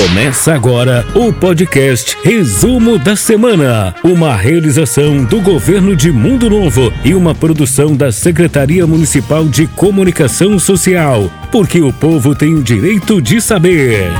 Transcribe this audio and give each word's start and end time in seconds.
Começa 0.00 0.54
agora 0.54 1.06
o 1.14 1.30
podcast 1.30 2.16
Resumo 2.24 2.98
da 2.98 3.14
Semana, 3.14 3.94
uma 4.02 4.34
realização 4.34 5.22
do 5.22 5.42
governo 5.42 5.94
de 5.94 6.10
Mundo 6.10 6.48
Novo 6.48 6.90
e 7.04 7.14
uma 7.14 7.34
produção 7.34 7.94
da 7.94 8.10
Secretaria 8.10 8.86
Municipal 8.86 9.46
de 9.46 9.66
Comunicação 9.66 10.58
Social, 10.58 11.30
porque 11.52 11.82
o 11.82 11.92
povo 11.92 12.34
tem 12.34 12.54
o 12.54 12.62
direito 12.62 13.20
de 13.20 13.42
saber. 13.42 14.10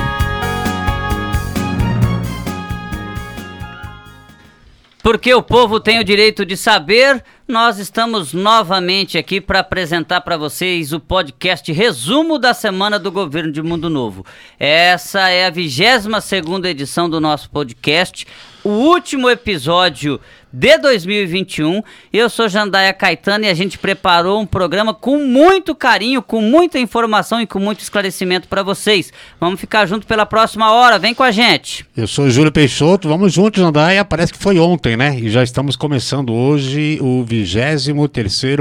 Porque 5.03 5.33
o 5.33 5.41
povo 5.41 5.79
tem 5.79 5.99
o 5.99 6.03
direito 6.03 6.45
de 6.45 6.55
saber, 6.55 7.23
nós 7.47 7.79
estamos 7.79 8.33
novamente 8.33 9.17
aqui 9.17 9.41
para 9.41 9.59
apresentar 9.59 10.21
para 10.21 10.37
vocês 10.37 10.93
o 10.93 10.99
podcast 10.99 11.71
Resumo 11.71 12.37
da 12.37 12.53
Semana 12.53 12.99
do 12.99 13.11
Governo 13.11 13.51
de 13.51 13.63
Mundo 13.63 13.89
Novo. 13.89 14.23
Essa 14.59 15.29
é 15.29 15.47
a 15.47 15.49
22 15.49 16.23
segunda 16.23 16.69
edição 16.69 17.09
do 17.09 17.19
nosso 17.19 17.49
podcast, 17.49 18.27
o 18.63 18.69
último 18.69 19.27
episódio 19.27 20.19
de 20.51 20.77
2021. 20.77 21.81
Eu 22.11 22.29
sou 22.29 22.49
Jandaia 22.49 22.93
Caetano 22.93 23.45
e 23.45 23.47
a 23.47 23.53
gente 23.53 23.77
preparou 23.77 24.41
um 24.41 24.45
programa 24.45 24.93
com 24.93 25.17
muito 25.17 25.73
carinho, 25.73 26.21
com 26.21 26.41
muita 26.41 26.79
informação 26.79 27.39
e 27.39 27.47
com 27.47 27.59
muito 27.59 27.79
esclarecimento 27.79 28.47
para 28.47 28.63
vocês. 28.63 29.13
Vamos 29.39 29.59
ficar 29.59 29.85
junto 29.85 30.05
pela 30.05 30.25
próxima 30.25 30.71
hora, 30.71 30.99
vem 30.99 31.13
com 31.13 31.23
a 31.23 31.31
gente. 31.31 31.85
Eu 31.95 32.07
sou 32.07 32.29
Júlio 32.29 32.51
Peixoto, 32.51 33.07
vamos 33.07 33.33
juntos, 33.33 33.61
Jandaia. 33.61 34.03
Parece 34.03 34.33
que 34.33 34.39
foi 34.39 34.59
ontem, 34.59 34.97
né? 34.97 35.17
E 35.17 35.29
já 35.29 35.43
estamos 35.43 35.75
começando 35.75 36.33
hoje 36.33 36.97
o 37.01 37.23
23 37.23 37.87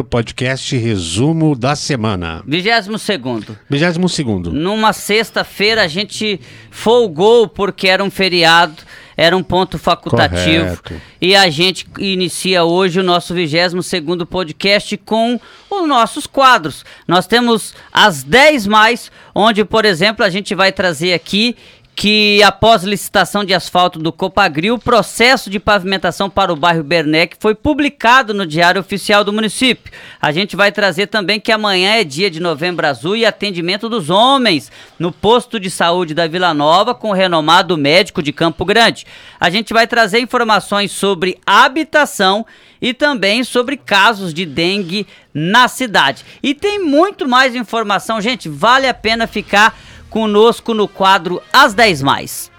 podcast 0.09 0.77
Resumo 0.77 1.57
da 1.57 1.75
Semana. 1.75 2.43
22 2.47 3.01
segundo. 3.01 3.59
22 3.69 4.12
segundo. 4.12 4.53
Numa 4.53 4.93
sexta-feira 4.93 5.83
a 5.83 5.89
gente 5.89 6.41
folgou 6.70 7.48
porque 7.48 7.89
era 7.89 8.05
um 8.05 8.11
feriado 8.11 8.75
era 9.21 9.37
um 9.37 9.43
ponto 9.43 9.79
facultativo. 9.79 10.65
Correto. 10.65 11.03
E 11.21 11.37
a 11.37 11.51
gente 11.51 11.87
inicia 11.99 12.65
hoje 12.65 13.01
o 13.01 13.03
nosso 13.03 13.35
22 13.35 13.85
segundo 13.85 14.25
podcast 14.25 14.97
com 14.97 15.39
os 15.69 15.87
nossos 15.87 16.27
quadros. 16.27 16.87
Nós 17.07 17.27
temos 17.27 17.75
as 17.93 18.23
10 18.23 18.67
mais, 18.67 19.13
onde, 19.35 19.63
por 19.63 19.85
exemplo, 19.85 20.25
a 20.25 20.31
gente 20.31 20.55
vai 20.55 20.73
trazer 20.73 21.13
aqui 21.13 21.55
que 21.94 22.42
após 22.42 22.83
licitação 22.83 23.44
de 23.44 23.52
asfalto 23.52 23.98
do 23.98 24.10
Copagril, 24.10 24.74
o 24.74 24.78
processo 24.78 25.50
de 25.50 25.60
pavimentação 25.60 26.30
para 26.30 26.52
o 26.52 26.56
bairro 26.56 26.83
Bernec 26.83 27.36
foi 27.38 27.55
publicado 27.55 28.33
no 28.33 28.46
Diário 28.46 28.80
Oficial 28.80 29.22
do 29.22 29.33
município. 29.33 29.92
A 30.20 30.33
gente 30.33 30.56
vai 30.56 30.72
trazer 30.72 31.08
também 31.08 31.38
que 31.38 31.52
amanhã 31.52 31.96
é 31.96 32.05
dia 32.05 32.30
de 32.30 32.41
Novembro 32.41 32.86
Azul 32.86 33.16
e 33.16 33.27
atendimento 33.27 33.88
dos 33.88 34.08
homens 34.08 34.72
no 34.98 35.12
posto 35.12 35.61
de 35.61 35.70
saúde 35.70 36.14
da 36.14 36.27
Vila 36.27 36.55
Nova 36.55 36.94
com 36.94 37.11
o 37.11 37.14
renomado 37.14 37.77
médico 37.77 38.22
de 38.22 38.33
Campo 38.33 38.64
Grande. 38.64 39.06
A 39.38 39.50
gente 39.50 39.74
vai 39.74 39.86
trazer 39.86 40.20
informações 40.20 40.92
sobre 40.92 41.38
habitação 41.44 42.46
e 42.80 42.94
também 42.94 43.44
sobre 43.44 43.77
casos 43.77 44.33
de 44.33 44.46
dengue 44.46 45.06
na 45.34 45.68
cidade. 45.68 46.24
E 46.42 46.55
tem 46.55 46.78
muito 46.78 47.28
mais 47.28 47.55
informação, 47.55 48.20
gente, 48.20 48.48
vale 48.48 48.88
a 48.88 48.94
pena 48.94 49.27
ficar 49.27 49.78
conosco 50.11 50.75
no 50.75 50.86
quadro 50.86 51.41
As 51.53 51.72
10 51.72 52.03
Mais. 52.03 52.50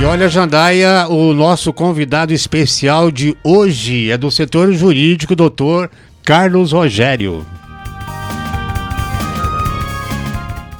E 0.00 0.04
olha, 0.04 0.28
Jandaia, 0.28 1.06
o 1.08 1.34
nosso 1.34 1.72
convidado 1.72 2.32
especial 2.32 3.10
de 3.10 3.36
hoje 3.44 4.10
é 4.10 4.16
do 4.16 4.30
setor 4.30 4.72
jurídico, 4.72 5.36
doutor 5.36 5.90
Carlos 6.24 6.72
Rogério. 6.72 7.44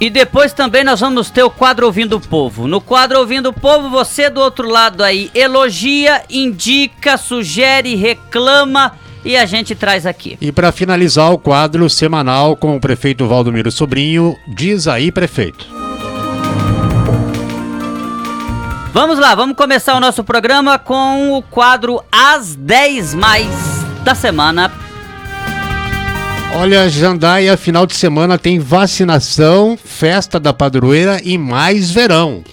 E 0.00 0.10
depois 0.10 0.52
também 0.52 0.82
nós 0.82 0.98
vamos 0.98 1.30
ter 1.30 1.44
o 1.44 1.50
quadro 1.50 1.86
Ouvindo 1.86 2.16
o 2.16 2.20
Povo. 2.20 2.66
No 2.66 2.80
quadro 2.80 3.20
Ouvindo 3.20 3.50
o 3.50 3.52
Povo, 3.52 3.88
você 3.88 4.28
do 4.28 4.40
outro 4.40 4.68
lado 4.68 5.04
aí 5.04 5.30
elogia, 5.32 6.24
indica, 6.28 7.16
sugere, 7.16 7.94
reclama 7.94 8.98
e 9.24 9.36
a 9.36 9.46
gente 9.46 9.74
traz 9.74 10.06
aqui. 10.06 10.36
E 10.40 10.50
para 10.52 10.72
finalizar 10.72 11.32
o 11.32 11.38
quadro 11.38 11.88
semanal 11.88 12.56
com 12.56 12.76
o 12.76 12.80
prefeito 12.80 13.26
Valdomiro 13.26 13.70
Sobrinho, 13.70 14.36
diz 14.46 14.86
aí, 14.88 15.10
prefeito. 15.12 15.66
Vamos 18.92 19.18
lá, 19.18 19.34
vamos 19.34 19.56
começar 19.56 19.96
o 19.96 20.00
nosso 20.00 20.22
programa 20.22 20.78
com 20.78 21.32
o 21.32 21.42
quadro 21.42 22.02
As 22.12 22.54
10 22.54 23.14
Mais 23.14 23.48
da 24.04 24.14
semana. 24.14 24.70
Olha, 26.54 26.86
Jandaia, 26.90 27.56
final 27.56 27.86
de 27.86 27.94
semana 27.94 28.36
tem 28.36 28.58
vacinação, 28.58 29.78
festa 29.82 30.38
da 30.38 30.52
padroeira 30.52 31.18
e 31.24 31.38
mais 31.38 31.90
verão. 31.90 32.44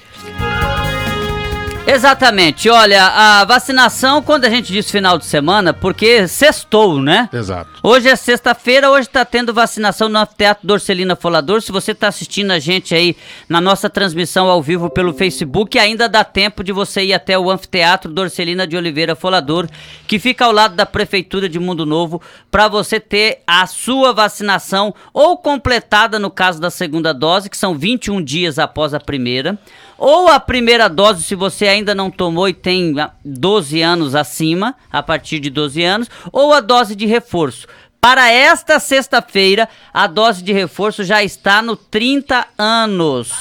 Exatamente. 1.91 2.69
Olha, 2.69 3.03
a 3.03 3.45
vacinação, 3.45 4.21
quando 4.21 4.45
a 4.45 4.49
gente 4.49 4.71
diz 4.71 4.91
final 4.91 5.17
de 5.17 5.25
semana, 5.25 5.73
porque 5.73 6.27
sextou, 6.27 7.01
né? 7.01 7.27
Exato. 7.33 7.71
Hoje 7.81 8.07
é 8.07 8.15
sexta-feira, 8.15 8.91
hoje 8.91 9.07
está 9.07 9.25
tendo 9.25 9.51
vacinação 9.51 10.07
no 10.07 10.23
Teatro 10.23 10.67
Dorcelina 10.67 11.15
Folador. 11.15 11.63
Se 11.63 11.71
você 11.71 11.93
está 11.93 12.07
assistindo 12.07 12.51
a 12.51 12.59
gente 12.59 12.93
aí 12.93 13.17
na 13.47 13.59
nossa 13.59 13.89
transmissão 13.89 14.47
ao 14.47 14.61
vivo 14.61 14.87
pelo 14.87 15.15
Facebook, 15.15 15.79
ainda 15.79 16.07
dá 16.07 16.23
tempo 16.23 16.63
de 16.63 16.71
você 16.71 17.05
ir 17.05 17.13
até 17.13 17.39
o 17.39 17.49
Anfiteatro 17.49 18.13
Dorcelina 18.13 18.67
de 18.67 18.77
Oliveira 18.77 19.15
Folador, 19.15 19.67
que 20.07 20.19
fica 20.19 20.45
ao 20.45 20.51
lado 20.51 20.75
da 20.75 20.85
Prefeitura 20.85 21.49
de 21.49 21.57
Mundo 21.57 21.87
Novo, 21.87 22.21
para 22.51 22.67
você 22.67 22.99
ter 22.99 23.41
a 23.47 23.65
sua 23.65 24.13
vacinação 24.13 24.93
ou 25.11 25.39
completada 25.39 26.19
no 26.19 26.29
caso 26.29 26.61
da 26.61 26.69
segunda 26.69 27.15
dose, 27.15 27.49
que 27.49 27.57
são 27.57 27.75
21 27.75 28.23
dias 28.23 28.59
após 28.59 28.93
a 28.93 28.99
primeira 28.99 29.57
ou 29.99 30.29
a 30.29 30.39
primeira 30.39 30.87
dose, 30.87 31.23
se 31.23 31.35
você 31.35 31.67
ainda 31.67 31.93
não 31.93 32.09
tomou 32.09 32.47
e 32.47 32.53
tem 32.53 32.95
12 33.23 33.81
anos 33.81 34.15
acima, 34.15 34.75
a 34.91 35.03
partir 35.03 35.39
de 35.39 35.49
12 35.49 35.83
anos, 35.83 36.09
ou 36.31 36.53
a 36.53 36.61
dose 36.61 36.95
de 36.95 37.05
reforço. 37.05 37.67
Para 38.01 38.31
esta 38.31 38.79
sexta-feira, 38.79 39.67
a 39.93 40.07
dose 40.07 40.41
de 40.41 40.53
reforço 40.53 41.03
já 41.03 41.21
está 41.21 41.61
no 41.61 41.75
30 41.75 42.47
anos. 42.57 43.33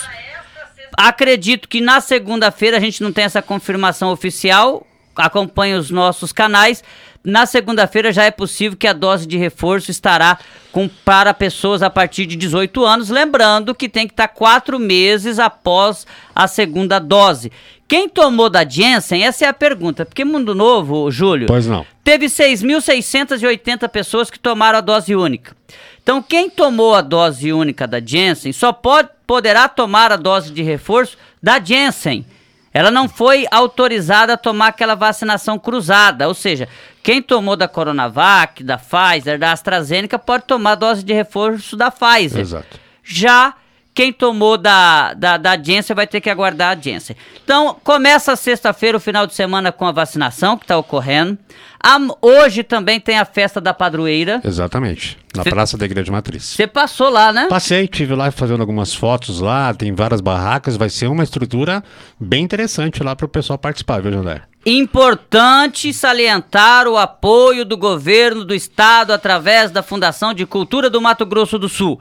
Acredito 0.97 1.69
que 1.69 1.81
na 1.81 2.01
segunda-feira 2.01 2.77
a 2.77 2.81
gente 2.81 3.05
não 3.05 3.13
tem 3.13 3.25
essa 3.25 3.41
confirmação 3.41 4.11
oficial. 4.11 4.85
Acompanhe 5.15 5.75
os 5.75 5.91
nossos 5.91 6.33
canais. 6.33 6.83
Na 7.23 7.47
segunda-feira 7.47 8.13
já 8.13 8.25
é 8.25 8.33
possível 8.33 8.77
que 8.77 8.87
a 8.87 8.93
dose 8.93 9.27
de 9.27 9.37
reforço 9.37 9.93
estará 9.93 10.39
com, 10.79 10.87
para 10.87 11.35
pessoas 11.35 11.83
a 11.83 11.91
partir 11.91 12.25
de 12.25 12.37
18 12.37 12.85
anos. 12.85 13.09
Lembrando 13.09 13.75
que 13.75 13.89
tem 13.89 14.07
que 14.07 14.13
estar 14.13 14.29
quatro 14.29 14.79
meses 14.79 15.41
após 15.41 16.07
a 16.33 16.47
segunda 16.47 17.01
dose. 17.01 17.51
Quem 17.89 18.09
tomou 18.09 18.49
da 18.49 18.65
Jensen? 18.65 19.25
Essa 19.25 19.47
é 19.47 19.49
a 19.49 19.53
pergunta. 19.53 20.07
Porque 20.07 20.25
Mundo 20.25 20.55
Novo, 20.55 21.11
Júlio. 21.11 21.49
Pois 21.49 21.67
não. 21.67 21.85
Teve 22.05 22.27
6.680 22.27 23.89
pessoas 23.89 24.31
que 24.31 24.39
tomaram 24.39 24.79
a 24.79 24.81
dose 24.81 25.17
única. 25.17 25.57
Então, 26.01 26.23
quem 26.23 26.49
tomou 26.49 26.95
a 26.95 27.01
dose 27.01 27.53
única 27.53 27.85
da 27.85 27.99
Jensen 27.99 28.53
só 28.53 28.73
pode, 28.73 29.09
poderá 29.27 29.69
tomar 29.69 30.13
a 30.13 30.17
dose 30.17 30.53
de 30.53 30.63
reforço 30.63 31.19
da 31.43 31.59
Jensen. 31.59 32.25
Ela 32.73 32.93
não 32.93 33.09
foi 33.09 33.47
autorizada 33.51 34.35
a 34.35 34.37
tomar 34.37 34.69
aquela 34.69 34.95
vacinação 34.95 35.59
cruzada, 35.59 36.29
ou 36.29 36.35
seja, 36.35 36.69
quem 37.09 37.23
tomou 37.23 37.57
da 37.57 37.67
Coronavac, 37.67 38.63
da 38.63 38.77
Pfizer, 38.77 39.39
da 39.39 39.53
AstraZeneca 39.53 40.19
pode 40.19 40.45
tomar 40.45 40.75
dose 40.75 41.03
de 41.03 41.15
reforço 41.15 41.75
da 41.75 41.91
Pfizer. 41.91 42.41
Exato. 42.41 42.79
Já 43.03 43.55
quem 43.95 44.13
tomou 44.13 44.59
da, 44.59 45.15
da, 45.15 45.39
da 45.39 45.57
Janssen 45.57 45.97
vai 45.97 46.07
ter 46.07 46.21
que 46.21 46.29
aguardar 46.29 46.77
a 46.77 46.81
Janssen. 46.81 47.17
Então, 47.43 47.77
começa 47.83 48.37
sexta-feira, 48.37 48.99
o 48.99 49.01
final 49.01 49.27
de 49.27 49.35
semana, 49.35 49.73
com 49.73 49.87
a 49.87 49.91
vacinação 49.91 50.59
que 50.59 50.65
está 50.65 50.77
ocorrendo. 50.77 51.39
A, 51.83 51.97
hoje 52.21 52.63
também 52.63 53.01
tem 53.01 53.19
a 53.19 53.25
festa 53.25 53.59
da 53.59 53.73
padroeira. 53.73 54.43
Exatamente. 54.45 55.17
Na 55.35 55.45
Cê- 55.45 55.51
Praça 55.51 55.79
da 55.79 55.87
Igreja 55.87 56.13
Matriz. 56.13 56.45
Você 56.45 56.67
passou 56.67 57.09
lá, 57.09 57.33
né? 57.33 57.47
Passei, 57.49 57.89
tive 57.89 58.15
lá 58.15 58.31
fazendo 58.31 58.61
algumas 58.61 58.93
fotos 58.95 59.41
lá, 59.41 59.73
tem 59.73 59.95
várias 59.95 60.21
barracas, 60.21 60.77
vai 60.77 60.91
ser 60.91 61.07
uma 61.07 61.25
estrutura 61.25 61.83
bem 62.21 62.45
interessante 62.45 63.03
lá 63.03 63.17
para 63.17 63.25
o 63.25 63.29
pessoal 63.29 63.59
participar, 63.59 64.03
viu, 64.03 64.13
Jandé? 64.13 64.43
Importante 64.67 65.93
salientar 65.93 66.87
o 66.87 66.97
apoio 66.97 67.65
do 67.65 67.77
governo 67.77 68.45
do 68.45 68.55
estado 68.55 69.13
através 69.13 69.71
da 69.71 69.83
Fundação 69.83 70.35
de 70.35 70.45
Cultura 70.45 70.91
do 70.91 71.01
Mato 71.01 71.25
Grosso 71.25 71.59
do 71.59 71.69
Sul. 71.69 72.01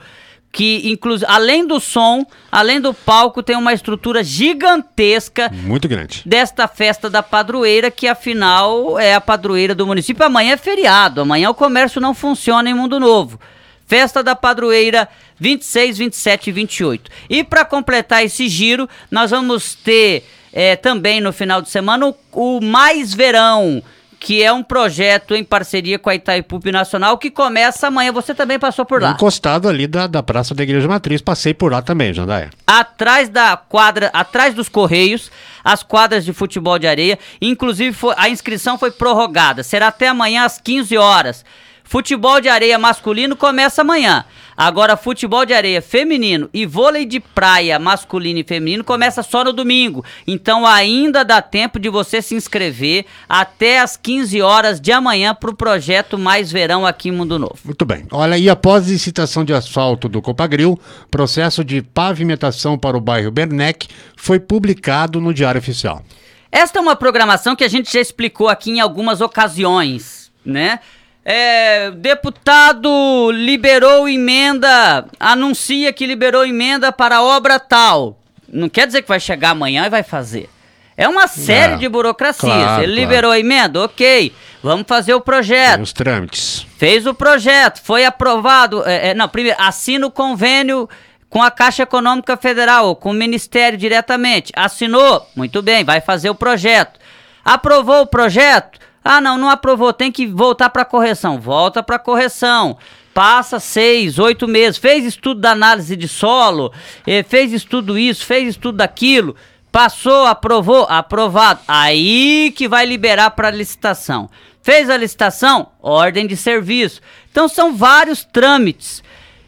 Que, 0.52 0.98
além 1.28 1.68
do 1.68 1.80
som, 1.80 2.26
além 2.52 2.82
do 2.82 2.94
palco, 2.94 3.44
tem 3.44 3.56
uma 3.56 3.74
estrutura 3.74 4.24
gigantesca 4.24 5.50
Muito 5.54 5.88
grande. 5.88 6.24
desta 6.26 6.68
festa 6.68 7.10
da 7.10 7.22
padroeira, 7.22 7.92
que 7.92 8.08
afinal 8.08 8.98
é 8.98 9.14
a 9.14 9.22
padroeira 9.22 9.76
do 9.76 9.86
município. 9.86 10.26
Amanhã 10.26 10.54
é 10.54 10.58
feriado, 10.58 11.22
amanhã 11.22 11.50
o 11.50 11.54
comércio 11.54 12.02
não 12.02 12.14
funciona 12.14 12.70
em 12.70 12.74
Mundo 12.74 13.00
Novo. 13.00 13.40
Festa 13.86 14.22
da 14.22 14.36
Padroeira 14.36 15.08
26, 15.40 15.98
27 16.00 16.50
e 16.50 16.52
28. 16.52 17.12
E 17.30 17.44
para 17.44 17.64
completar 17.64 18.26
esse 18.26 18.50
giro, 18.50 18.90
nós 19.10 19.32
vamos 19.32 19.76
ter 19.76 20.26
eh, 20.52 20.76
também 20.76 21.22
no 21.22 21.34
final 21.34 21.62
de 21.62 21.70
semana 21.70 22.08
o, 22.08 22.16
o 22.34 22.62
Mais 22.62 23.14
Verão, 23.14 23.82
que 24.20 24.42
é 24.42 24.52
um 24.52 24.64
projeto 24.64 25.36
em 25.36 25.44
parceria 25.44 26.00
com 26.00 26.10
a 26.10 26.16
Itaipu 26.16 26.60
Nacional 26.72 27.18
que 27.18 27.30
começa 27.30 27.88
amanhã. 27.88 28.12
Você 28.12 28.34
também 28.34 28.58
passou 28.58 28.86
por 28.86 29.02
lá. 29.02 29.12
Encostado 29.12 29.70
ali 29.70 29.88
da, 29.88 30.08
da 30.08 30.24
Praça 30.24 30.56
da 30.56 30.64
Igreja 30.64 30.88
Matriz, 30.88 31.22
passei 31.22 31.54
por 31.54 31.72
lá 31.72 31.82
também, 31.82 32.14
Jandaia. 32.14 32.50
Atrás 32.66 33.30
da 33.30 33.56
quadra, 33.56 34.10
atrás 34.14 34.54
dos 34.54 34.70
Correios, 34.70 35.32
as 35.64 35.84
quadras 35.84 36.26
de 36.26 36.34
futebol 36.34 36.80
de 36.80 36.88
areia. 36.88 37.20
Inclusive, 37.42 37.94
foi, 37.94 38.14
a 38.18 38.30
inscrição 38.30 38.78
foi 38.78 38.92
prorrogada. 38.92 39.64
Será 39.64 39.88
até 39.88 40.08
amanhã 40.08 40.46
às 40.46 40.60
15 40.60 40.98
horas. 40.98 41.46
Futebol 41.88 42.42
de 42.42 42.50
areia 42.50 42.78
masculino 42.78 43.34
começa 43.34 43.82
amanhã. 43.82 44.26
Agora, 44.58 44.98
futebol 44.98 45.46
de 45.46 45.54
areia 45.54 45.82
feminino 45.82 46.50
e 46.54 46.66
vôlei 46.66 47.06
de 47.06 47.22
praia 47.22 47.80
masculino 47.80 48.40
e 48.40 48.44
feminino 48.44 48.84
começa 48.84 49.24
só 49.24 49.42
no 49.44 49.54
domingo. 49.54 50.04
Então 50.26 50.66
ainda 50.66 51.24
dá 51.24 51.42
tempo 51.42 51.80
de 51.80 51.88
você 51.88 52.22
se 52.22 52.36
inscrever 52.36 53.06
até 53.30 53.80
as 53.80 53.96
15 53.96 54.42
horas 54.42 54.82
de 54.82 54.92
amanhã 54.92 55.34
para 55.34 55.50
o 55.50 55.56
projeto 55.56 56.18
Mais 56.18 56.52
Verão 56.52 56.86
aqui 56.86 57.08
em 57.08 57.14
Mundo 57.14 57.40
Novo. 57.40 57.58
Muito 57.64 57.86
bem. 57.86 58.06
Olha, 58.12 58.38
e 58.38 58.50
após 58.50 58.90
licitação 58.90 59.46
de 59.46 59.54
asfalto 59.54 60.10
do 60.10 60.22
Copagril, 60.22 60.78
processo 61.10 61.64
de 61.64 61.82
pavimentação 61.82 62.78
para 62.78 62.98
o 62.98 63.02
bairro 63.02 63.32
Bernec 63.32 63.88
foi 64.18 64.42
publicado 64.42 65.22
no 65.22 65.34
Diário 65.34 65.60
Oficial. 65.60 66.04
Esta 66.52 66.80
é 66.80 66.82
uma 66.82 66.98
programação 66.98 67.56
que 67.56 67.64
a 67.64 67.70
gente 67.70 67.94
já 67.94 68.02
explicou 68.02 68.50
aqui 68.50 68.72
em 68.72 68.80
algumas 68.82 69.22
ocasiões, 69.22 70.32
né? 70.46 70.80
É, 71.30 71.92
deputado 71.92 72.90
liberou 73.34 74.08
emenda, 74.08 75.06
anuncia 75.20 75.92
que 75.92 76.06
liberou 76.06 76.46
emenda 76.46 76.90
para 76.90 77.22
obra 77.22 77.60
tal. 77.60 78.18
Não 78.48 78.70
quer 78.70 78.88
dizer 78.88 79.02
que 79.02 79.10
vai 79.10 79.20
chegar 79.20 79.50
amanhã 79.50 79.86
e 79.86 79.90
vai 79.90 80.04
fazer. 80.04 80.50
É 80.96 81.06
uma 81.06 81.28
série 81.28 81.76
de 81.76 81.90
burocracias. 81.90 82.50
Claro, 82.50 82.82
Ele 82.82 82.94
claro. 82.94 83.00
liberou 83.02 83.32
a 83.32 83.40
emenda, 83.40 83.84
ok. 83.84 84.34
Vamos 84.64 84.86
fazer 84.88 85.16
o 85.16 85.20
projeto. 85.20 85.76
Tem 85.76 85.84
os 85.84 85.92
trâmites. 85.92 86.66
Fez 86.78 87.06
o 87.06 87.14
projeto, 87.14 87.82
foi 87.84 88.06
aprovado. 88.06 88.82
É, 88.88 89.10
é, 89.10 89.14
não, 89.14 89.28
primeiro, 89.28 89.58
assina 89.60 90.08
o 90.08 90.12
convênio 90.12 90.88
com 91.30 91.44
a 91.44 91.52
Caixa 91.52 91.84
Econômica 91.84 92.38
Federal, 92.38 92.96
com 92.96 93.12
o 93.12 93.14
Ministério 93.14 93.78
diretamente. 93.78 94.54
Assinou, 94.56 95.28
muito 95.36 95.62
bem, 95.62 95.84
vai 95.84 96.00
fazer 96.00 96.30
o 96.30 96.36
projeto. 96.36 96.98
Aprovou 97.44 98.04
o 98.04 98.08
projeto, 98.08 98.80
ah, 99.08 99.22
não, 99.22 99.38
não 99.38 99.50
aprovou, 99.50 99.94
tem 99.94 100.12
que 100.12 100.28
voltar 100.28 100.70
para 100.70 100.84
correção. 100.84 101.40
Volta 101.40 101.82
para 101.82 101.98
correção. 101.98 102.78
Passa 103.14 103.60
seis, 103.60 104.20
oito 104.20 104.48
meses. 104.48 104.78
Fez 104.78 105.06
estudo 105.06 105.40
da 105.40 105.52
análise 105.52 105.96
de 105.96 106.08
solo, 106.08 106.74
eh, 107.06 107.24
fez 107.24 107.54
estudo 107.54 107.98
isso, 107.98 108.26
fez 108.26 108.50
estudo 108.50 108.80
daquilo. 108.80 109.36
Passou, 109.72 110.26
aprovou, 110.26 110.86
aprovado. 110.90 111.62
Aí 111.68 112.54
que 112.56 112.68
vai 112.68 112.86
liberar 112.86 113.32
para 113.32 113.50
licitação. 113.50 114.30
Fez 114.62 114.90
a 114.90 114.98
licitação, 114.98 115.68
ordem 115.82 116.28
de 116.28 116.36
serviço. 116.36 117.02
Então 117.32 117.48
são 117.48 117.76
vários 117.76 118.26
trâmites. 118.26 119.02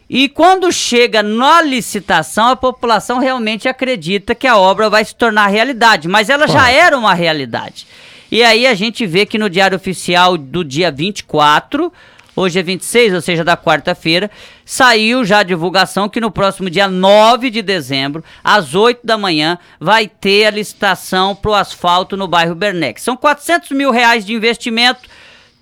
E 0.09 0.27
quando 0.29 0.71
chega 0.71 1.21
na 1.21 1.62
licitação, 1.62 2.47
a 2.47 2.55
população 2.55 3.19
realmente 3.19 3.67
acredita 3.67 4.33
que 4.33 4.47
a 4.47 4.57
obra 4.57 4.89
vai 4.89 5.05
se 5.05 5.13
tornar 5.13 5.47
realidade, 5.47 6.07
mas 6.07 6.29
ela 6.29 6.47
já 6.47 6.71
era 6.71 6.97
uma 6.97 7.13
realidade. 7.13 7.85
E 8.31 8.43
aí 8.43 8.67
a 8.67 8.75
gente 8.75 9.07
vê 9.07 9.25
que 9.25 9.39
no 9.39 9.49
Diário 9.49 9.75
Oficial 9.75 10.37
do 10.37 10.63
dia 10.63 10.91
24, 10.91 11.91
hoje 12.35 12.59
é 12.59 12.63
26, 12.63 13.15
ou 13.15 13.21
seja, 13.21 13.43
da 13.43 13.57
quarta-feira, 13.57 14.29
saiu 14.63 15.25
já 15.25 15.39
a 15.39 15.43
divulgação 15.43 16.07
que 16.07 16.21
no 16.21 16.29
próximo 16.29 16.69
dia 16.69 16.87
9 16.87 17.49
de 17.49 17.63
dezembro, 17.63 18.23
às 18.43 18.75
8 18.75 18.99
da 19.03 19.17
manhã, 19.17 19.57
vai 19.79 20.07
ter 20.07 20.45
a 20.45 20.51
licitação 20.51 21.35
para 21.35 21.51
o 21.51 21.55
asfalto 21.55 22.15
no 22.15 22.27
bairro 22.27 22.53
Bernec. 22.53 23.01
São 23.01 23.17
400 23.17 23.71
mil 23.71 23.89
reais 23.89 24.23
de 24.23 24.33
investimento, 24.33 25.09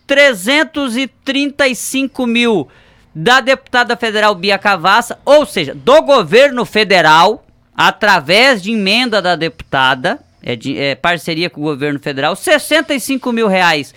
335 0.05 2.27
mil 2.27 2.67
da 3.15 3.39
deputada 3.39 3.95
federal 3.95 4.35
Bia 4.35 4.57
Cavassa, 4.57 5.17
ou 5.25 5.45
seja, 5.45 5.73
do 5.73 6.01
governo 6.01 6.65
federal, 6.65 7.45
através 7.75 8.61
de 8.61 8.73
emenda 8.73 9.21
da 9.21 9.37
deputada, 9.37 10.19
é, 10.47 10.55
de, 10.55 10.77
é 10.77 10.95
parceria 10.95 11.49
com 11.49 11.59
o 11.59 11.63
governo 11.65 11.99
federal, 11.99 12.33
65 12.33 13.33
mil 13.33 13.49
reais 13.49 13.94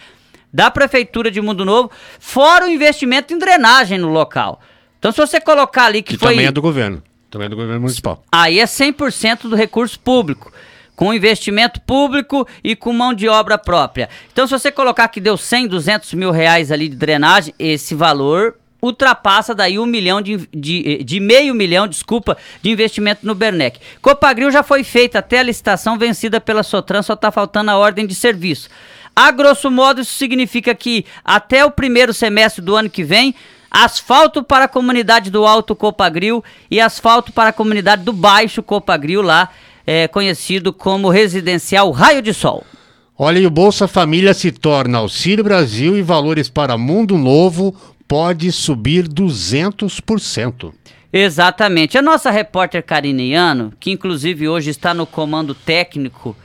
da 0.53 0.69
Prefeitura 0.69 1.31
de 1.31 1.41
Mundo 1.41 1.65
Novo, 1.65 1.93
fora 2.19 2.67
o 2.67 2.69
investimento 2.69 3.33
em 3.33 3.39
drenagem 3.39 3.97
no 3.97 4.09
local. 4.09 4.61
Então, 4.99 5.13
se 5.13 5.19
você 5.19 5.41
colocar 5.41 5.85
ali 5.85 6.03
que, 6.03 6.15
que 6.15 6.19
foi. 6.19 6.31
também 6.31 6.47
é 6.47 6.51
do 6.51 6.61
governo. 6.61 7.01
Também 7.31 7.47
é 7.47 7.49
do 7.49 7.55
governo 7.55 7.81
municipal. 7.81 8.25
Aí 8.33 8.59
é 8.59 8.65
100% 8.65 9.43
do 9.43 9.55
recurso 9.55 10.01
público. 10.01 10.53
Com 10.97 11.15
investimento 11.15 11.81
público 11.83 12.47
e 12.65 12.75
com 12.75 12.93
mão 12.93 13.15
de 13.15 13.29
obra 13.29 13.57
própria. 13.57 14.09
Então, 14.33 14.45
se 14.45 14.53
você 14.53 14.73
colocar 14.73 15.07
que 15.07 15.21
deu 15.21 15.37
100, 15.37 15.69
200 15.69 16.13
mil 16.15 16.33
reais 16.33 16.73
ali 16.73 16.89
de 16.89 16.97
drenagem, 16.97 17.55
esse 17.61 17.95
valor 17.95 18.57
ultrapassa 18.83 19.55
daí 19.55 19.79
um 19.79 19.87
milhão 19.87 20.21
de, 20.21 20.49
de, 20.55 21.03
de, 21.05 21.21
meio 21.21 21.55
milhão, 21.55 21.87
desculpa, 21.87 22.37
de 22.63 22.71
investimento 22.71 23.27
no 23.27 23.35
Bernec. 23.35 23.79
Copagril 24.01 24.51
já 24.51 24.63
foi 24.63 24.85
feita 24.85 25.19
até 25.19 25.41
a 25.41 25.43
licitação 25.43 25.99
vencida 25.99 26.41
pela 26.41 26.63
Sotran, 26.63 27.03
só 27.03 27.15
está 27.15 27.31
faltando 27.31 27.71
a 27.71 27.79
ordem 27.79 28.07
de 28.07 28.15
serviço. 28.15 28.69
A 29.15 29.31
grosso 29.31 29.71
modo, 29.71 30.01
isso 30.01 30.13
significa 30.13 30.75
que 30.75 31.05
até 31.25 31.65
o 31.65 31.71
primeiro 31.71 32.15
semestre 32.15 32.63
do 32.63 32.77
ano 32.77 32.89
que 32.89 33.05
vem, 33.05 33.35
asfalto 33.71 34.43
para 34.43 34.65
a 34.65 34.69
comunidade 34.69 35.31
do 35.31 35.47
Alto 35.47 35.77
Copagril 35.77 36.43
e 36.71 36.81
asfalto 36.81 37.33
para 37.33 37.51
a 37.51 37.53
comunidade 37.53 38.03
do 38.03 38.13
Baixo 38.13 38.63
Copagril, 38.63 39.23
lá 39.23 39.51
é, 39.87 40.09
conhecido 40.09 40.73
como 40.73 41.11
Residencial 41.11 41.91
Raio 41.91 42.23
de 42.23 42.33
Sol. 42.33 42.65
Olha, 43.19 43.39
e 43.39 43.47
o 43.47 43.51
Bolsa 43.51 43.87
Família 43.87 44.33
se 44.33 44.51
torna 44.51 44.99
Auxílio 44.99 45.45
Brasil 45.45 45.99
e 45.99 46.01
valores 46.01 46.49
para 46.49 46.79
Mundo 46.79 47.19
Novo 47.19 47.75
pode 48.11 48.51
subir 48.51 49.07
200%. 49.07 50.73
Exatamente. 51.13 51.97
A 51.97 52.03
nossa 52.03 52.29
repórter 52.29 52.83
Cariniano, 52.83 53.73
que 53.79 53.93
inclusive 53.93 54.49
hoje 54.49 54.71
está 54.71 54.93
no 54.93 55.07
comando 55.07 55.55
técnico 55.55 56.37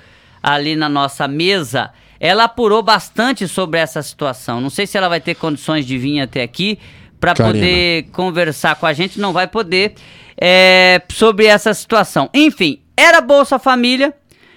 ali 0.44 0.76
na 0.76 0.88
nossa 0.88 1.28
mesa, 1.28 1.90
ela 2.20 2.44
apurou 2.44 2.84
bastante 2.84 3.48
sobre 3.48 3.80
essa 3.80 4.04
situação. 4.04 4.62
Não 4.62 4.70
sei 4.70 4.86
se 4.86 4.96
ela 4.96 5.10
vai 5.10 5.20
ter 5.20 5.34
condições 5.34 5.88
de 5.88 5.98
vir 5.98 6.20
até 6.20 6.44
aqui 6.44 6.78
para 7.20 7.34
poder 7.34 8.10
conversar 8.12 8.76
com 8.76 8.86
a 8.86 8.94
gente, 8.94 9.20
não 9.20 9.34
vai 9.34 9.48
poder, 9.48 9.96
é, 10.40 11.02
sobre 11.10 11.48
essa 11.48 11.74
situação. 11.74 12.30
Enfim, 12.32 12.84
era 12.96 13.22
Bolsa 13.22 13.58
Família, 13.58 14.14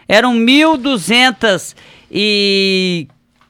eram 0.06 0.34
1.200 0.34 1.74
e 2.10 3.08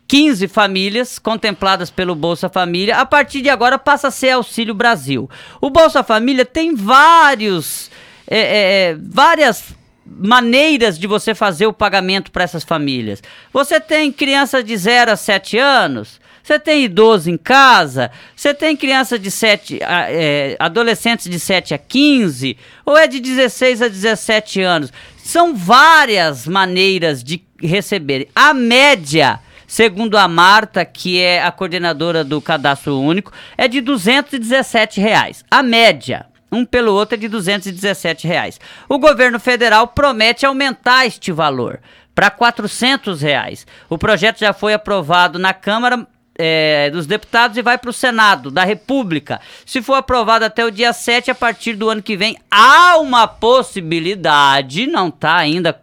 15 0.08 0.49
famílias 0.49 1.19
contempladas 1.19 1.90
pelo 1.90 2.14
Bolsa 2.14 2.49
Família. 2.49 2.96
A 2.96 3.05
partir 3.05 3.43
de 3.43 3.50
agora 3.50 3.78
passa 3.78 4.08
a 4.08 4.10
ser 4.10 4.31
Auxílio 4.31 4.75
Brasil. 4.75 5.28
O 5.60 5.69
Bolsa 5.69 6.02
Família 6.02 6.46
tem 6.46 6.75
vários, 6.75 7.90
é, 8.26 8.38
é, 8.38 8.90
é 8.90 8.97
várias 8.99 9.76
maneiras 10.06 10.99
de 10.99 11.06
você 11.06 11.35
fazer 11.35 11.66
o 11.66 11.73
pagamento 11.75 12.30
para 12.30 12.42
essas 12.42 12.64
famílias. 12.64 13.23
Você 13.52 13.78
tem 13.78 14.11
criança 14.11 14.62
de 14.62 14.75
0 14.75 15.12
a 15.12 15.16
7 15.16 15.59
anos, 15.59 16.18
você 16.42 16.59
tem 16.59 16.85
idoso 16.85 17.30
em 17.30 17.37
casa, 17.37 18.11
você 18.35 18.54
tem 18.54 18.75
criança 18.75 19.18
de 19.18 19.30
7, 19.30 19.78
é, 19.82 20.56
adolescentes 20.59 21.28
de 21.28 21.38
7 21.38 21.75
a 21.75 21.78
15, 21.78 22.56
ou 22.87 22.97
é 22.97 23.06
de 23.06 23.21
16 23.21 23.82
a 23.82 23.88
17 23.88 24.62
anos. 24.62 24.90
São 25.18 25.54
várias 25.54 26.47
maneiras 26.47 27.23
de 27.23 27.44
receber. 27.61 28.28
A 28.35 28.54
média 28.54 29.40
Segundo 29.68 30.16
a 30.16 30.26
Marta, 30.26 30.82
que 30.82 31.20
é 31.20 31.42
a 31.42 31.52
coordenadora 31.52 32.25
do 32.25 32.40
Cadastro 32.40 32.98
Único, 32.98 33.30
é 33.56 33.68
de 33.68 33.82
217 33.82 34.98
reais. 34.98 35.44
A 35.50 35.62
média 35.62 36.26
um 36.50 36.64
pelo 36.64 36.94
outro 36.94 37.14
é 37.14 37.18
de 37.18 37.28
217 37.28 38.26
reais. 38.26 38.58
O 38.88 38.98
governo 38.98 39.38
federal 39.38 39.88
promete 39.88 40.46
aumentar 40.46 41.04
este 41.04 41.30
valor 41.30 41.80
para 42.14 42.30
400 42.30 43.20
reais. 43.20 43.66
O 43.90 43.98
projeto 43.98 44.38
já 44.38 44.54
foi 44.54 44.72
aprovado 44.72 45.38
na 45.38 45.52
Câmara 45.52 46.06
é, 46.38 46.88
dos 46.90 47.06
Deputados 47.06 47.58
e 47.58 47.62
vai 47.62 47.76
para 47.76 47.90
o 47.90 47.92
Senado 47.92 48.50
da 48.50 48.64
República. 48.64 49.40
Se 49.66 49.82
for 49.82 49.94
aprovado 49.94 50.44
até 50.44 50.64
o 50.64 50.70
dia 50.70 50.94
7, 50.94 51.30
a 51.30 51.34
partir 51.34 51.75
do 51.75 51.90
ano 51.90 52.02
que 52.02 52.16
vem, 52.16 52.38
há 52.50 52.96
uma 52.96 53.26
possibilidade, 53.26 54.87
não 54.87 55.08
está 55.08 55.37
ainda 55.37 55.78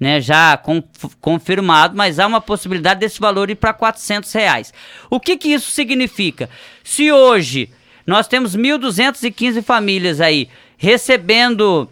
né, 0.00 0.18
já 0.18 0.56
com, 0.56 0.82
confirmado, 1.20 1.94
mas 1.94 2.18
há 2.18 2.26
uma 2.26 2.40
possibilidade 2.40 3.00
desse 3.00 3.20
valor 3.20 3.50
ir 3.50 3.54
para 3.54 3.74
400 3.74 4.32
reais. 4.32 4.72
O 5.10 5.20
que, 5.20 5.36
que 5.36 5.48
isso 5.48 5.70
significa? 5.70 6.48
Se 6.82 7.12
hoje 7.12 7.68
nós 8.06 8.26
temos 8.26 8.56
1.215 8.56 9.62
famílias 9.62 10.20
aí 10.20 10.48
recebendo 10.78 11.86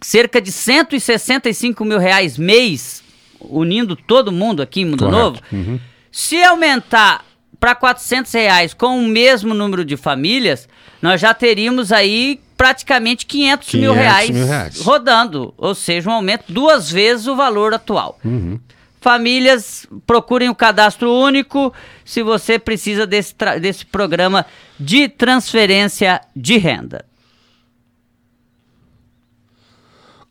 cerca 0.00 0.40
de 0.40 0.50
165 0.50 1.84
mil 1.84 1.98
reais 1.98 2.36
mês, 2.36 3.02
unindo 3.40 3.94
todo 3.94 4.32
mundo 4.32 4.60
aqui 4.60 4.80
em 4.80 4.84
Mundo 4.86 5.04
Correto. 5.04 5.18
Novo, 5.18 5.40
uhum. 5.52 5.80
se 6.10 6.42
aumentar 6.42 7.24
para 7.60 7.74
400 7.74 8.32
reais 8.32 8.74
com 8.74 8.98
o 8.98 9.06
mesmo 9.06 9.54
número 9.54 9.84
de 9.84 9.96
famílias, 9.96 10.68
nós 11.00 11.20
já 11.20 11.32
teríamos 11.32 11.92
aí 11.92 12.40
praticamente 12.58 13.24
500, 13.24 13.68
500 13.68 13.80
mil, 13.80 13.92
reais 13.94 14.30
mil 14.30 14.46
reais 14.46 14.80
rodando, 14.80 15.54
ou 15.56 15.74
seja, 15.76 16.10
um 16.10 16.12
aumento 16.12 16.52
duas 16.52 16.90
vezes 16.90 17.28
o 17.28 17.36
valor 17.36 17.72
atual. 17.72 18.18
Uhum. 18.24 18.58
famílias, 19.00 19.86
procurem 20.04 20.48
o 20.48 20.54
cadastro 20.54 21.10
único 21.10 21.72
se 22.04 22.20
você 22.20 22.58
precisa 22.58 23.06
desse, 23.06 23.32
desse 23.60 23.86
programa 23.86 24.44
de 24.78 25.08
transferência 25.08 26.20
de 26.34 26.58
renda. 26.58 27.06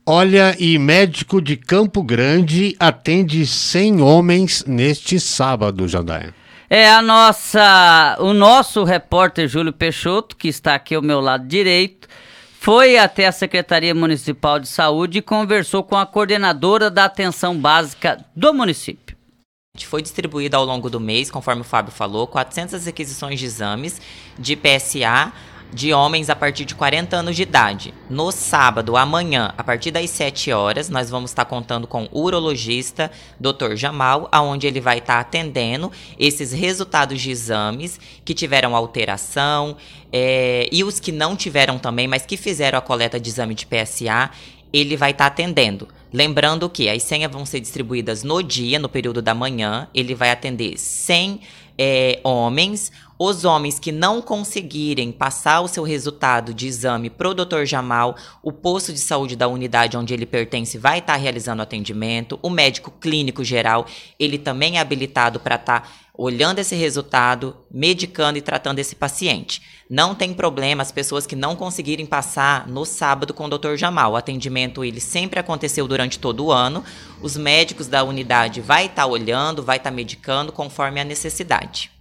Olha, 0.05 0.55
e 0.59 0.77
médico 0.77 1.41
de 1.41 1.55
Campo 1.55 2.03
Grande 2.03 2.75
atende 2.79 3.45
100 3.45 4.01
homens 4.01 4.63
neste 4.65 5.19
sábado, 5.19 5.87
Jandaia. 5.87 6.33
É 6.69 6.89
a 6.91 7.01
nossa, 7.01 8.17
o 8.19 8.33
nosso 8.33 8.83
repórter 8.83 9.47
Júlio 9.47 9.71
Peixoto, 9.71 10.35
que 10.35 10.49
está 10.49 10.75
aqui 10.75 10.95
ao 10.95 11.01
meu 11.01 11.21
lado 11.21 11.47
direito, 11.47 12.09
foi 12.59 12.97
até 12.97 13.25
a 13.25 13.31
Secretaria 13.31 13.95
Municipal 13.95 14.59
de 14.59 14.67
Saúde 14.67 15.19
e 15.19 15.21
conversou 15.21 15.81
com 15.81 15.95
a 15.95 16.05
coordenadora 16.05 16.89
da 16.89 17.05
atenção 17.05 17.57
básica 17.57 18.25
do 18.35 18.53
município. 18.53 19.15
Foi 19.85 20.01
distribuído 20.01 20.57
ao 20.57 20.65
longo 20.65 20.89
do 20.89 20.99
mês, 20.99 21.31
conforme 21.31 21.61
o 21.61 21.63
Fábio 21.63 21.93
falou, 21.93 22.27
400 22.27 22.85
requisições 22.85 23.39
de 23.39 23.45
exames 23.45 24.01
de 24.37 24.57
PSA 24.57 25.31
de 25.73 25.93
homens 25.93 26.29
a 26.29 26.35
partir 26.35 26.65
de 26.65 26.75
40 26.75 27.15
anos 27.17 27.35
de 27.35 27.43
idade. 27.43 27.93
No 28.09 28.31
sábado, 28.31 28.95
amanhã, 28.95 29.53
a 29.57 29.63
partir 29.63 29.91
das 29.91 30.09
7 30.09 30.51
horas, 30.51 30.89
nós 30.89 31.09
vamos 31.09 31.31
estar 31.31 31.45
contando 31.45 31.87
com 31.87 32.07
o 32.11 32.21
urologista 32.21 33.11
Dr. 33.39 33.75
Jamal, 33.75 34.27
aonde 34.31 34.67
ele 34.67 34.79
vai 34.79 34.99
estar 34.99 35.19
atendendo 35.19 35.91
esses 36.17 36.51
resultados 36.51 37.21
de 37.21 37.31
exames 37.31 37.99
que 38.23 38.33
tiveram 38.33 38.75
alteração 38.75 39.77
é, 40.11 40.69
e 40.71 40.83
os 40.83 40.99
que 40.99 41.11
não 41.11 41.35
tiveram 41.35 41.77
também, 41.77 42.07
mas 42.07 42.25
que 42.25 42.37
fizeram 42.37 42.79
a 42.79 42.81
coleta 42.81 43.19
de 43.19 43.29
exame 43.29 43.53
de 43.53 43.65
PSA, 43.65 44.31
ele 44.71 44.95
vai 44.95 45.11
estar 45.11 45.27
atendendo. 45.27 45.87
Lembrando 46.11 46.69
que 46.69 46.89
as 46.89 47.03
senhas 47.03 47.31
vão 47.31 47.45
ser 47.45 47.59
distribuídas 47.59 48.23
no 48.23 48.41
dia, 48.41 48.79
no 48.79 48.87
período 48.87 49.21
da 49.21 49.33
manhã. 49.33 49.87
Ele 49.93 50.15
vai 50.15 50.31
atender 50.31 50.77
100 50.77 51.41
é, 51.77 52.19
homens. 52.23 52.91
Os 53.19 53.45
homens 53.45 53.79
que 53.79 53.91
não 53.91 54.21
conseguirem 54.21 55.11
passar 55.11 55.61
o 55.61 55.67
seu 55.67 55.83
resultado 55.83 56.53
de 56.53 56.67
exame 56.67 57.09
para 57.09 57.27
o 57.27 57.33
Dr. 57.33 57.63
Jamal, 57.65 58.15
o 58.43 58.51
posto 58.51 58.93
de 58.93 58.99
saúde 58.99 59.35
da 59.35 59.47
unidade 59.47 59.97
onde 59.97 60.13
ele 60.13 60.25
pertence 60.25 60.77
vai 60.77 60.99
estar 60.99 61.13
tá 61.13 61.19
realizando 61.19 61.63
atendimento. 61.63 62.37
O 62.43 62.49
médico 62.51 62.91
clínico 62.91 63.43
geral, 63.43 63.87
ele 64.19 64.37
também 64.37 64.77
é 64.77 64.79
habilitado 64.79 65.39
para 65.39 65.55
estar 65.55 65.81
tá 65.81 65.89
olhando 66.15 66.59
esse 66.59 66.75
resultado, 66.75 67.57
medicando 67.71 68.37
e 68.37 68.41
tratando 68.41 68.77
esse 68.77 68.95
paciente. 68.95 69.63
Não 69.89 70.13
tem 70.13 70.31
problema 70.31 70.83
as 70.83 70.91
pessoas 70.91 71.25
que 71.25 71.35
não 71.35 71.55
conseguirem 71.55 72.05
passar 72.05 72.67
no 72.67 72.85
sábado 72.85 73.33
com 73.33 73.45
o 73.45 73.49
Dr. 73.49 73.77
Jamal. 73.77 74.11
O 74.11 74.15
atendimento 74.15 74.83
ele 74.83 74.99
sempre 74.99 75.39
aconteceu 75.39 75.87
durante 75.87 76.19
todo 76.19 76.45
o 76.45 76.51
ano. 76.51 76.83
Os 77.19 77.35
médicos 77.35 77.87
da 77.87 78.03
unidade 78.03 78.61
vai 78.61 78.85
estar 78.85 79.03
tá 79.03 79.07
olhando, 79.07 79.63
vai 79.63 79.77
estar 79.77 79.89
tá 79.89 79.95
medicando 79.95 80.51
conforme 80.51 80.99
a 80.99 81.03
necessidade. 81.03 81.96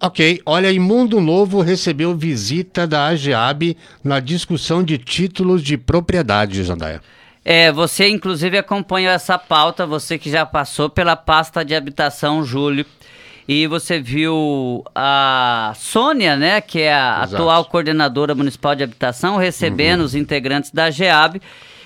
Ok, 0.00 0.40
olha, 0.46 0.70
Imundo 0.70 1.20
Novo 1.20 1.60
recebeu 1.60 2.16
visita 2.16 2.86
da 2.86 3.06
AGEAB 3.06 3.76
na 4.02 4.20
discussão 4.20 4.82
de 4.82 4.96
títulos 4.96 5.60
de 5.60 5.76
propriedade, 5.76 6.62
Jandaia. 6.62 7.02
É, 7.44 7.72
você 7.72 8.08
inclusive 8.08 8.56
acompanhou 8.58 9.10
essa 9.10 9.36
pauta, 9.36 9.86
você 9.86 10.16
que 10.16 10.30
já 10.30 10.46
passou 10.46 10.88
pela 10.88 11.16
pasta 11.16 11.64
de 11.64 11.74
habitação, 11.74 12.44
Júlio, 12.44 12.86
e 13.48 13.66
você 13.66 13.98
viu 13.98 14.84
a 14.94 15.72
Sônia, 15.74 16.36
né, 16.36 16.60
que 16.60 16.82
é 16.82 16.92
a 16.92 17.22
Exato. 17.24 17.42
atual 17.42 17.64
coordenadora 17.64 18.34
municipal 18.34 18.76
de 18.76 18.84
habitação, 18.84 19.36
recebendo 19.36 20.00
uhum. 20.00 20.06
os 20.06 20.14
integrantes 20.14 20.70
da 20.70 20.90
GEAB. 20.90 21.40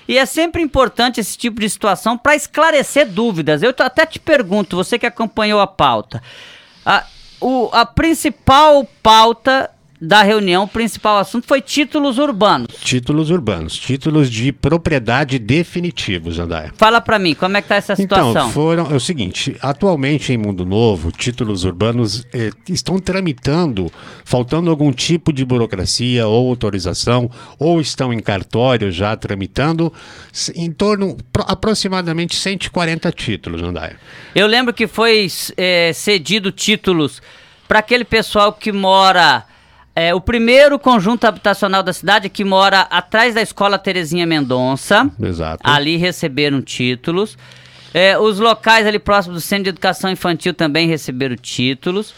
E 0.07 0.17
é 0.17 0.25
sempre 0.25 0.61
importante 0.61 1.21
esse 1.21 1.37
tipo 1.37 1.61
de 1.61 1.69
situação 1.69 2.17
para 2.17 2.35
esclarecer 2.35 3.07
dúvidas. 3.09 3.63
Eu 3.63 3.73
até 3.79 4.05
te 4.05 4.19
pergunto, 4.19 4.75
você 4.75 4.99
que 4.99 5.05
acompanhou 5.05 5.61
a 5.61 5.67
pauta, 5.67 6.21
a, 6.85 7.05
o, 7.43 7.69
a 7.73 7.85
principal 7.85 8.87
pauta 9.03 9.69
da 10.03 10.21
reunião, 10.21 10.65
o 10.65 10.67
principal 10.67 11.17
assunto 11.17 11.47
foi 11.47 11.61
títulos 11.61 12.17
urbanos. 12.17 12.67
Títulos 12.83 13.29
urbanos, 13.29 13.77
títulos 13.77 14.29
de 14.29 14.51
propriedade 14.51 15.39
definitivos, 15.39 16.39
André. 16.39 16.71
Fala 16.75 16.99
para 16.99 17.17
mim, 17.17 17.33
como 17.33 17.55
é 17.55 17.61
que 17.61 17.69
tá 17.69 17.75
essa 17.75 17.93
então, 17.93 18.03
situação? 18.03 18.31
Então, 18.31 18.49
foram, 18.51 18.91
é 18.91 18.95
o 18.95 18.99
seguinte, 18.99 19.55
atualmente 19.61 20.33
em 20.33 20.37
Mundo 20.37 20.65
Novo, 20.65 21.09
títulos 21.09 21.63
urbanos 21.63 22.27
eh, 22.33 22.49
estão 22.67 22.99
tramitando, 22.99 23.89
faltando 24.25 24.69
algum 24.69 24.91
tipo 24.91 25.31
de 25.31 25.45
burocracia 25.45 26.27
ou 26.27 26.49
autorização, 26.49 27.31
ou 27.57 27.79
estão 27.79 28.11
em 28.11 28.19
cartório 28.19 28.91
já 28.91 29.15
tramitando, 29.15 29.91
em 30.53 30.69
torno, 30.69 31.15
pro, 31.31 31.45
aproximadamente 31.47 32.35
140 32.35 33.09
títulos, 33.13 33.63
André. 33.63 33.95
Eu 34.35 34.47
lembro 34.47 34.73
que 34.73 34.85
foi 34.85 35.27
eh, 35.55 35.93
cedido 35.93 36.51
títulos 36.51 37.21
para 37.69 37.79
aquele 37.79 38.03
pessoal 38.03 38.51
que 38.51 38.69
mora 38.73 39.45
é, 39.95 40.13
o 40.13 40.19
primeiro 40.19 40.79
conjunto 40.79 41.25
habitacional 41.25 41.83
da 41.83 41.93
cidade 41.93 42.29
que 42.29 42.43
mora 42.43 42.81
atrás 42.81 43.35
da 43.35 43.41
escola 43.41 43.77
Terezinha 43.77 44.25
Mendonça. 44.25 45.09
Exato. 45.21 45.61
Ali 45.63 45.97
receberam 45.97 46.61
títulos. 46.61 47.37
É, 47.93 48.17
os 48.17 48.39
locais 48.39 48.87
ali 48.87 48.97
próximos 48.97 49.37
do 49.37 49.41
Centro 49.41 49.65
de 49.65 49.69
Educação 49.69 50.09
Infantil 50.09 50.53
também 50.53 50.87
receberam 50.87 51.35
títulos. 51.35 52.13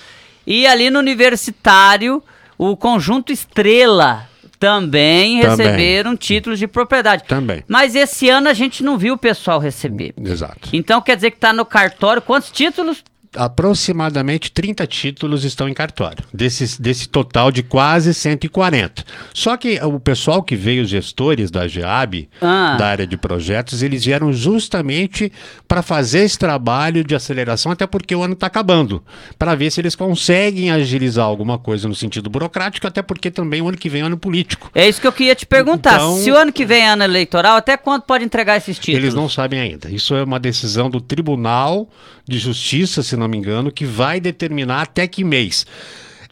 E 0.47 0.65
ali 0.65 0.89
no 0.89 0.99
Universitário, 0.99 2.23
o 2.57 2.77
conjunto 2.77 3.33
Estrela 3.33 4.29
também, 4.57 5.41
também, 5.41 5.49
receberam 5.49 6.15
títulos 6.15 6.57
de 6.57 6.67
propriedade. 6.67 7.25
Também. 7.27 7.61
Mas 7.67 7.93
esse 7.93 8.29
ano 8.29 8.47
a 8.47 8.53
gente 8.53 8.83
não 8.83 8.97
viu 8.97 9.15
o 9.15 9.17
pessoal 9.17 9.59
receber. 9.59 10.13
Exato. 10.17 10.69
Então 10.71 11.01
quer 11.01 11.17
dizer 11.17 11.31
que 11.31 11.37
está 11.37 11.51
no 11.51 11.65
cartório. 11.65 12.21
Quantos 12.21 12.51
títulos? 12.51 13.03
Aproximadamente 13.35 14.51
30 14.51 14.85
títulos 14.87 15.43
estão 15.43 15.67
em 15.67 15.73
cartório, 15.73 16.23
desse, 16.33 16.81
desse 16.81 17.07
total 17.09 17.51
de 17.51 17.63
quase 17.63 18.13
140. 18.13 19.03
Só 19.33 19.57
que 19.57 19.79
o 19.83 19.99
pessoal 19.99 20.41
que 20.43 20.55
veio, 20.55 20.83
os 20.83 20.89
gestores 20.89 21.51
da 21.51 21.67
GEAB, 21.67 22.29
ah. 22.41 22.75
da 22.77 22.87
área 22.87 23.07
de 23.07 23.17
projetos, 23.17 23.81
eles 23.81 24.05
vieram 24.05 24.31
justamente 24.31 25.31
para 25.67 25.81
fazer 25.81 26.19
esse 26.19 26.37
trabalho 26.37 27.03
de 27.03 27.15
aceleração, 27.15 27.71
até 27.71 27.85
porque 27.85 28.15
o 28.15 28.23
ano 28.23 28.33
está 28.33 28.47
acabando, 28.47 29.03
para 29.37 29.55
ver 29.55 29.71
se 29.71 29.81
eles 29.81 29.95
conseguem 29.95 30.71
agilizar 30.71 31.25
alguma 31.25 31.57
coisa 31.57 31.87
no 31.87 31.95
sentido 31.95 32.29
burocrático, 32.29 32.87
até 32.87 33.01
porque 33.01 33.29
também 33.29 33.61
o 33.61 33.67
ano 33.67 33.77
que 33.77 33.89
vem 33.89 34.01
é 34.01 34.05
ano 34.05 34.17
político. 34.17 34.69
É 34.73 34.87
isso 34.87 35.01
que 35.01 35.07
eu 35.07 35.13
queria 35.13 35.35
te 35.35 35.45
perguntar. 35.45 35.95
Então, 35.95 36.17
se 36.17 36.31
o 36.31 36.37
ano 36.37 36.51
que 36.51 36.65
vem 36.65 36.83
é 36.83 36.89
ano 36.89 37.03
eleitoral, 37.03 37.57
até 37.57 37.77
quando 37.77 38.03
pode 38.03 38.23
entregar 38.23 38.57
esses 38.57 38.77
títulos? 38.77 39.03
Eles 39.03 39.13
não 39.13 39.29
sabem 39.29 39.59
ainda. 39.59 39.89
Isso 39.89 40.15
é 40.15 40.23
uma 40.23 40.39
decisão 40.39 40.89
do 40.89 41.01
Tribunal 41.01 41.89
de 42.27 42.39
Justiça, 42.39 43.03
se 43.03 43.15
não 43.15 43.24
me 43.29 43.37
engano, 43.37 43.71
que 43.71 43.85
vai 43.85 44.19
determinar 44.19 44.81
até 44.81 45.07
que 45.07 45.23
mês. 45.23 45.65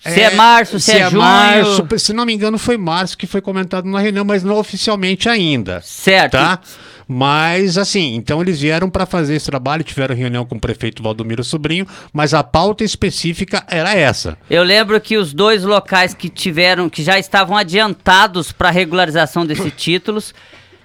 Se 0.02 0.20
é, 0.20 0.24
é 0.24 0.36
março, 0.36 0.80
se, 0.80 0.92
se 0.92 0.98
é, 0.98 1.00
é, 1.02 1.10
junho. 1.10 1.22
Março, 1.22 1.88
se 1.98 2.14
não 2.14 2.26
me 2.26 2.34
engano, 2.34 2.58
foi 2.58 2.78
março 2.78 3.18
que 3.18 3.26
foi 3.26 3.40
comentado 3.42 3.86
na 3.86 4.00
reunião, 4.00 4.26
mas 4.26 4.44
não 4.44 4.58
oficialmente 4.58 5.30
ainda. 5.30 5.80
Certo. 5.82 6.34
Tá? 6.34 6.60
Mas 7.08 7.78
assim, 7.78 8.16
então 8.16 8.42
eles 8.42 8.60
vieram 8.60 8.90
para 8.90 9.06
fazer 9.06 9.36
esse 9.36 9.46
trabalho, 9.46 9.84
tiveram 9.84 10.16
reunião 10.16 10.46
com 10.46 10.56
o 10.56 10.60
prefeito 10.60 11.04
Valdomiro 11.04 11.44
Sobrinho, 11.44 11.88
mas 12.12 12.34
a 12.34 12.44
pauta 12.44 12.84
específica 12.84 13.64
era 13.70 13.94
essa. 13.94 14.38
Eu 14.50 14.64
lembro 14.64 15.00
que 15.00 15.18
os 15.18 15.34
dois 15.34 15.64
locais 15.64 16.14
que 16.14 16.30
tiveram, 16.30 16.90
que 16.90 17.04
já 17.04 17.18
estavam 17.20 17.56
adiantados 17.56 18.52
para 18.52 18.72
regularização 18.72 19.46
desses 19.46 19.72
títulos, 19.76 20.34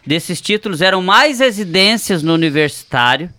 desses 0.06 0.40
títulos 0.40 0.80
eram 0.80 1.02
mais 1.02 1.40
residências 1.40 2.22
no 2.22 2.34
universitário 2.34 3.30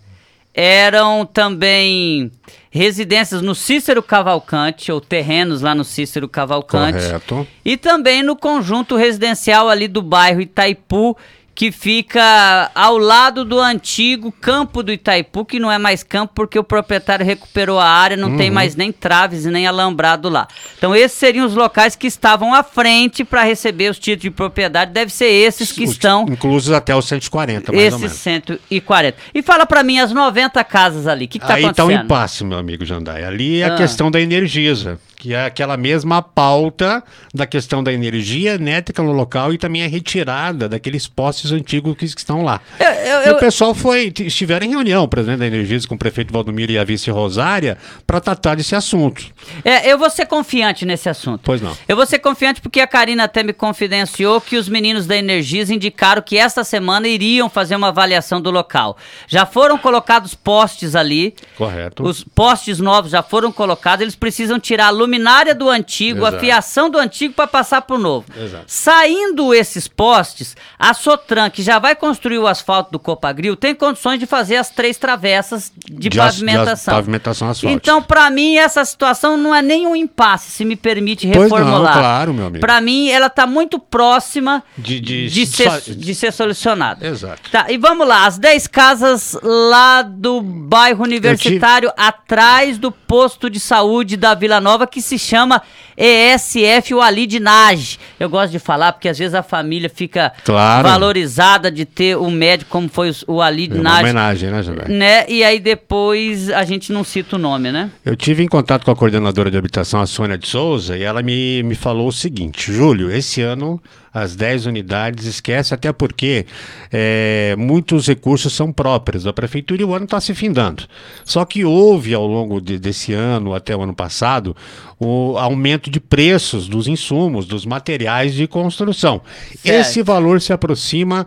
eram 0.54 1.24
também 1.24 2.30
residências 2.70 3.42
no 3.42 3.54
Cícero 3.54 4.02
Cavalcante, 4.02 4.92
ou 4.92 5.00
terrenos 5.00 5.60
lá 5.60 5.74
no 5.74 5.82
Cícero 5.84 6.28
Cavalcante. 6.28 7.04
Correto. 7.04 7.46
E 7.64 7.76
também 7.76 8.22
no 8.22 8.36
conjunto 8.36 8.96
residencial 8.96 9.68
ali 9.68 9.88
do 9.88 10.00
bairro 10.00 10.40
Itaipu, 10.40 11.16
que 11.60 11.70
fica 11.70 12.70
ao 12.74 12.96
lado 12.96 13.44
do 13.44 13.60
antigo 13.60 14.32
campo 14.32 14.82
do 14.82 14.90
Itaipu, 14.90 15.44
que 15.44 15.60
não 15.60 15.70
é 15.70 15.76
mais 15.76 16.02
campo 16.02 16.32
porque 16.34 16.58
o 16.58 16.64
proprietário 16.64 17.22
recuperou 17.22 17.78
a 17.78 17.84
área, 17.84 18.16
não 18.16 18.30
uhum. 18.30 18.38
tem 18.38 18.50
mais 18.50 18.74
nem 18.74 18.90
traves 18.90 19.44
e 19.44 19.50
nem 19.50 19.66
alambrado 19.66 20.30
lá. 20.30 20.48
Então 20.78 20.96
esses 20.96 21.18
seriam 21.18 21.44
os 21.44 21.54
locais 21.54 21.94
que 21.94 22.06
estavam 22.06 22.54
à 22.54 22.62
frente 22.62 23.24
para 23.24 23.42
receber 23.42 23.90
os 23.90 23.98
títulos 23.98 24.22
de 24.22 24.30
propriedade, 24.30 24.90
deve 24.90 25.12
ser 25.12 25.26
esses 25.26 25.70
que 25.70 25.84
estão... 25.84 26.24
Inclusos 26.30 26.72
até 26.72 26.96
os 26.96 27.04
140, 27.06 27.72
mais 27.72 27.84
esses 27.84 27.92
ou 27.92 28.00
menos. 28.00 28.16
140. 28.16 29.18
E 29.34 29.42
fala 29.42 29.66
para 29.66 29.82
mim 29.82 29.98
as 29.98 30.12
90 30.12 30.64
casas 30.64 31.06
ali, 31.06 31.26
o 31.26 31.28
que, 31.28 31.38
que 31.38 31.46
tá 31.46 31.56
acontecendo? 31.56 31.90
Aí 31.90 31.94
tá 31.94 32.00
um 32.00 32.04
impasse, 32.06 32.42
meu 32.42 32.56
amigo 32.56 32.86
Jandai. 32.86 33.22
Ali 33.22 33.60
é 33.60 33.66
ah. 33.66 33.74
a 33.74 33.76
questão 33.76 34.10
da 34.10 34.18
Energisa 34.18 34.98
que 35.20 35.34
é 35.34 35.44
aquela 35.44 35.76
mesma 35.76 36.22
pauta 36.22 37.04
da 37.34 37.46
questão 37.46 37.84
da 37.84 37.92
energia 37.92 38.54
elétrica 38.54 39.02
no 39.02 39.12
local 39.12 39.52
e 39.52 39.58
também 39.58 39.84
a 39.84 39.86
retirada 39.86 40.66
daqueles 40.66 41.06
postes 41.06 41.52
antigos 41.52 41.94
que, 41.94 42.06
estão 42.06 42.42
lá. 42.42 42.58
Eu, 42.78 42.86
eu, 42.86 43.26
e 43.26 43.30
o 43.32 43.38
pessoal 43.38 43.74
foi, 43.74 44.10
estiveram 44.20 44.64
em 44.64 44.70
reunião, 44.70 45.04
o 45.04 45.08
presidente 45.08 45.40
da 45.40 45.46
Energias 45.46 45.84
com 45.84 45.94
o 45.94 45.98
prefeito 45.98 46.32
Valdomiro 46.32 46.72
e 46.72 46.78
a 46.78 46.84
vice 46.84 47.10
Rosária, 47.10 47.76
para 48.06 48.18
tratar 48.18 48.54
desse 48.54 48.74
assunto. 48.74 49.22
É, 49.62 49.92
eu 49.92 49.98
vou 49.98 50.08
ser 50.08 50.24
confiante 50.24 50.86
nesse 50.86 51.06
assunto. 51.06 51.42
Pois 51.44 51.60
não. 51.60 51.76
Eu 51.86 51.96
vou 51.96 52.06
ser 52.06 52.18
confiante 52.20 52.62
porque 52.62 52.80
a 52.80 52.86
Karina 52.86 53.24
até 53.24 53.42
me 53.42 53.52
confidenciou 53.52 54.40
que 54.40 54.56
os 54.56 54.70
meninos 54.70 55.06
da 55.06 55.18
Energias 55.18 55.68
indicaram 55.68 56.22
que 56.22 56.38
esta 56.38 56.64
semana 56.64 57.06
iriam 57.06 57.50
fazer 57.50 57.76
uma 57.76 57.88
avaliação 57.88 58.40
do 58.40 58.50
local. 58.50 58.96
Já 59.28 59.44
foram 59.44 59.76
colocados 59.76 60.34
postes 60.34 60.94
ali. 60.94 61.34
Correto. 61.58 62.02
Os 62.04 62.24
postes 62.24 62.78
novos 62.78 63.10
já 63.10 63.22
foram 63.22 63.52
colocados, 63.52 64.00
eles 64.00 64.16
precisam 64.16 64.58
tirar 64.58 64.86
a 64.86 64.90
luminária 65.10 65.54
do 65.54 65.68
antigo, 65.68 66.20
Exato. 66.20 66.36
a 66.36 66.40
fiação 66.40 66.88
do 66.88 66.98
antigo 66.98 67.34
para 67.34 67.48
passar 67.48 67.82
para 67.82 67.96
o 67.96 67.98
novo. 67.98 68.26
Exato. 68.36 68.64
Saindo 68.66 69.52
esses 69.52 69.88
postes, 69.88 70.56
a 70.78 70.94
Sotran, 70.94 71.50
que 71.50 71.62
já 71.62 71.78
vai 71.80 71.96
construir 71.96 72.38
o 72.38 72.46
asfalto 72.46 72.92
do 72.92 72.98
Copagril, 72.98 73.56
tem 73.56 73.74
condições 73.74 74.20
de 74.20 74.26
fazer 74.26 74.56
as 74.56 74.70
três 74.70 74.96
travessas 74.96 75.72
de, 75.84 76.08
de 76.08 76.16
pavimentação. 76.16 76.94
De 76.94 77.00
pavimentação. 77.00 77.52
Então, 77.64 78.00
para 78.00 78.30
mim, 78.30 78.56
essa 78.56 78.84
situação 78.84 79.36
não 79.36 79.54
é 79.54 79.60
nem 79.60 79.86
um 79.86 79.96
impasse, 79.96 80.50
se 80.50 80.64
me 80.64 80.76
permite 80.76 81.26
reformular. 81.26 81.64
Pois 81.64 81.66
não, 81.66 81.92
claro, 81.92 82.34
meu 82.34 82.46
amigo. 82.46 82.60
Para 82.60 82.80
mim, 82.80 83.08
ela 83.08 83.26
está 83.26 83.46
muito 83.46 83.78
próxima 83.78 84.62
de, 84.78 85.00
de, 85.00 85.28
de, 85.28 85.46
ser, 85.46 85.80
de 85.80 86.14
ser 86.14 86.32
solucionada. 86.32 87.06
Exato. 87.06 87.50
Tá, 87.50 87.66
e 87.68 87.76
vamos 87.76 88.06
lá, 88.06 88.26
as 88.26 88.38
10 88.38 88.66
casas 88.68 89.36
lá 89.42 90.02
do 90.02 90.40
bairro 90.40 91.02
universitário, 91.02 91.90
tive... 91.90 92.08
atrás 92.08 92.78
do 92.78 92.92
posto 92.92 93.50
de 93.50 93.58
saúde 93.58 94.16
da 94.16 94.34
Vila 94.34 94.60
Nova, 94.60 94.86
que 94.86 94.99
se 95.00 95.18
chama 95.18 95.62
ESF 95.96 96.94
Walid 96.94 97.38
Naj. 97.40 97.98
Eu 98.18 98.28
gosto 98.28 98.52
de 98.52 98.58
falar 98.58 98.92
porque 98.92 99.08
às 99.08 99.18
vezes 99.18 99.34
a 99.34 99.42
família 99.42 99.90
fica 99.90 100.32
claro. 100.44 100.88
valorizada 100.88 101.70
de 101.70 101.84
ter 101.84 102.16
um 102.16 102.30
médico 102.30 102.70
como 102.70 102.88
foi 102.88 103.12
o 103.26 103.34
Walid 103.34 103.76
é 103.76 103.80
homenagem, 103.80 104.50
né, 104.50 104.62
Jandai? 104.62 104.88
Né? 104.88 105.24
E 105.28 105.44
aí 105.44 105.60
depois 105.60 106.48
a 106.50 106.64
gente 106.64 106.92
não 106.92 107.04
cita 107.04 107.36
o 107.36 107.38
nome, 107.38 107.70
né? 107.70 107.90
Eu 108.04 108.16
tive 108.16 108.42
em 108.42 108.48
contato 108.48 108.84
com 108.84 108.90
a 108.90 108.96
coordenadora 108.96 109.50
de 109.50 109.58
habitação, 109.58 110.00
a 110.00 110.06
Sônia 110.06 110.38
de 110.38 110.48
Souza, 110.48 110.96
e 110.96 111.02
ela 111.02 111.22
me, 111.22 111.62
me 111.62 111.74
falou 111.74 112.08
o 112.08 112.12
seguinte: 112.12 112.72
Júlio, 112.72 113.10
esse 113.10 113.42
ano 113.42 113.80
as 114.12 114.34
10 114.34 114.66
unidades, 114.66 115.24
esquece, 115.26 115.72
até 115.72 115.92
porque 115.92 116.46
é, 116.92 117.54
muitos 117.56 118.06
recursos 118.06 118.52
são 118.52 118.72
próprios 118.72 119.24
da 119.24 119.32
prefeitura 119.32 119.82
e 119.82 119.84
o 119.84 119.94
ano 119.94 120.04
está 120.04 120.20
se 120.20 120.34
findando. 120.34 120.84
Só 121.24 121.44
que 121.44 121.64
houve 121.64 122.12
ao 122.12 122.26
longo 122.26 122.60
de, 122.60 122.78
desse 122.78 123.12
ano, 123.12 123.54
até 123.54 123.74
o 123.76 123.82
ano 123.82 123.94
passado, 123.94 124.56
o 124.98 125.38
aumento 125.38 125.90
de 125.90 126.00
preços 126.00 126.68
dos 126.68 126.88
insumos, 126.88 127.46
dos 127.46 127.64
materiais 127.64 128.34
de 128.34 128.46
construção. 128.46 129.20
Certo. 129.56 129.66
Esse 129.66 130.02
valor 130.02 130.40
se 130.40 130.52
aproxima 130.52 131.26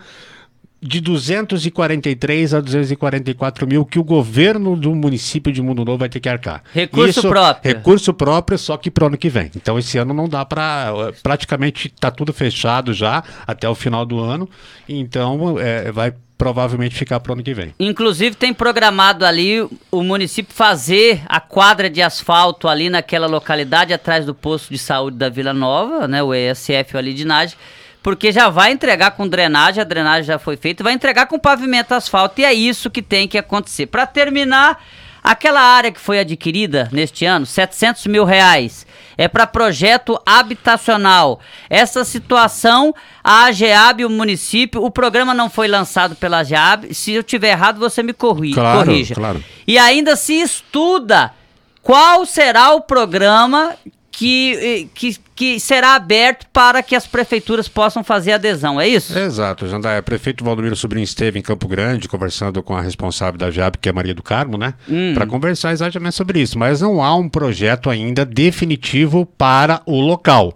de 0.83 0.99
243 0.99 2.53
a 2.53 2.59
244 2.59 3.65
mil 3.65 3.85
que 3.85 3.97
o 3.97 4.03
governo 4.03 4.75
do 4.75 4.93
município 4.93 5.51
de 5.51 5.61
Mundo 5.61 5.85
Novo 5.85 5.99
vai 5.99 6.09
ter 6.09 6.19
que 6.19 6.27
arcar. 6.27 6.61
Recurso 6.73 7.19
Isso, 7.19 7.29
próprio. 7.29 7.75
Recurso 7.75 8.13
próprio, 8.13 8.57
só 8.57 8.75
que 8.75 8.91
para 8.91 9.05
o 9.05 9.07
ano 9.07 9.17
que 9.17 9.29
vem. 9.29 9.49
Então 9.55 9.79
esse 9.79 9.97
ano 9.97 10.13
não 10.13 10.27
dá 10.27 10.43
para. 10.43 11.13
Praticamente 11.23 11.87
está 11.87 12.11
tudo 12.11 12.33
fechado 12.33 12.93
já 12.93 13.23
até 13.47 13.67
o 13.67 13.73
final 13.73 14.05
do 14.05 14.19
ano. 14.19 14.49
Então 14.87 15.57
é, 15.57 15.91
vai 15.91 16.13
provavelmente 16.37 16.95
ficar 16.95 17.21
para 17.21 17.31
o 17.31 17.33
ano 17.33 17.43
que 17.43 17.53
vem. 17.53 17.73
Inclusive 17.79 18.35
tem 18.35 18.53
programado 18.53 19.25
ali 19.25 19.61
o 19.89 20.03
município 20.03 20.53
fazer 20.53 21.21
a 21.27 21.39
quadra 21.39 21.89
de 21.89 22.01
asfalto 22.01 22.67
ali 22.67 22.89
naquela 22.89 23.27
localidade 23.27 23.93
atrás 23.93 24.25
do 24.25 24.35
posto 24.35 24.69
de 24.69 24.77
saúde 24.77 25.15
da 25.15 25.29
Vila 25.29 25.53
Nova, 25.53 26.07
né, 26.07 26.21
o 26.21 26.33
ESF 26.33 26.97
ali 26.97 27.13
de 27.13 27.23
Nádia 27.23 27.57
porque 28.03 28.33
já 28.33 28.49
vai 28.49 28.73
entregar 28.73 29.11
com 29.11 29.25
drenagem, 29.25 29.81
a 29.81 29.85
drenagem 29.85 30.25
já 30.25 30.37
foi 30.37 30.57
feita, 30.57 30.83
vai 30.83 30.93
entregar 30.93 31.25
com 31.25 31.39
pavimento 31.39 31.93
asfalto 31.93 32.41
e 32.41 32.45
é 32.45 32.53
isso 32.53 32.91
que 32.91 33.01
tem 33.01 33.29
que 33.29 33.37
acontecer. 33.37 33.85
Para 33.85 34.05
terminar, 34.05 34.83
aquela 35.23 35.61
área 35.61 35.89
que 35.89 36.01
foi 36.01 36.19
adquirida 36.19 36.89
neste 36.91 37.23
ano, 37.23 37.45
700 37.45 38.05
mil 38.07 38.25
reais, 38.25 38.85
é 39.17 39.29
para 39.29 39.47
projeto 39.47 40.19
habitacional. 40.25 41.39
Essa 41.69 42.03
situação, 42.03 42.93
a 43.23 43.45
AGEAB, 43.45 44.03
o 44.03 44.09
município, 44.09 44.83
o 44.83 44.91
programa 44.91 45.33
não 45.33 45.49
foi 45.49 45.69
lançado 45.69 46.13
pela 46.13 46.39
AGEAB, 46.39 46.93
se 46.93 47.13
eu 47.13 47.23
tiver 47.23 47.51
errado 47.51 47.79
você 47.79 48.03
me 48.03 48.11
corri 48.11 48.53
claro, 48.53 48.85
corrija. 48.85 49.15
Claro. 49.15 49.41
E 49.65 49.77
ainda 49.77 50.17
se 50.17 50.33
estuda 50.41 51.31
qual 51.81 52.25
será 52.25 52.73
o 52.73 52.81
programa 52.81 53.75
que, 54.13 54.87
que, 54.93 55.17
que 55.35 55.59
será 55.59 55.95
aberto 55.95 56.45
para 56.53 56.83
que 56.83 56.95
as 56.95 57.07
prefeituras 57.07 57.67
possam 57.67 58.03
fazer 58.03 58.33
adesão, 58.33 58.79
é 58.79 58.87
isso? 58.87 59.17
Exato, 59.17 59.67
Jandaia. 59.67 59.99
O 59.99 60.03
prefeito 60.03 60.43
Valdomiro 60.43 60.75
Sobrinho 60.75 61.03
esteve 61.03 61.39
em 61.39 61.41
Campo 61.41 61.67
Grande 61.67 62.07
conversando 62.07 62.61
com 62.61 62.75
a 62.75 62.81
responsável 62.81 63.39
da 63.39 63.49
JAB, 63.49 63.77
que 63.81 63.89
é 63.89 63.91
Maria 63.91 64.13
do 64.13 64.21
Carmo, 64.21 64.55
né? 64.55 64.75
Hum. 64.87 65.15
Para 65.15 65.25
conversar 65.25 65.71
exatamente 65.71 66.15
sobre 66.15 66.39
isso. 66.39 66.59
Mas 66.59 66.79
não 66.79 67.03
há 67.03 67.15
um 67.15 67.27
projeto 67.27 67.89
ainda 67.89 68.23
definitivo 68.23 69.25
para 69.25 69.81
o 69.87 69.99
local. 69.99 70.53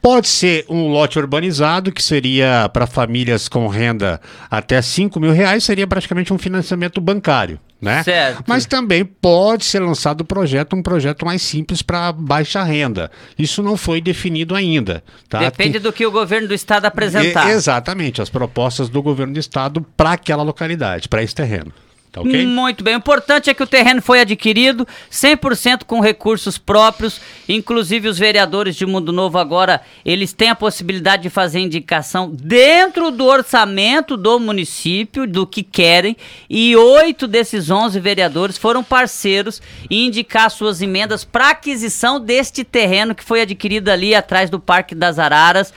Pode 0.00 0.28
ser 0.28 0.64
um 0.68 0.88
lote 0.88 1.18
urbanizado, 1.18 1.92
que 1.92 2.02
seria 2.02 2.68
para 2.72 2.86
famílias 2.86 3.46
com 3.46 3.68
renda 3.68 4.20
até 4.50 4.80
5 4.80 5.20
mil 5.20 5.32
reais, 5.32 5.64
seria 5.64 5.86
praticamente 5.86 6.32
um 6.32 6.38
financiamento 6.38 7.00
bancário. 7.00 7.58
Né? 7.84 8.02
Certo. 8.02 8.44
Mas 8.46 8.64
também 8.64 9.04
pode 9.04 9.66
ser 9.66 9.80
lançado 9.80 10.22
o 10.22 10.24
projeto, 10.24 10.74
um 10.74 10.82
projeto 10.82 11.26
mais 11.26 11.42
simples 11.42 11.82
para 11.82 12.10
baixa 12.12 12.62
renda. 12.62 13.10
Isso 13.38 13.62
não 13.62 13.76
foi 13.76 14.00
definido 14.00 14.54
ainda. 14.54 15.04
Tá? 15.28 15.40
Depende 15.40 15.78
do 15.78 15.92
que 15.92 16.06
o 16.06 16.10
governo 16.10 16.48
do 16.48 16.54
estado 16.54 16.86
apresentar. 16.86 17.50
exatamente, 17.50 18.22
as 18.22 18.30
propostas 18.30 18.88
do 18.88 19.02
governo 19.02 19.34
do 19.34 19.38
estado 19.38 19.82
para 19.96 20.12
aquela 20.12 20.42
localidade, 20.42 21.10
para 21.10 21.22
esse 21.22 21.34
terreno. 21.34 21.72
Tá 22.14 22.20
okay? 22.20 22.46
Muito 22.46 22.84
bem. 22.84 22.94
O 22.94 22.98
importante 22.98 23.50
é 23.50 23.54
que 23.54 23.62
o 23.62 23.66
terreno 23.66 24.00
foi 24.00 24.20
adquirido 24.20 24.86
100% 25.10 25.82
com 25.84 25.98
recursos 25.98 26.56
próprios. 26.56 27.20
Inclusive 27.48 28.06
os 28.06 28.16
vereadores 28.16 28.76
de 28.76 28.86
Mundo 28.86 29.12
Novo 29.12 29.36
agora, 29.36 29.80
eles 30.04 30.32
têm 30.32 30.48
a 30.48 30.54
possibilidade 30.54 31.24
de 31.24 31.30
fazer 31.30 31.58
indicação 31.58 32.30
dentro 32.32 33.10
do 33.10 33.24
orçamento 33.24 34.16
do 34.16 34.38
município, 34.38 35.26
do 35.26 35.44
que 35.44 35.64
querem. 35.64 36.16
E 36.48 36.76
oito 36.76 37.26
desses 37.26 37.68
onze 37.68 37.98
vereadores 37.98 38.56
foram 38.56 38.84
parceiros 38.84 39.60
em 39.90 40.06
indicar 40.06 40.48
suas 40.52 40.80
emendas 40.80 41.24
para 41.24 41.50
aquisição 41.50 42.20
deste 42.20 42.62
terreno 42.62 43.12
que 43.12 43.24
foi 43.24 43.40
adquirido 43.40 43.88
ali 43.88 44.14
atrás 44.14 44.48
do 44.48 44.60
Parque 44.60 44.94
das 44.94 45.18
Araras 45.18 45.74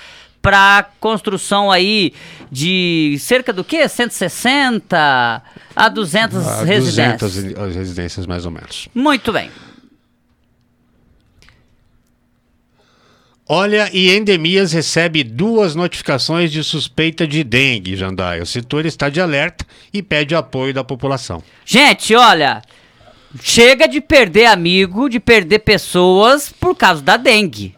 para 0.47 0.91
construção 1.01 1.69
aí 1.69 2.13
de 2.49 3.17
cerca 3.19 3.51
do 3.51 3.65
que? 3.65 3.85
160 3.85 5.43
a 5.75 5.89
200 5.89 6.47
a 6.47 6.63
residências. 6.63 7.33
200 7.33 7.75
residências 7.75 8.25
mais 8.25 8.45
ou 8.45 8.51
menos. 8.51 8.87
Muito 8.95 9.33
bem. 9.33 9.51
Olha, 13.45 13.89
e 13.91 14.15
Endemias 14.15 14.71
recebe 14.71 15.21
duas 15.21 15.75
notificações 15.75 16.49
de 16.49 16.63
suspeita 16.63 17.27
de 17.27 17.43
dengue, 17.43 17.97
Jandai. 17.97 18.39
O 18.39 18.45
setor 18.45 18.85
está 18.85 19.09
de 19.09 19.19
alerta 19.19 19.65
e 19.93 20.01
pede 20.01 20.33
apoio 20.33 20.73
da 20.73 20.83
população. 20.83 21.43
Gente, 21.65 22.15
olha, 22.15 22.61
chega 23.41 23.85
de 23.85 23.99
perder 23.99 24.45
amigo, 24.45 25.09
de 25.09 25.19
perder 25.19 25.59
pessoas 25.59 26.53
por 26.57 26.73
causa 26.73 27.01
da 27.01 27.17
dengue. 27.17 27.76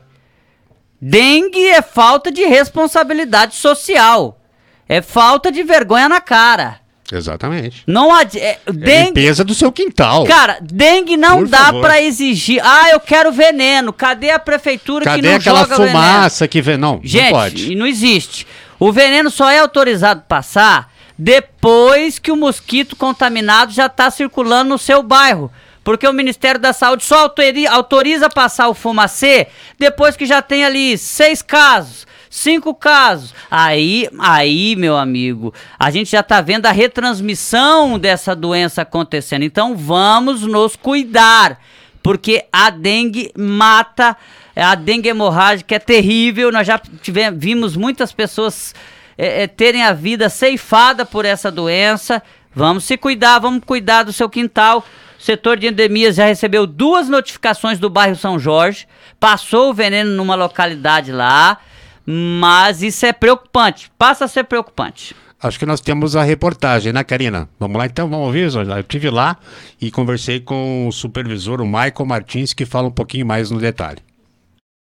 Dengue 1.01 1.65
é 1.67 1.81
falta 1.81 2.31
de 2.31 2.43
responsabilidade 2.45 3.55
social. 3.55 4.39
É 4.87 5.01
falta 5.01 5.51
de 5.51 5.63
vergonha 5.63 6.09
na 6.09 6.19
cara. 6.19 6.79
Exatamente. 7.11 7.83
Não 7.87 8.13
ad... 8.13 8.37
é, 8.37 8.59
é 8.65 8.71
dengue... 8.71 9.05
limpeza 9.07 9.43
do 9.43 9.55
seu 9.55 9.71
quintal. 9.71 10.25
Cara, 10.25 10.59
dengue 10.61 11.17
não 11.17 11.39
Por 11.39 11.47
dá 11.47 11.73
para 11.73 12.01
exigir. 12.01 12.61
Ah, 12.63 12.89
eu 12.91 12.99
quero 12.99 13.31
veneno. 13.31 13.91
Cadê 13.91 14.29
a 14.31 14.39
prefeitura 14.39 15.05
Cadê 15.05 15.21
que 15.21 15.27
não 15.27 15.35
aquela 15.35 15.65
fumaça 15.65 16.45
veneno? 16.45 16.49
que 16.49 16.61
vem? 16.61 16.77
Não, 16.77 16.99
Gente, 17.03 17.23
não 17.23 17.31
pode. 17.31 17.75
não 17.75 17.87
existe. 17.87 18.45
O 18.79 18.91
veneno 18.91 19.29
só 19.29 19.49
é 19.49 19.59
autorizado 19.59 20.23
passar 20.27 20.91
depois 21.17 22.17
que 22.17 22.31
o 22.31 22.35
mosquito 22.37 22.95
contaminado 22.95 23.73
já 23.73 23.87
está 23.87 24.09
circulando 24.09 24.69
no 24.69 24.77
seu 24.77 25.03
bairro. 25.03 25.51
Porque 25.83 26.07
o 26.07 26.13
Ministério 26.13 26.59
da 26.59 26.73
Saúde 26.73 27.03
só 27.03 27.31
autoriza, 27.69 28.29
passar 28.29 28.67
o 28.67 28.73
fumacê 28.73 29.47
depois 29.77 30.15
que 30.15 30.25
já 30.25 30.41
tem 30.41 30.65
ali 30.65 30.97
seis 30.97 31.41
casos, 31.41 32.05
cinco 32.29 32.73
casos. 32.73 33.33
Aí, 33.49 34.09
aí, 34.19 34.75
meu 34.75 34.97
amigo, 34.97 35.53
a 35.77 35.89
gente 35.89 36.11
já 36.11 36.19
está 36.19 36.41
vendo 36.41 36.65
a 36.65 36.71
retransmissão 36.71 37.97
dessa 37.97 38.35
doença 38.35 38.81
acontecendo. 38.81 39.43
Então 39.43 39.75
vamos 39.75 40.41
nos 40.41 40.75
cuidar, 40.75 41.59
porque 42.03 42.45
a 42.51 42.69
dengue 42.69 43.31
mata, 43.37 44.15
a 44.55 44.75
dengue 44.75 45.09
hemorrágica 45.09 45.75
é 45.75 45.79
terrível. 45.79 46.51
Nós 46.51 46.67
já 46.67 46.77
tivemos, 46.77 47.39
vimos 47.41 47.75
muitas 47.77 48.11
pessoas 48.11 48.75
é, 49.17 49.43
é, 49.43 49.47
terem 49.47 49.83
a 49.83 49.93
vida 49.93 50.29
ceifada 50.29 51.05
por 51.05 51.25
essa 51.25 51.49
doença. 51.49 52.21
Vamos 52.53 52.83
se 52.83 52.97
cuidar, 52.97 53.39
vamos 53.39 53.63
cuidar 53.65 54.03
do 54.03 54.11
seu 54.11 54.29
quintal 54.29 54.83
O 55.19 55.21
setor 55.21 55.57
de 55.57 55.67
endemias 55.67 56.15
já 56.15 56.25
recebeu 56.25 56.65
duas 56.65 57.09
notificações 57.09 57.77
do 57.77 57.89
bairro 57.89 58.15
São 58.15 58.39
Jorge, 58.39 58.87
passou 59.19 59.69
o 59.69 59.73
veneno 59.73 60.11
numa 60.11 60.33
localidade 60.33 61.11
lá, 61.11 61.57
mas 62.05 62.81
isso 62.81 63.05
é 63.05 63.11
preocupante, 63.11 63.91
passa 63.97 64.23
a 64.23 64.27
ser 64.29 64.45
preocupante. 64.45 65.13
Acho 65.41 65.59
que 65.59 65.65
nós 65.65 65.81
temos 65.81 66.15
a 66.15 66.23
reportagem, 66.23 66.93
né, 66.93 67.03
Karina? 67.03 67.49
Vamos 67.59 67.77
lá 67.77 67.85
então, 67.85 68.09
vamos 68.09 68.27
ouvir. 68.27 68.53
Eu 68.53 68.79
estive 68.79 69.09
lá 69.09 69.37
e 69.79 69.91
conversei 69.91 70.39
com 70.39 70.87
o 70.87 70.91
supervisor, 70.91 71.61
o 71.61 71.65
Michael 71.65 72.05
Martins, 72.05 72.53
que 72.53 72.65
fala 72.65 72.87
um 72.87 72.91
pouquinho 72.91 73.25
mais 73.25 73.51
no 73.51 73.59
detalhe. 73.59 73.99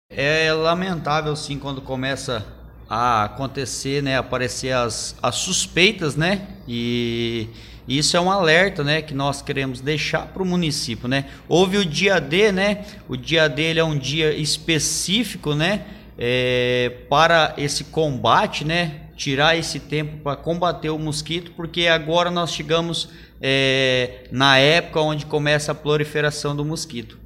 É 0.09 0.53
lamentável, 0.53 1.35
sim, 1.35 1.57
quando 1.57 1.81
começa 1.81 2.45
a 2.87 3.23
acontecer, 3.23 4.03
né, 4.03 4.17
aparecer 4.17 4.71
as, 4.71 5.15
as 5.21 5.35
suspeitas, 5.35 6.15
né, 6.15 6.47
e 6.67 7.49
isso 7.87 8.17
é 8.17 8.19
um 8.19 8.29
alerta, 8.29 8.83
né, 8.83 9.01
que 9.01 9.13
nós 9.13 9.41
queremos 9.41 9.79
deixar 9.79 10.27
para 10.27 10.43
o 10.43 10.45
município, 10.45 11.07
né. 11.07 11.25
Houve 11.47 11.77
o 11.77 11.85
dia 11.85 12.19
D, 12.19 12.51
né, 12.51 12.85
o 13.07 13.15
dia 13.15 13.47
D 13.47 13.77
é 13.77 13.83
um 13.83 13.97
dia 13.97 14.33
específico, 14.33 15.55
né, 15.55 15.81
é, 16.17 16.91
para 17.09 17.53
esse 17.57 17.85
combate, 17.85 18.65
né, 18.65 19.01
tirar 19.15 19.57
esse 19.57 19.79
tempo 19.79 20.17
para 20.17 20.35
combater 20.35 20.89
o 20.89 20.99
mosquito, 20.99 21.51
porque 21.55 21.87
agora 21.87 22.29
nós 22.29 22.51
chegamos 22.51 23.09
é, 23.41 24.25
na 24.31 24.57
época 24.57 24.99
onde 25.01 25.25
começa 25.25 25.71
a 25.71 25.75
proliferação 25.75 26.55
do 26.55 26.65
mosquito. 26.65 27.17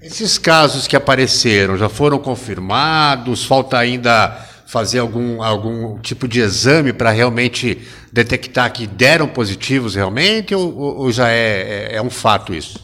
Esses 0.00 0.36
casos 0.36 0.88
que 0.88 0.96
apareceram 0.96 1.76
já 1.76 1.88
foram 1.88 2.18
confirmados? 2.18 3.44
Falta 3.44 3.78
ainda 3.78 4.36
fazer 4.72 5.00
algum, 5.00 5.42
algum 5.42 5.98
tipo 5.98 6.26
de 6.26 6.40
exame 6.40 6.94
para 6.94 7.10
realmente 7.10 7.76
detectar 8.10 8.72
que 8.72 8.86
deram 8.86 9.28
positivos 9.28 9.94
realmente 9.94 10.54
ou, 10.54 10.74
ou 10.74 11.12
já 11.12 11.28
é, 11.28 11.90
é, 11.90 11.96
é, 11.96 12.02
um 12.02 12.08
fato 12.08 12.54
isso? 12.54 12.80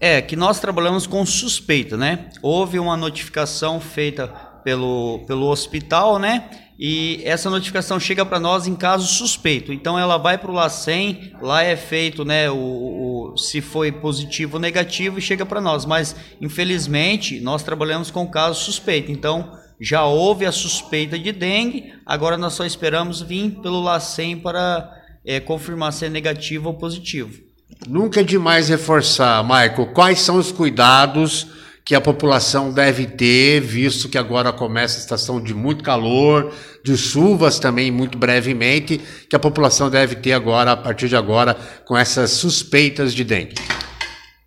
É, 0.00 0.22
que 0.22 0.36
nós 0.36 0.60
trabalhamos 0.60 1.08
com 1.08 1.26
suspeita, 1.26 1.96
né? 1.96 2.26
Houve 2.40 2.78
uma 2.78 2.96
notificação 2.96 3.80
feita 3.80 4.28
pelo, 4.62 5.24
pelo 5.26 5.48
hospital, 5.48 6.20
né? 6.20 6.48
E 6.78 7.20
essa 7.24 7.50
notificação 7.50 7.98
chega 7.98 8.24
para 8.24 8.38
nós 8.38 8.68
em 8.68 8.76
caso 8.76 9.04
suspeito. 9.08 9.72
Então 9.72 9.98
ela 9.98 10.16
vai 10.16 10.38
para 10.38 10.52
o 10.52 10.54
LACEN, 10.54 11.32
lá 11.42 11.64
é 11.64 11.74
feito, 11.74 12.24
né, 12.24 12.48
o, 12.48 13.32
o 13.32 13.36
se 13.36 13.60
foi 13.60 13.90
positivo 13.90 14.54
ou 14.54 14.60
negativo 14.60 15.18
e 15.18 15.22
chega 15.22 15.44
para 15.44 15.60
nós. 15.60 15.84
Mas 15.84 16.14
infelizmente 16.40 17.40
nós 17.40 17.64
trabalhamos 17.64 18.08
com 18.08 18.24
caso 18.24 18.60
suspeito. 18.60 19.10
Então 19.10 19.63
já 19.84 20.04
houve 20.04 20.46
a 20.46 20.52
suspeita 20.52 21.18
de 21.18 21.30
dengue, 21.30 21.92
agora 22.06 22.38
nós 22.38 22.54
só 22.54 22.64
esperamos 22.64 23.20
vir 23.20 23.50
pelo 23.60 23.82
LACEN 23.82 24.38
para 24.38 24.90
é, 25.24 25.40
confirmar 25.40 25.92
se 25.92 26.06
é 26.06 26.08
negativo 26.08 26.68
ou 26.68 26.74
positivo. 26.74 27.42
Nunca 27.86 28.20
é 28.20 28.22
demais 28.24 28.68
reforçar, 28.68 29.42
Michael, 29.42 29.92
quais 29.92 30.20
são 30.20 30.38
os 30.38 30.50
cuidados 30.50 31.48
que 31.84 31.94
a 31.94 32.00
população 32.00 32.72
deve 32.72 33.06
ter, 33.06 33.60
visto 33.60 34.08
que 34.08 34.16
agora 34.16 34.50
começa 34.52 34.96
a 34.96 35.00
estação 35.00 35.38
de 35.38 35.52
muito 35.52 35.84
calor, 35.84 36.50
de 36.82 36.96
chuvas 36.96 37.58
também 37.58 37.90
muito 37.90 38.16
brevemente, 38.16 38.98
que 39.28 39.36
a 39.36 39.38
população 39.38 39.90
deve 39.90 40.14
ter 40.16 40.32
agora, 40.32 40.72
a 40.72 40.76
partir 40.78 41.10
de 41.10 41.16
agora, 41.16 41.54
com 41.84 41.94
essas 41.94 42.30
suspeitas 42.30 43.12
de 43.12 43.22
dengue. 43.22 43.56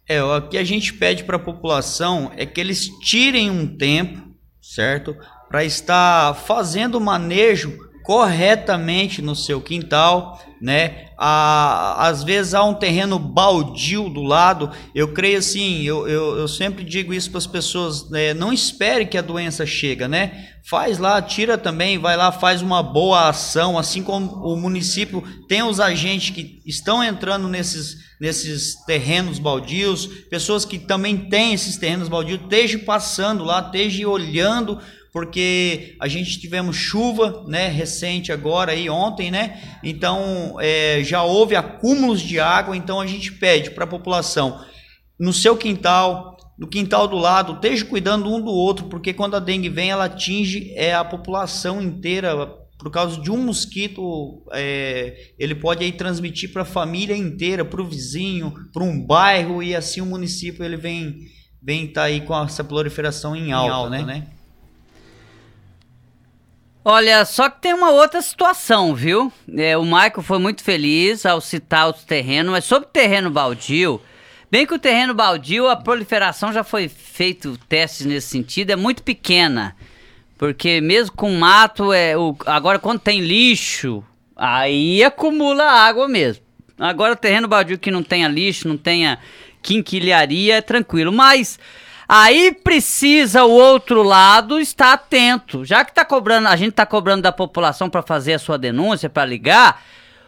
É, 0.09 0.23
o 0.23 0.41
que 0.47 0.57
a 0.57 0.63
gente 0.63 0.93
pede 0.93 1.25
para 1.25 1.35
a 1.35 1.39
população 1.39 2.31
é 2.35 2.45
que 2.45 2.59
eles 2.59 2.87
tirem 3.01 3.51
um 3.51 3.67
tempo 3.67 4.26
certo? 4.77 5.17
Para 5.49 5.63
estar 5.63 6.35
fazendo 6.35 6.99
o 6.99 7.01
manejo 7.01 7.86
corretamente 8.07 9.21
no 9.21 9.35
seu 9.35 9.59
quintal, 9.59 10.41
né? 10.61 11.07
À, 11.17 12.07
às 12.07 12.23
vezes 12.23 12.53
há 12.53 12.63
um 12.63 12.73
terreno 12.73 13.19
baldio 13.19 14.07
do 14.07 14.23
lado. 14.23 14.71
Eu 14.95 15.09
creio 15.09 15.39
assim, 15.39 15.83
eu, 15.83 16.07
eu, 16.07 16.37
eu 16.37 16.47
sempre 16.47 16.85
digo 16.85 17.13
isso 17.13 17.29
para 17.29 17.39
as 17.39 17.45
pessoas: 17.45 18.09
né? 18.09 18.33
não 18.33 18.53
espere 18.53 19.05
que 19.05 19.17
a 19.17 19.21
doença 19.21 19.65
chega, 19.65 20.07
né? 20.07 20.47
Faz 20.69 20.99
lá, 20.99 21.21
tira 21.21 21.57
também, 21.57 21.97
vai 21.97 22.15
lá, 22.15 22.31
faz 22.31 22.61
uma 22.61 22.81
boa 22.81 23.27
ação, 23.27 23.77
assim 23.77 24.01
como 24.01 24.31
o 24.41 24.55
município 24.55 25.21
tem 25.49 25.61
os 25.61 25.81
agentes 25.81 26.29
que 26.29 26.61
estão 26.65 27.03
entrando 27.03 27.49
nesses 27.49 28.07
nesses 28.19 28.83
terrenos 28.85 29.37
baldios, 29.37 30.07
pessoas 30.29 30.65
que 30.65 30.79
também 30.79 31.29
têm 31.29 31.53
esses 31.53 31.77
terrenos 31.77 32.09
baldios, 32.09 32.41
esteja 32.41 32.79
passando 32.79 33.43
lá, 33.43 33.59
esteja 33.59 34.07
olhando, 34.07 34.79
porque 35.17 35.95
a 35.99 36.07
gente 36.07 36.39
tivemos 36.39 36.75
chuva, 36.75 37.43
né, 37.47 37.69
recente 37.69 38.31
agora 38.31 38.73
aí 38.73 38.87
ontem, 38.87 39.31
né? 39.31 39.59
Então 39.83 40.57
é, 40.59 41.01
já 41.03 41.23
houve 41.23 41.55
acúmulos 41.55 42.21
de 42.21 42.39
água, 42.39 42.77
então 42.77 43.01
a 43.01 43.07
gente 43.07 43.31
pede 43.31 43.71
para 43.71 43.85
a 43.85 43.87
população 43.87 44.63
no 45.19 45.33
seu 45.33 45.57
quintal, 45.57 46.37
no 46.55 46.67
quintal 46.67 47.07
do 47.07 47.17
lado, 47.17 47.53
esteja 47.53 47.83
cuidando 47.83 48.31
um 48.31 48.39
do 48.39 48.51
outro, 48.51 48.85
porque 48.85 49.11
quando 49.11 49.35
a 49.35 49.39
dengue 49.39 49.69
vem, 49.69 49.89
ela 49.89 50.05
atinge 50.05 50.71
é, 50.75 50.93
a 50.93 51.03
população 51.03 51.81
inteira 51.81 52.45
por 52.77 52.91
causa 52.91 53.19
de 53.19 53.31
um 53.31 53.37
mosquito, 53.37 54.45
é, 54.51 55.31
ele 55.39 55.55
pode 55.55 55.83
aí 55.83 55.91
transmitir 55.91 56.53
para 56.53 56.61
a 56.61 56.65
família 56.65 57.17
inteira, 57.17 57.65
para 57.65 57.81
o 57.81 57.87
vizinho, 57.87 58.53
para 58.71 58.83
um 58.83 59.03
bairro 59.03 59.63
e 59.63 59.75
assim 59.75 59.99
o 59.99 60.05
município 60.05 60.63
ele 60.63 60.77
vem 60.77 61.17
vem 61.59 61.85
estar 61.85 62.01
tá 62.01 62.07
aí 62.07 62.21
com 62.21 62.39
essa 62.39 62.63
proliferação 62.63 63.35
em 63.35 63.51
alta, 63.51 63.67
em 63.67 63.73
alta 63.73 63.89
né? 63.89 64.03
né? 64.03 64.36
Olha, 66.89 67.25
só 67.25 67.49
que 67.49 67.59
tem 67.59 67.73
uma 67.73 67.89
outra 67.89 68.21
situação, 68.21 68.95
viu? 68.95 69.29
É, 69.57 69.77
o 69.77 69.83
Michael 69.83 70.21
foi 70.21 70.39
muito 70.39 70.63
feliz 70.63 71.25
ao 71.25 71.41
citar 71.41 71.89
os 71.89 72.05
terrenos, 72.05 72.49
mas 72.49 72.63
sobre 72.63 72.87
terreno 72.87 73.29
baldio, 73.29 74.01
bem 74.49 74.65
que 74.65 74.73
o 74.73 74.79
terreno 74.79 75.13
baldio, 75.13 75.67
a 75.67 75.75
proliferação 75.75 76.53
já 76.53 76.63
foi 76.63 76.87
feito 76.87 77.59
testes 77.67 78.05
nesse 78.05 78.29
sentido, 78.29 78.71
é 78.71 78.77
muito 78.77 79.03
pequena. 79.03 79.75
Porque 80.37 80.79
mesmo 80.79 81.13
com 81.13 81.29
mato, 81.33 81.91
é 81.91 82.17
o, 82.17 82.33
agora 82.45 82.79
quando 82.79 82.99
tem 82.99 83.19
lixo, 83.19 84.01
aí 84.33 85.03
acumula 85.03 85.65
água 85.65 86.07
mesmo. 86.07 86.41
Agora 86.79 87.17
terreno 87.17 87.49
baldio 87.49 87.77
que 87.77 87.91
não 87.91 88.01
tenha 88.01 88.29
lixo, 88.29 88.65
não 88.65 88.77
tenha 88.77 89.19
quinquilharia, 89.61 90.55
é 90.55 90.61
tranquilo. 90.61 91.11
Mas 91.11 91.59
aí 92.07 92.51
precisa 92.51 93.43
o 93.43 93.51
outro 93.51 94.03
lado 94.03 94.59
estar 94.59 94.93
atento. 94.93 95.65
Já 95.65 95.83
que 95.83 95.93
tá 95.93 96.05
cobrando, 96.05 96.47
a 96.47 96.55
gente 96.55 96.71
está 96.71 96.85
cobrando 96.85 97.23
da 97.23 97.31
população 97.31 97.89
para 97.89 98.01
fazer 98.01 98.33
a 98.33 98.39
sua 98.39 98.57
denúncia, 98.57 99.09
para 99.09 99.25
ligar, 99.25 99.81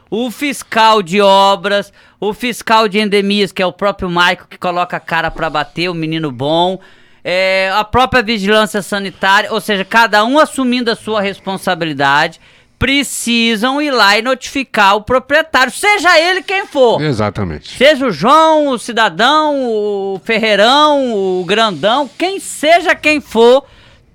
o 0.09 0.31
fiscal 0.31 1.01
de 1.01 1.21
obras, 1.21 1.93
o 2.19 2.33
fiscal 2.33 2.87
de 2.87 2.99
endemias, 2.99 3.51
que 3.51 3.61
é 3.61 3.65
o 3.65 3.73
próprio 3.73 4.09
Maico 4.09 4.47
que 4.47 4.57
coloca 4.57 4.97
a 4.97 4.99
cara 4.99 5.29
para 5.29 5.49
bater, 5.49 5.89
o 5.89 5.93
menino 5.93 6.31
bom 6.31 6.79
é, 7.23 7.71
a 7.73 7.83
própria 7.83 8.23
vigilância 8.23 8.81
sanitária, 8.81 9.51
ou 9.51 9.59
seja, 9.59 9.83
cada 9.83 10.23
um 10.23 10.39
assumindo 10.39 10.91
a 10.91 10.95
sua 10.95 11.21
responsabilidade, 11.21 12.39
precisam 12.79 13.81
ir 13.81 13.91
lá 13.91 14.17
e 14.17 14.21
notificar 14.21 14.95
o 14.95 15.01
proprietário, 15.01 15.71
seja 15.71 16.17
ele 16.17 16.41
quem 16.41 16.65
for. 16.65 17.01
Exatamente. 17.01 17.77
Seja 17.77 18.07
o 18.07 18.11
João, 18.11 18.69
o 18.69 18.79
cidadão, 18.79 19.65
o 19.65 20.21
ferreirão, 20.23 21.13
o 21.13 21.43
grandão, 21.45 22.09
quem 22.17 22.39
seja 22.39 22.95
quem 22.95 23.19
for, 23.19 23.65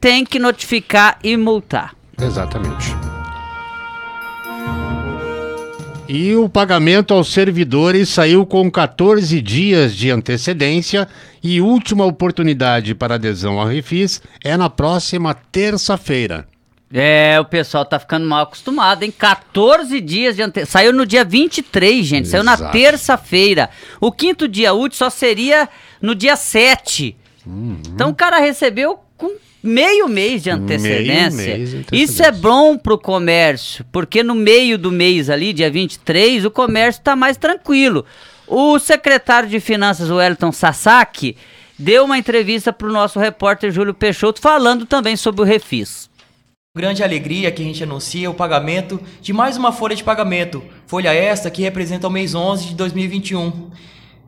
tem 0.00 0.24
que 0.24 0.38
notificar 0.38 1.18
e 1.22 1.36
multar. 1.36 1.94
Exatamente. 2.18 2.96
E 6.08 6.34
o 6.34 6.48
pagamento 6.48 7.14
aos 7.14 7.32
servidores 7.32 8.10
saiu 8.10 8.44
com 8.44 8.70
14 8.70 9.40
dias 9.40 9.94
de 9.94 10.10
antecedência 10.10 11.08
e 11.42 11.60
última 11.60 12.04
oportunidade 12.04 12.94
para 12.94 13.14
adesão 13.14 13.58
ao 13.58 13.66
Refis 13.66 14.22
é 14.42 14.56
na 14.56 14.68
próxima 14.68 15.34
terça-feira. 15.34 16.46
É, 16.92 17.38
o 17.40 17.44
pessoal 17.44 17.84
tá 17.84 17.98
ficando 17.98 18.26
mal 18.26 18.42
acostumado, 18.42 19.02
hein? 19.02 19.12
14 19.16 20.00
dias 20.00 20.36
de 20.36 20.42
antecedência. 20.42 20.72
Saiu 20.72 20.92
no 20.92 21.04
dia 21.04 21.24
23, 21.24 22.06
gente. 22.06 22.26
Exato. 22.26 22.30
Saiu 22.30 22.44
na 22.44 22.70
terça-feira. 22.70 23.70
O 24.00 24.12
quinto 24.12 24.46
dia 24.46 24.72
útil 24.72 24.98
só 24.98 25.10
seria 25.10 25.68
no 26.00 26.14
dia 26.14 26.36
7. 26.36 27.16
Uhum. 27.46 27.80
Então 27.88 28.10
o 28.10 28.14
cara 28.14 28.38
recebeu 28.38 29.00
com 29.16 29.34
meio 29.62 30.08
mês 30.08 30.42
de 30.42 30.50
antecedência. 30.50 31.30
Meio 31.30 31.32
mês 31.32 31.70
de 31.70 31.76
antecedência. 31.78 32.04
Isso 32.04 32.22
é 32.22 32.30
bom 32.30 32.76
para 32.76 32.94
o 32.94 32.98
comércio, 32.98 33.84
porque 33.90 34.22
no 34.22 34.34
meio 34.34 34.78
do 34.78 34.92
mês 34.92 35.28
ali, 35.30 35.52
dia 35.52 35.70
23, 35.70 36.44
o 36.44 36.50
comércio 36.50 37.00
está 37.00 37.16
mais 37.16 37.36
tranquilo. 37.36 38.04
O 38.46 38.78
secretário 38.78 39.48
de 39.48 39.58
Finanças, 39.58 40.10
o 40.10 40.16
Wellington 40.16 40.52
Sasaki, 40.52 41.36
deu 41.78 42.04
uma 42.04 42.18
entrevista 42.18 42.72
para 42.72 42.86
o 42.86 42.92
nosso 42.92 43.18
repórter 43.18 43.70
Júlio 43.70 43.94
Peixoto 43.94 44.40
falando 44.40 44.86
também 44.86 45.16
sobre 45.16 45.40
o 45.40 45.44
refis. 45.44 46.08
Grande 46.76 47.04
alegria 47.04 47.52
que 47.52 47.62
a 47.62 47.64
gente 47.64 47.84
anuncia 47.84 48.28
o 48.28 48.34
pagamento 48.34 49.00
de 49.20 49.32
mais 49.32 49.56
uma 49.56 49.70
folha 49.70 49.94
de 49.94 50.02
pagamento, 50.02 50.60
folha 50.88 51.14
esta 51.14 51.48
que 51.48 51.62
representa 51.62 52.08
o 52.08 52.10
mês 52.10 52.34
11 52.34 52.66
de 52.66 52.74
2021. 52.74 53.70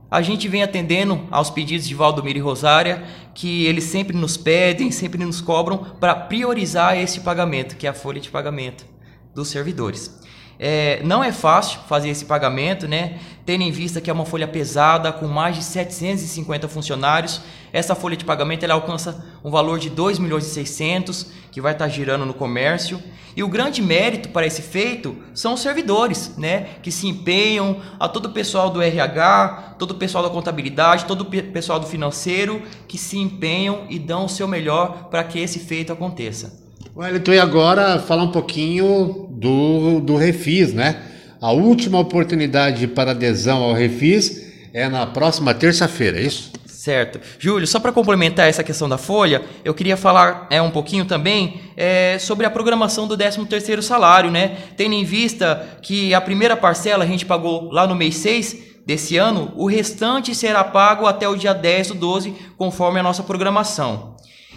A 0.08 0.22
gente 0.22 0.46
vem 0.46 0.62
atendendo 0.62 1.26
aos 1.28 1.50
pedidos 1.50 1.88
de 1.88 1.94
Valdomiro 1.96 2.38
e 2.38 2.40
Rosária, 2.40 3.02
que 3.34 3.66
eles 3.66 3.82
sempre 3.82 4.16
nos 4.16 4.36
pedem, 4.36 4.92
sempre 4.92 5.24
nos 5.24 5.40
cobram 5.40 5.78
para 5.98 6.14
priorizar 6.14 6.96
esse 6.96 7.18
pagamento, 7.18 7.74
que 7.76 7.84
é 7.84 7.90
a 7.90 7.92
folha 7.92 8.20
de 8.20 8.30
pagamento 8.30 8.86
dos 9.34 9.48
servidores. 9.48 10.16
É, 10.58 11.00
não 11.04 11.22
é 11.22 11.32
fácil 11.32 11.80
fazer 11.86 12.08
esse 12.08 12.24
pagamento, 12.24 12.88
né? 12.88 13.18
Tendo 13.44 13.62
em 13.62 13.70
vista 13.70 14.00
que 14.00 14.10
é 14.10 14.12
uma 14.12 14.24
folha 14.24 14.48
pesada, 14.48 15.12
com 15.12 15.26
mais 15.26 15.56
de 15.56 15.62
750 15.62 16.66
funcionários. 16.68 17.42
Essa 17.72 17.94
folha 17.94 18.16
de 18.16 18.24
pagamento 18.24 18.64
ela 18.64 18.74
alcança 18.74 19.24
um 19.44 19.50
valor 19.50 19.78
de 19.78 19.90
2 19.90 20.18
milhões 20.18 20.46
e 20.46 20.50
600, 20.50 21.26
que 21.52 21.60
vai 21.60 21.72
estar 21.72 21.88
girando 21.88 22.24
no 22.24 22.32
comércio. 22.32 23.02
E 23.36 23.42
o 23.42 23.48
grande 23.48 23.82
mérito 23.82 24.30
para 24.30 24.46
esse 24.46 24.62
feito 24.62 25.14
são 25.34 25.54
os 25.54 25.60
servidores, 25.60 26.36
né? 26.38 26.68
Que 26.82 26.90
se 26.90 27.06
empenham, 27.06 27.82
a 28.00 28.08
todo 28.08 28.26
o 28.26 28.32
pessoal 28.32 28.70
do 28.70 28.80
RH, 28.80 29.76
todo 29.78 29.90
o 29.90 29.96
pessoal 29.96 30.24
da 30.24 30.30
contabilidade, 30.30 31.04
todo 31.04 31.20
o 31.20 31.26
pessoal 31.26 31.78
do 31.78 31.86
financeiro, 31.86 32.62
que 32.88 32.96
se 32.96 33.18
empenham 33.18 33.84
e 33.90 33.98
dão 33.98 34.24
o 34.24 34.28
seu 34.28 34.48
melhor 34.48 35.08
para 35.10 35.22
que 35.22 35.38
esse 35.38 35.58
feito 35.58 35.92
aconteça. 35.92 36.65
Wellington, 36.96 37.34
e 37.34 37.38
agora 37.38 37.98
falar 37.98 38.22
um 38.22 38.30
pouquinho 38.30 39.28
do, 39.30 40.00
do 40.00 40.16
Refis, 40.16 40.72
né? 40.72 41.02
A 41.38 41.52
última 41.52 41.98
oportunidade 41.98 42.86
para 42.86 43.10
adesão 43.10 43.62
ao 43.62 43.74
Refis 43.74 44.46
é 44.72 44.88
na 44.88 45.04
próxima 45.04 45.52
terça-feira, 45.52 46.18
é 46.18 46.22
isso? 46.22 46.52
Certo. 46.64 47.20
Júlio, 47.38 47.66
só 47.66 47.78
para 47.78 47.92
complementar 47.92 48.48
essa 48.48 48.64
questão 48.64 48.88
da 48.88 48.96
folha, 48.96 49.42
eu 49.62 49.74
queria 49.74 49.94
falar 49.94 50.46
é, 50.48 50.62
um 50.62 50.70
pouquinho 50.70 51.04
também 51.04 51.60
é, 51.76 52.16
sobre 52.18 52.46
a 52.46 52.50
programação 52.50 53.06
do 53.06 53.14
13º 53.14 53.82
salário, 53.82 54.30
né? 54.30 54.56
Tendo 54.74 54.94
em 54.94 55.04
vista 55.04 55.78
que 55.82 56.14
a 56.14 56.20
primeira 56.20 56.56
parcela 56.56 57.04
a 57.04 57.06
gente 57.06 57.26
pagou 57.26 57.70
lá 57.70 57.86
no 57.86 57.94
mês 57.94 58.14
6 58.16 58.56
desse 58.86 59.18
ano, 59.18 59.52
o 59.54 59.66
restante 59.66 60.34
será 60.34 60.64
pago 60.64 61.04
até 61.06 61.28
o 61.28 61.36
dia 61.36 61.52
10 61.52 61.88
do 61.88 61.94
12, 61.96 62.34
conforme 62.56 63.00
a 63.00 63.02
nossa 63.02 63.22
programação. 63.22 64.15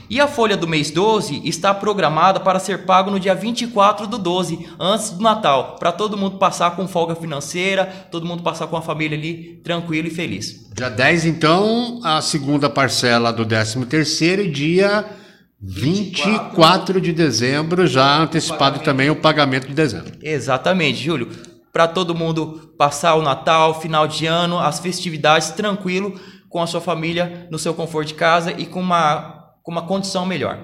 E 0.10 0.19
a 0.19 0.28
folha 0.28 0.58
do 0.58 0.67
mês 0.67 0.89
12 0.89 1.41
está 1.45 1.72
programada 1.72 2.39
para 2.39 2.58
ser 2.58 2.86
pago 2.86 3.12
no 3.12 3.19
dia 3.19 3.36
24 3.36 4.08
do 4.08 4.17
12, 4.17 4.67
antes 4.80 5.12
do 5.12 5.22
Natal, 5.22 5.76
para 5.80 5.91
todo 5.91 6.17
mundo 6.17 6.38
passar 6.38 6.76
com 6.76 6.88
folga 6.88 7.13
financeira, 7.13 7.86
todo 8.10 8.26
mundo 8.26 8.41
passar 8.41 8.65
com 8.65 8.76
a 8.76 8.82
família 8.82 9.15
ali 9.15 9.62
tranquilo 9.63 10.08
e 10.08 10.12
feliz. 10.12 10.67
Dia 10.74 10.89
10, 10.89 11.26
então, 11.26 12.00
a 12.04 12.22
segunda 12.22 12.67
parcela 12.67 13.32
do 13.32 13.45
13 13.45 13.86
terceiro 13.86 14.41
e 14.41 14.50
dia 14.50 15.06
24 15.62 17.00
de 17.00 17.13
dezembro, 17.13 17.86
já 17.86 18.17
antecipado 18.17 18.80
também 18.80 19.12
o 19.12 19.15
pagamento 19.15 19.67
de 19.67 19.76
dezembro. 19.76 20.13
Exatamente, 20.24 21.04
Júlio. 21.04 21.30
Para 21.72 21.88
todo 21.88 22.15
mundo 22.15 22.74
passar 22.80 23.13
o 23.13 23.22
Natal, 23.22 23.80
final 23.80 24.08
de 24.08 24.26
ano, 24.26 24.58
as 24.58 24.80
festividades 24.80 25.52
tranquilo 25.52 26.19
com 26.50 26.60
a 26.60 26.65
sua 26.65 26.82
família, 26.82 27.48
no 27.52 27.60
seu 27.60 27.76
conforto 27.76 28.08
de 28.08 28.15
casa 28.15 28.52
e 28.52 28.65
com 28.65 28.82
uma 28.82 29.38
com 29.70 29.74
uma 29.74 29.84
condição 29.84 30.26
melhor. 30.26 30.58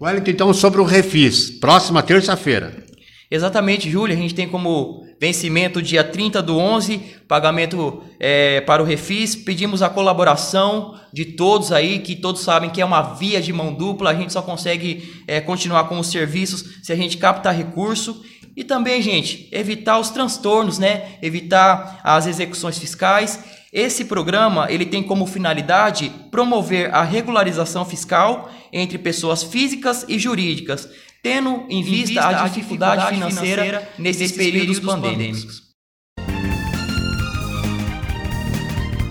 Wellington, 0.00 0.30
então 0.32 0.52
sobre 0.52 0.80
o 0.80 0.84
refis, 0.84 1.48
próxima 1.48 2.02
terça-feira. 2.02 2.84
Exatamente, 3.30 3.88
Júlio, 3.88 4.16
a 4.16 4.18
gente 4.18 4.34
tem 4.34 4.48
como 4.48 5.06
vencimento 5.20 5.80
dia 5.80 6.02
30 6.02 6.42
do 6.42 6.58
11, 6.58 6.98
pagamento 7.28 8.02
é, 8.18 8.60
para 8.62 8.82
o 8.82 8.84
refis. 8.84 9.36
Pedimos 9.36 9.80
a 9.80 9.88
colaboração 9.88 10.98
de 11.12 11.24
todos 11.24 11.70
aí, 11.70 12.00
que 12.00 12.16
todos 12.16 12.42
sabem 12.42 12.68
que 12.68 12.80
é 12.80 12.84
uma 12.84 13.14
via 13.14 13.40
de 13.40 13.52
mão 13.52 13.72
dupla, 13.72 14.10
a 14.10 14.14
gente 14.14 14.32
só 14.32 14.42
consegue 14.42 15.22
é, 15.28 15.40
continuar 15.40 15.84
com 15.84 16.00
os 16.00 16.10
serviços 16.10 16.80
se 16.82 16.92
a 16.92 16.96
gente 16.96 17.16
captar 17.16 17.54
recurso. 17.54 18.24
E 18.56 18.64
também, 18.64 19.00
gente, 19.00 19.48
evitar 19.52 20.00
os 20.00 20.10
transtornos, 20.10 20.80
né? 20.80 21.16
Evitar 21.22 22.00
as 22.02 22.26
execuções 22.26 22.76
fiscais 22.76 23.38
esse 23.72 24.04
programa 24.06 24.66
ele 24.70 24.86
tem 24.86 25.02
como 25.02 25.26
finalidade 25.26 26.10
promover 26.30 26.94
a 26.94 27.02
regularização 27.02 27.84
fiscal 27.84 28.50
entre 28.72 28.96
pessoas 28.96 29.42
físicas 29.42 30.04
e 30.08 30.18
jurídicas, 30.18 30.88
tendo 31.22 31.66
em, 31.68 31.80
em 31.80 31.82
vista, 31.82 32.06
vista, 32.06 32.28
a 32.28 32.48
dificuldade, 32.48 32.54
dificuldade 32.54 33.14
financeira, 33.14 33.62
financeira 33.62 33.92
nesses, 33.98 34.20
nesses 34.20 34.36
períodos, 34.36 34.78
períodos 34.80 35.02
pandêmicos. 35.02 35.68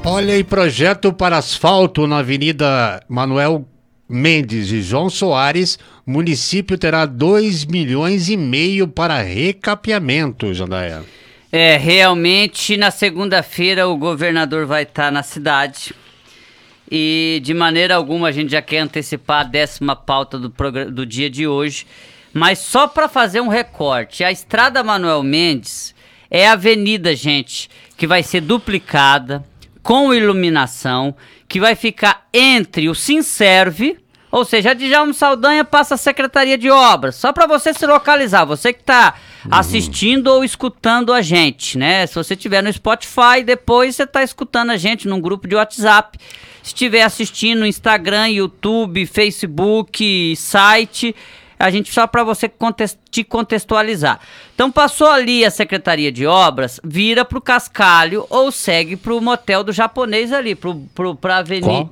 Olha 0.03 0.33
aí, 0.33 0.43
projeto 0.43 1.11
para 1.11 1.37
asfalto 1.37 2.07
na 2.07 2.19
Avenida 2.19 3.03
Manuel 3.09 3.67
Mendes 4.09 4.71
e 4.71 4.81
João 4.81 5.09
Soares, 5.09 5.77
município 6.05 6.77
terá 6.77 7.05
2 7.05 7.65
milhões 7.65 8.29
e 8.29 8.37
meio 8.37 8.87
para 8.87 9.21
recapeamento, 9.21 10.53
Jandaia. 10.53 11.03
É, 11.59 11.75
realmente 11.75 12.77
na 12.77 12.91
segunda-feira 12.91 13.87
o 13.87 13.97
governador 13.97 14.67
vai 14.67 14.83
estar 14.83 15.05
tá 15.05 15.11
na 15.11 15.23
cidade. 15.23 15.91
E 16.87 17.41
de 17.43 17.51
maneira 17.51 17.95
alguma 17.95 18.27
a 18.27 18.31
gente 18.31 18.51
já 18.51 18.61
quer 18.61 18.77
antecipar 18.77 19.39
a 19.39 19.43
décima 19.43 19.95
pauta 19.95 20.37
do, 20.37 20.53
do 20.91 21.03
dia 21.03 21.31
de 21.31 21.47
hoje. 21.47 21.87
Mas 22.31 22.59
só 22.59 22.87
para 22.87 23.09
fazer 23.09 23.41
um 23.41 23.47
recorte, 23.47 24.23
a 24.23 24.31
Estrada 24.31 24.83
Manuel 24.83 25.23
Mendes 25.23 25.95
é 26.29 26.47
a 26.47 26.51
avenida, 26.51 27.15
gente, 27.15 27.71
que 27.97 28.05
vai 28.05 28.21
ser 28.21 28.41
duplicada, 28.41 29.43
com 29.81 30.13
iluminação, 30.13 31.15
que 31.47 31.59
vai 31.59 31.73
ficar 31.73 32.27
entre 32.31 32.87
o 32.87 32.93
Sinserve, 32.93 33.97
ou 34.31 34.43
seja, 34.43 34.71
a 34.71 34.73
Djalma 34.73 35.13
Saldanha 35.13 35.63
passa 35.63 35.95
a 35.95 35.97
Secretaria 35.97 36.57
de 36.57 36.69
Obras, 36.69 37.15
só 37.15 37.31
para 37.31 37.47
você 37.47 37.73
se 37.73 37.85
localizar, 37.85 38.45
você 38.45 38.73
que 38.73 38.81
está 38.81 39.13
uhum. 39.45 39.51
assistindo 39.53 40.27
ou 40.27 40.43
escutando 40.43 41.13
a 41.13 41.21
gente, 41.21 41.77
né? 41.77 42.05
Se 42.05 42.15
você 42.15 42.33
estiver 42.33 42.61
no 42.61 42.71
Spotify, 42.71 43.43
depois 43.45 43.95
você 43.95 44.03
está 44.03 44.21
escutando 44.21 44.71
a 44.71 44.77
gente 44.77 45.07
num 45.07 45.21
grupo 45.21 45.47
de 45.47 45.55
WhatsApp. 45.55 46.17
Se 46.61 46.73
estiver 46.73 47.03
assistindo 47.03 47.59
no 47.59 47.65
Instagram, 47.65 48.27
YouTube, 48.27 49.05
Facebook, 49.05 50.35
site, 50.35 51.15
a 51.57 51.71
gente 51.71 51.91
só 51.91 52.05
para 52.05 52.23
você 52.23 52.51
te 53.09 53.23
contextualizar. 53.23 54.19
Então 54.53 54.69
passou 54.69 55.07
ali 55.07 55.45
a 55.45 55.49
Secretaria 55.49 56.11
de 56.11 56.27
Obras, 56.27 56.79
vira 56.83 57.23
pro 57.23 57.41
Cascalho 57.41 58.25
ou 58.29 58.51
segue 58.51 58.95
pro 58.95 59.21
motel 59.21 59.63
do 59.63 59.71
japonês 59.71 60.33
ali, 60.33 60.53
pro, 60.53 60.75
pro, 60.93 61.15
pra 61.15 61.37
avenida. 61.37 61.67
Qual? 61.67 61.89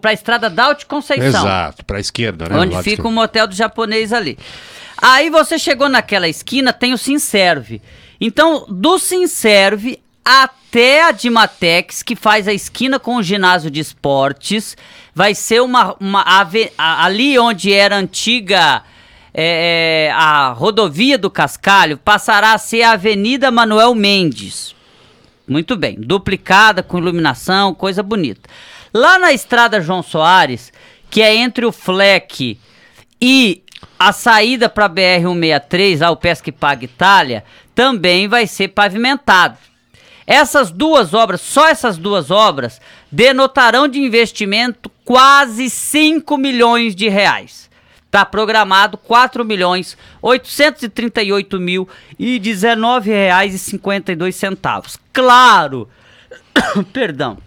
Para 0.00 0.10
a 0.10 0.14
estrada 0.14 0.48
Daut 0.50 0.86
Conceição. 0.86 1.26
Exato, 1.26 1.84
para 1.84 1.98
a 1.98 2.00
esquerda, 2.00 2.48
né? 2.48 2.58
Onde 2.58 2.82
fica 2.82 3.06
o 3.06 3.12
motel 3.12 3.46
do 3.46 3.54
japonês 3.54 4.12
ali. 4.12 4.38
Aí 5.00 5.30
você 5.30 5.58
chegou 5.58 5.88
naquela 5.88 6.28
esquina, 6.28 6.72
tem 6.72 6.92
o 6.92 6.98
Sinserve. 6.98 7.80
Então, 8.20 8.66
do 8.68 8.98
Sinserve 8.98 10.00
até 10.24 11.04
a 11.04 11.12
Dimatex, 11.12 12.02
que 12.02 12.16
faz 12.16 12.48
a 12.48 12.52
esquina 12.52 12.98
com 12.98 13.16
o 13.16 13.22
ginásio 13.22 13.70
de 13.70 13.80
esportes, 13.80 14.76
vai 15.14 15.34
ser 15.34 15.62
uma, 15.62 15.96
uma 15.98 16.22
ave, 16.22 16.72
ali 16.76 17.38
onde 17.38 17.72
era 17.72 17.96
a 17.96 17.98
antiga 17.98 18.82
é, 19.32 20.08
é, 20.08 20.12
a 20.12 20.50
rodovia 20.50 21.16
do 21.16 21.30
Cascalho, 21.30 21.96
passará 21.96 22.52
a 22.52 22.58
ser 22.58 22.82
a 22.82 22.92
Avenida 22.92 23.50
Manuel 23.50 23.94
Mendes. 23.94 24.74
Muito 25.46 25.76
bem, 25.76 25.96
duplicada 25.98 26.82
com 26.82 26.98
iluminação, 26.98 27.72
coisa 27.72 28.02
bonita. 28.02 28.50
Lá 28.92 29.18
na 29.18 29.32
estrada 29.32 29.80
João 29.80 30.02
Soares, 30.02 30.72
que 31.10 31.22
é 31.22 31.34
entre 31.34 31.66
o 31.66 31.72
Fleck 31.72 32.58
e 33.20 33.62
a 33.98 34.12
saída 34.12 34.68
para 34.68 34.88
BR-163, 34.88 36.02
ao 36.02 36.16
Pesque 36.16 36.52
Paga 36.52 36.84
Itália, 36.84 37.44
também 37.74 38.28
vai 38.28 38.46
ser 38.46 38.68
pavimentado. 38.68 39.58
Essas 40.26 40.70
duas 40.70 41.14
obras, 41.14 41.40
só 41.40 41.68
essas 41.68 41.96
duas 41.96 42.30
obras, 42.30 42.80
denotarão 43.10 43.88
de 43.88 43.98
investimento 43.98 44.90
quase 45.04 45.70
5 45.70 46.36
milhões 46.36 46.94
de 46.94 47.08
reais. 47.08 47.68
Está 48.04 48.24
programado 48.24 48.96
4 48.96 49.44
milhões 49.44 49.96
838 50.22 51.60
mil 51.60 51.88
e 52.18 52.38
19 52.38 53.10
reais 53.10 53.54
e 53.54 53.58
52 53.58 54.34
centavos. 54.34 54.98
Claro, 55.12 55.88
perdão, 56.92 57.38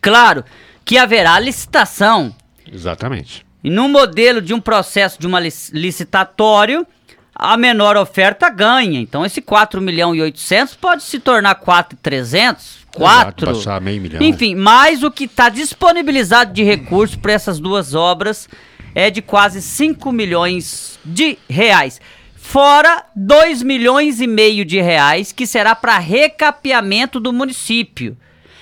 Claro 0.00 0.44
que 0.84 0.98
haverá 0.98 1.38
licitação. 1.38 2.34
Exatamente. 2.70 3.44
E 3.62 3.70
no 3.70 3.88
modelo 3.88 4.40
de 4.40 4.54
um 4.54 4.60
processo 4.60 5.20
de 5.20 5.26
uma 5.26 5.40
licitatório, 5.40 6.86
a 7.34 7.56
menor 7.56 7.96
oferta 7.96 8.48
ganha. 8.48 9.00
Então 9.00 9.24
esse 9.24 9.40
4 9.40 9.80
milhões 9.80 10.18
e 10.18 10.22
800 10.22 10.76
pode 10.76 11.02
se 11.02 11.18
tornar 11.18 11.54
4 11.56 11.98
300, 12.02 12.86
4. 12.94 13.44
Exato, 13.44 13.46
passar 13.46 13.80
meio 13.80 14.00
milhão. 14.00 14.22
Enfim, 14.22 14.54
mais 14.54 15.02
o 15.02 15.10
que 15.10 15.24
está 15.24 15.48
disponibilizado 15.48 16.52
de 16.52 16.62
recurso 16.62 17.18
para 17.18 17.32
essas 17.32 17.58
duas 17.58 17.94
obras 17.94 18.48
é 18.94 19.10
de 19.10 19.22
quase 19.22 19.62
5 19.62 20.10
milhões 20.12 20.98
de 21.04 21.38
reais. 21.48 22.00
Fora 22.34 23.04
2 23.14 23.62
milhões 23.62 24.20
e 24.20 24.26
meio 24.26 24.64
de 24.64 24.80
reais 24.80 25.30
que 25.30 25.46
será 25.46 25.74
para 25.74 25.98
recapeamento 25.98 27.20
do 27.20 27.32
município. 27.32 28.16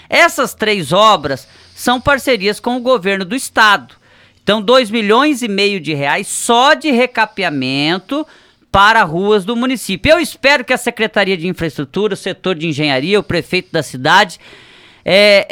Essas 0.09 0.55
três 0.55 0.92
obras 0.92 1.47
são 1.75 2.01
parcerias 2.01 2.59
com 2.59 2.77
o 2.77 2.81
governo 2.81 3.25
do 3.25 3.37
estado. 3.37 3.94
Então, 4.42 4.62
2 4.62 4.90
milhões 4.90 5.42
e 5.42 5.49
meio 5.49 5.79
de 5.79 5.92
reais 5.92 6.27
só 6.27 6.73
de 6.75 6.90
recapeamento 6.90 8.27
para 8.73 9.03
ruas 9.03 9.44
do 9.44 9.55
município. 9.55 10.12
Eu 10.12 10.21
espero 10.21 10.64
que 10.64 10.73
a 10.73 10.79
Secretaria 10.79 11.37
de 11.37 11.47
Infraestrutura, 11.47 12.14
o 12.14 12.16
setor 12.16 12.55
de 12.55 12.66
engenharia, 12.66 13.21
o 13.21 13.23
prefeito 13.23 13.71
da 13.71 13.83
cidade. 13.83 14.40
É, 15.05 15.47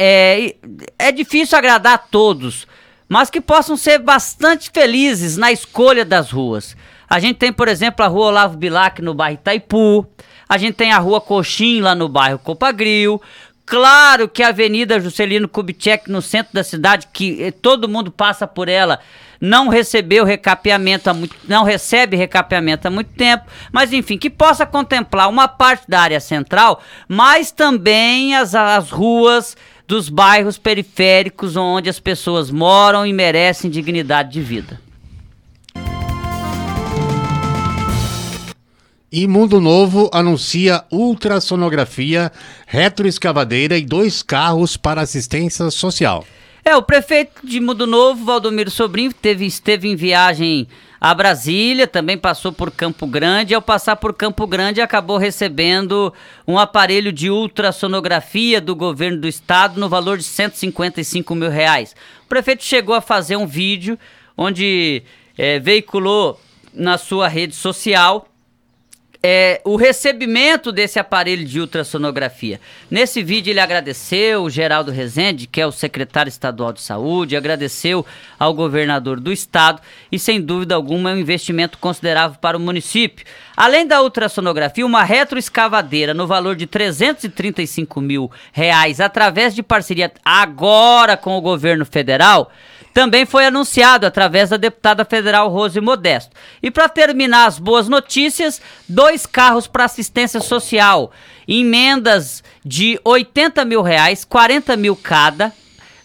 é, 0.99 1.09
é 1.09 1.13
difícil 1.13 1.57
agradar 1.57 1.95
a 1.95 1.99
todos, 1.99 2.67
mas 3.09 3.31
que 3.31 3.41
possam 3.41 3.77
ser 3.77 3.99
bastante 3.99 4.71
felizes 4.73 5.37
na 5.37 5.53
escolha 5.53 6.05
das 6.05 6.31
ruas. 6.31 6.77
A 7.09 7.21
gente 7.21 7.37
tem, 7.37 7.53
por 7.53 7.69
exemplo, 7.69 8.05
a 8.05 8.09
rua 8.09 8.27
Olavo 8.27 8.57
Bilac 8.57 9.01
no 9.01 9.15
bairro 9.15 9.35
Itaipu, 9.35 10.07
a 10.49 10.59
gente 10.59 10.75
tem 10.75 10.93
a 10.93 10.99
rua 10.99 11.21
Coxim 11.21 11.81
lá 11.81 11.95
no 11.95 12.09
bairro 12.09 12.39
Copagril, 12.39 13.21
Claro 13.67 14.29
que 14.29 14.45
a 14.45 14.49
Avenida 14.49 15.01
Juscelino 15.01 15.49
Kubitschek, 15.49 16.09
no 16.09 16.23
centro 16.23 16.55
da 16.55 16.63
cidade, 16.63 17.09
que 17.13 17.43
eh, 17.43 17.51
todo 17.51 17.89
mundo 17.89 18.13
passa 18.13 18.47
por 18.47 18.69
ela, 18.69 19.01
não 19.41 19.69
recebeu 19.69 20.25
recapeamento 20.25 21.11
há 21.11 21.13
muito, 21.13 21.35
não 21.49 21.65
recebe 21.65 22.17
recapeamento 22.17 22.87
há 22.87 22.91
muito 22.93 23.11
tempo, 23.15 23.47
mas 23.73 23.93
enfim, 23.93 24.17
que 24.17 24.31
possa 24.31 24.65
contemplar 24.65 25.29
uma 25.29 25.49
parte 25.49 25.91
da 25.91 26.01
área 26.01 26.21
central, 26.21 26.81
mas 27.09 27.51
também 27.51 28.37
as, 28.37 28.55
as 28.55 28.91
ruas 28.93 29.57
dos 29.85 30.09
bairros 30.09 30.59
periféricos 30.59 31.57
onde 31.57 31.91
as 31.91 31.99
pessoas 31.99 32.53
moram 32.53 33.05
e 33.05 33.13
merecem 33.13 33.69
dignidade 33.69 34.31
de 34.31 34.41
vida. 34.41 34.86
E 39.19 39.27
Mundo 39.27 39.63
Novo 39.63 40.11
anuncia 40.13 40.85
ultrassonografia, 40.93 42.31
retroescavadeira 42.67 43.79
e 43.79 43.83
dois 43.83 44.23
carros 44.23 44.77
para 44.77 45.01
assistência 45.01 45.71
social. 45.71 46.23
É, 46.63 46.77
o 46.77 46.83
prefeito 46.83 47.41
de 47.43 47.59
Mundo 47.59 47.87
Novo, 47.87 48.27
Valdomiro 48.27 48.71
Sobrinho, 48.71 49.15
teve, 49.15 49.47
esteve 49.47 49.89
em 49.89 49.97
viagem 49.97 50.69
a 51.01 51.15
Brasília, 51.15 51.87
também 51.87 52.19
passou 52.19 52.53
por 52.53 52.71
Campo 52.71 53.07
Grande. 53.07 53.55
Ao 53.55 53.63
passar 53.63 53.97
por 53.97 54.13
Campo 54.13 54.47
Grande, 54.47 54.83
acabou 54.83 55.17
recebendo 55.17 56.13
um 56.47 56.59
aparelho 56.59 57.11
de 57.11 57.31
ultrassonografia 57.31 58.61
do 58.61 58.77
governo 58.77 59.23
do 59.23 59.27
estado 59.27 59.81
no 59.81 59.89
valor 59.89 60.19
de 60.19 60.25
155 60.25 61.35
mil 61.35 61.49
reais. 61.49 61.97
O 62.27 62.29
prefeito 62.29 62.63
chegou 62.63 62.95
a 62.95 63.01
fazer 63.01 63.37
um 63.37 63.47
vídeo 63.47 63.99
onde 64.37 65.03
é, 65.39 65.59
veiculou 65.59 66.39
na 66.75 66.99
sua 66.99 67.29
rede 67.29 67.55
social 67.55 68.29
é, 69.23 69.61
o 69.65 69.77
recebimento 69.77 70.71
desse 70.71 70.99
aparelho 70.99 71.45
de 71.45 71.61
ultrassonografia. 71.61 72.61
Nesse 72.91 73.23
vídeo 73.23 73.51
ele 73.51 73.61
agradeceu 73.61 74.43
o 74.43 74.51
Geraldo 74.51 74.91
Rezende, 74.91 75.47
que 75.47 75.61
é 75.61 75.67
o 75.67 75.73
secretário 75.73 76.29
estadual 76.29 76.73
de 76.73 76.81
saúde, 76.81 77.37
agradeceu 77.37 78.05
ao 78.39 78.55
governador 78.55 79.19
do 79.21 79.33
estado 79.33 79.81
e 80.11 80.19
sem 80.19 80.41
dúvida 80.41 80.75
alguma 80.75 81.11
é 81.11 81.15
um 81.15 81.19
investimento 81.19 81.79
considerável 81.79 82.39
para 82.41 82.57
o 82.57 82.61
município. 82.61 83.25
Além 83.57 83.87
da 83.87 84.03
ultrassonografia, 84.03 84.85
uma 84.85 85.03
retroescavadeira 85.03 86.13
no 86.13 86.27
valor 86.27 86.55
de 86.55 86.67
335 86.67 88.01
mil 88.01 88.31
reais 88.53 89.01
através 89.01 89.55
de 89.55 89.63
parceria 89.63 90.13
agora 90.25 91.17
com 91.17 91.37
o 91.37 91.41
governo 91.41 91.85
federal 91.85 92.51
também 92.97 93.27
foi 93.27 93.45
anunciado 93.45 94.07
através 94.07 94.49
da 94.49 94.57
deputada 94.57 95.05
federal 95.05 95.51
Rose 95.51 95.79
Modesto. 95.83 96.35
E 96.63 96.71
para 96.71 96.89
terminar 96.89 97.45
as 97.45 97.59
boas 97.59 97.91
notícias, 97.91 98.59
dois 98.89 99.27
carros 99.27 99.67
para 99.67 99.85
assistência 99.85 100.41
social, 100.41 101.13
emendas 101.47 102.43
de 102.65 102.99
80 103.05 103.67
mil 103.67 103.83
reais, 103.83 104.25
40 104.25 104.79
mil 104.79 104.97
cada, 104.97 105.53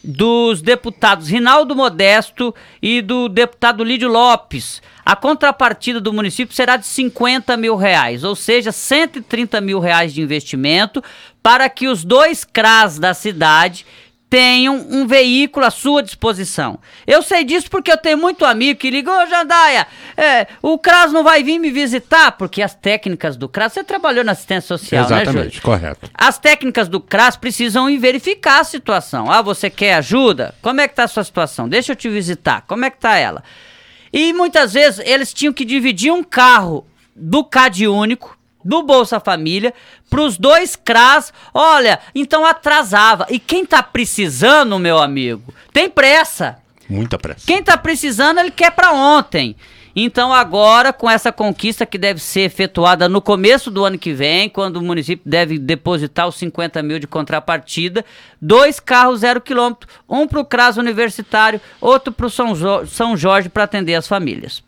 dos 0.04 0.62
deputados 0.62 1.30
Rinaldo 1.30 1.74
Modesto 1.74 2.54
e 2.82 3.02
do 3.02 3.30
deputado 3.30 3.86
Lídio 3.86 4.10
Lopes. 4.10 4.82
A 5.06 5.16
contrapartida 5.16 6.02
do 6.02 6.12
município 6.12 6.54
será 6.54 6.76
de 6.76 6.86
50 6.86 7.56
mil 7.56 7.78
reais, 7.78 8.26
ou 8.26 8.36
seja, 8.36 8.74
130 8.74 9.62
mil 9.62 9.80
reais 9.80 10.14
de 10.14 10.22
investimento 10.22 11.02
para 11.42 11.70
que 11.70 11.88
os 11.88 12.04
dois 12.04 12.44
CRAS 12.44 13.00
da 13.00 13.14
cidade 13.14 13.86
tenham 14.32 14.88
um 14.89 15.06
veículo 15.06 15.65
à 15.65 15.70
sua 15.70 16.02
disposição. 16.02 16.80
Eu 17.06 17.22
sei 17.22 17.44
disso 17.44 17.70
porque 17.70 17.91
eu 17.91 17.98
tenho 17.98 18.17
muito 18.17 18.46
amigo 18.46 18.80
que 18.80 18.89
ligou, 18.89 19.13
ô 19.13 19.26
Jandaia, 19.26 19.86
é, 20.15 20.48
o 20.62 20.80
CRAS 20.80 21.12
não 21.12 21.22
vai 21.22 21.44
vir 21.44 21.60
me 21.60 21.70
visitar, 21.70 22.32
porque 22.32 22.62
as 22.62 22.74
técnicas 22.74 23.36
do 23.36 23.50
CRAS, 23.50 23.74
você 23.74 23.84
trabalhou 23.84 24.24
na 24.24 24.32
assistência 24.32 24.70
social, 24.70 25.10
né, 25.10 25.24
Exatamente, 25.24 25.56
né, 25.58 25.62
correto. 25.62 26.10
As 26.13 26.39
técnicas 26.39 26.88
do 26.88 27.02
CRAS 27.02 27.36
precisam 27.36 27.88
verificar 28.00 28.62
a 28.62 28.63
situação. 28.63 29.30
Ah, 29.30 29.41
você 29.41 29.70
quer 29.70 29.96
ajuda? 29.96 30.56
Como 30.62 30.80
é 30.80 30.88
que 30.88 30.96
tá 30.96 31.04
a 31.04 31.10
sua 31.10 31.26
situação? 31.26 31.67
Deixa 31.67 31.91
eu 31.91 31.96
te 31.98 32.08
visitar. 32.08 32.63
Como 32.65 32.86
é 32.86 32.89
que 32.89 33.00
tá 33.00 33.17
ela? 33.17 33.44
E 34.13 34.32
muitas 34.32 34.72
vezes 34.72 35.06
eles 35.06 35.34
tinham 35.34 35.52
que 35.52 35.65
dividir 35.65 36.10
um 36.10 36.24
carro 36.24 36.88
do 37.13 37.44
CAD 37.44 37.86
único 37.86 38.38
do 38.63 38.84
Bolsa 38.84 39.19
Família 39.19 39.74
para 40.10 40.21
os 40.21 40.38
dois 40.38 40.76
CRAS. 40.76 41.34
Olha, 41.54 42.00
então 42.13 42.45
atrasava. 42.45 43.26
E 43.30 43.39
quem 43.39 43.65
tá 43.65 43.82
precisando, 43.84 44.78
meu 44.80 45.00
amigo, 45.00 45.54
tem 45.74 45.89
pressa. 45.89 46.58
Muita 46.89 47.17
pressa. 47.17 47.45
Quem 47.45 47.63
tá 47.63 47.78
precisando, 47.78 48.39
ele 48.39 48.52
quer 48.52 48.71
para 48.71 48.91
ontem. 48.91 49.56
Então 49.95 50.34
agora, 50.34 50.93
com 50.93 51.10
essa 51.10 51.32
conquista 51.32 51.86
que 51.86 51.97
deve 51.97 52.19
ser 52.21 52.41
efetuada 52.41 53.10
no 53.10 53.21
começo 53.21 53.69
do 53.69 53.84
ano 53.84 53.97
que 53.97 54.13
vem, 54.13 54.50
quando 54.50 54.78
o 54.78 54.82
município 54.82 55.30
deve 55.30 55.60
depositar 55.60 56.28
os 56.28 56.36
50 56.36 56.82
mil 56.82 56.97
de 56.97 57.08
contrapartida, 57.08 58.06
dois 58.41 58.80
carros 58.80 59.19
zero 59.19 59.41
quilômetro, 59.41 59.89
um 60.08 60.28
para 60.28 60.39
o 60.39 60.45
CRAS 60.45 60.78
universitário, 60.78 61.60
outro 61.80 62.13
para 62.13 62.26
o 62.26 62.86
São 62.86 63.17
Jorge 63.17 63.50
para 63.50 63.65
atender 63.65 63.95
as 63.95 64.08
famílias. 64.08 64.63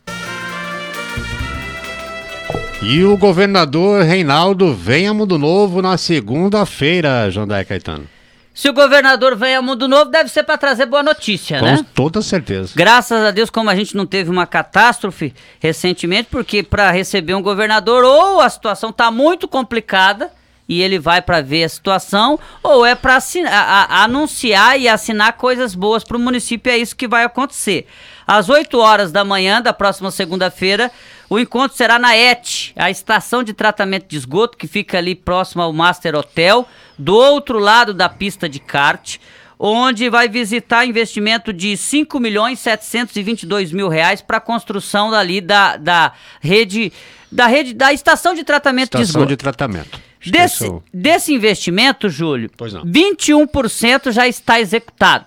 E 2.86 3.02
o 3.02 3.16
governador 3.16 4.04
Reinaldo 4.04 4.74
vem 4.74 5.08
a 5.08 5.14
Mundo 5.14 5.38
Novo 5.38 5.80
na 5.80 5.96
segunda-feira, 5.96 7.30
Jandai 7.30 7.64
Caetano. 7.64 8.06
Se 8.52 8.68
o 8.68 8.74
governador 8.74 9.34
vem 9.34 9.56
a 9.56 9.62
Mundo 9.62 9.88
Novo, 9.88 10.10
deve 10.10 10.28
ser 10.28 10.42
para 10.42 10.58
trazer 10.58 10.84
boa 10.84 11.02
notícia, 11.02 11.60
Com 11.60 11.64
né? 11.64 11.76
Com 11.78 11.82
toda 11.82 12.20
certeza. 12.20 12.72
Graças 12.76 13.24
a 13.24 13.30
Deus, 13.30 13.48
como 13.48 13.70
a 13.70 13.74
gente 13.74 13.96
não 13.96 14.04
teve 14.04 14.30
uma 14.30 14.46
catástrofe 14.46 15.32
recentemente, 15.58 16.28
porque 16.30 16.62
para 16.62 16.90
receber 16.90 17.34
um 17.34 17.42
governador, 17.42 18.04
ou 18.04 18.38
a 18.38 18.50
situação 18.50 18.90
está 18.90 19.10
muito 19.10 19.48
complicada 19.48 20.30
e 20.68 20.82
ele 20.82 20.98
vai 20.98 21.22
para 21.22 21.40
ver 21.40 21.64
a 21.64 21.68
situação, 21.68 22.38
ou 22.62 22.84
é 22.84 22.94
para 22.94 23.18
anunciar 23.88 24.78
e 24.78 24.88
assinar 24.88 25.32
coisas 25.34 25.74
boas 25.74 26.04
para 26.04 26.16
o 26.18 26.20
município, 26.20 26.70
é 26.70 26.76
isso 26.76 26.94
que 26.94 27.08
vai 27.08 27.24
acontecer. 27.24 27.86
Às 28.26 28.48
8 28.48 28.78
horas 28.78 29.12
da 29.12 29.24
manhã 29.24 29.60
da 29.60 29.72
próxima 29.72 30.10
segunda-feira, 30.10 30.90
o 31.28 31.38
encontro 31.38 31.76
será 31.76 31.98
na 31.98 32.16
ET, 32.16 32.72
a 32.76 32.90
estação 32.90 33.42
de 33.42 33.52
tratamento 33.52 34.06
de 34.08 34.16
esgoto 34.16 34.56
que 34.56 34.66
fica 34.66 34.98
ali 34.98 35.14
próximo 35.14 35.62
ao 35.62 35.72
Master 35.72 36.14
Hotel, 36.14 36.66
do 36.98 37.14
outro 37.14 37.58
lado 37.58 37.92
da 37.92 38.08
pista 38.08 38.48
de 38.48 38.58
kart, 38.58 39.18
onde 39.58 40.08
vai 40.08 40.28
visitar 40.28 40.84
investimento 40.84 41.52
de 41.52 41.76
5 41.76 42.18
milhões 42.18 42.58
722 42.58 43.72
mil 43.72 43.88
reais 43.88 44.20
para 44.20 44.38
a 44.38 44.40
construção 44.40 45.12
ali 45.12 45.40
da, 45.40 45.76
da 45.76 46.12
rede 46.40 46.92
da 47.30 47.46
rede 47.46 47.74
da 47.74 47.92
estação 47.92 48.34
de 48.34 48.44
tratamento 48.44 48.96
estação 48.96 49.02
de 49.02 49.08
esgoto. 49.08 49.28
de 49.28 49.36
tratamento. 49.36 50.00
Desse, 50.26 50.72
desse 50.92 51.34
investimento, 51.34 52.08
Júlio, 52.08 52.48
21% 52.48 54.10
já 54.10 54.26
está 54.26 54.58
executado. 54.60 55.26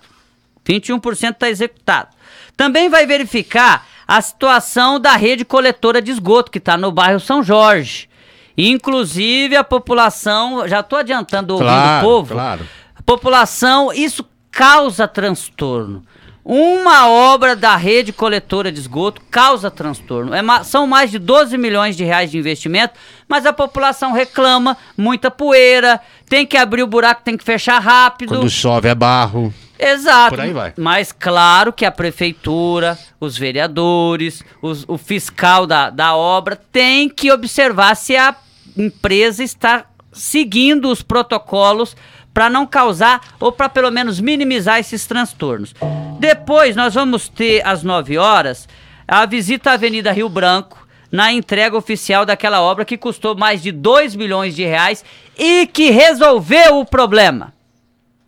21% 0.65 1.33
está 1.33 1.49
executado. 1.49 2.16
Também 2.57 2.89
vai 2.89 3.05
verificar 3.05 3.87
a 4.07 4.19
situação 4.19 4.99
da 4.99 5.15
rede 5.15 5.45
coletora 5.45 6.01
de 6.01 6.11
esgoto, 6.11 6.51
que 6.51 6.57
está 6.57 6.75
no 6.75 6.91
bairro 6.91 7.19
São 7.19 7.43
Jorge. 7.43 8.09
Inclusive, 8.57 9.55
a 9.55 9.63
população, 9.63 10.67
já 10.67 10.79
estou 10.79 10.97
adiantando 10.97 11.53
ouvindo 11.53 11.69
claro, 11.69 12.07
o 12.07 12.09
povo, 12.09 12.33
claro. 12.33 12.65
a 12.95 13.01
população, 13.03 13.93
isso 13.93 14.25
causa 14.49 15.07
transtorno. 15.07 16.03
Uma 16.43 17.09
obra 17.09 17.57
da 17.57 17.75
rede 17.75 18.13
coletora 18.13 18.71
de 18.71 18.79
esgoto 18.79 19.21
causa 19.29 19.69
transtorno. 19.69 20.33
É 20.33 20.41
são 20.63 20.87
mais 20.87 21.11
de 21.11 21.19
12 21.19 21.57
milhões 21.57 21.95
de 21.95 22.05
reais 22.05 22.31
de 22.31 22.37
investimento, 22.37 22.93
mas 23.27 23.45
a 23.45 23.51
população 23.51 24.13
reclama, 24.13 24.77
muita 24.97 25.29
poeira, 25.29 25.99
tem 26.27 26.47
que 26.47 26.55
abrir 26.55 26.81
o 26.81 26.87
buraco, 26.87 27.21
tem 27.21 27.37
que 27.37 27.43
fechar 27.43 27.79
rápido. 27.79 28.29
Quando 28.29 28.49
chove 28.49 28.87
é 28.87 28.95
barro. 28.95 29.53
Exato. 29.79 30.35
Por 30.35 30.41
aí 30.41 30.53
vai. 30.53 30.73
Mas 30.77 31.11
claro 31.11 31.71
que 31.71 31.85
a 31.85 31.91
prefeitura, 31.91 32.97
os 33.19 33.37
vereadores, 33.37 34.43
os, 34.61 34.85
o 34.87 34.97
fiscal 34.97 35.67
da, 35.67 35.89
da 35.89 36.15
obra 36.15 36.55
tem 36.55 37.09
que 37.09 37.31
observar 37.31 37.95
se 37.95 38.15
a 38.15 38.35
empresa 38.75 39.43
está 39.43 39.85
seguindo 40.11 40.89
os 40.89 41.01
protocolos 41.01 41.95
para 42.33 42.49
não 42.49 42.65
causar 42.65 43.21
ou 43.39 43.51
para 43.51 43.69
pelo 43.69 43.91
menos 43.91 44.19
minimizar 44.19 44.79
esses 44.79 45.05
transtornos. 45.05 45.73
Depois 46.19 46.75
nós 46.75 46.93
vamos 46.93 47.27
ter 47.27 47.65
às 47.65 47.83
9 47.83 48.17
horas 48.17 48.67
a 49.07 49.25
visita 49.25 49.71
à 49.71 49.73
Avenida 49.73 50.11
Rio 50.11 50.29
Branco 50.29 50.87
na 51.11 51.31
entrega 51.31 51.77
oficial 51.77 52.25
daquela 52.25 52.61
obra 52.61 52.83
que 52.83 52.97
custou 52.97 53.35
mais 53.35 53.61
de 53.61 53.71
2 53.71 54.15
milhões 54.15 54.55
de 54.55 54.63
reais 54.63 55.05
e 55.37 55.65
que 55.67 55.89
resolveu 55.89 56.79
o 56.79 56.85
problema 56.85 57.56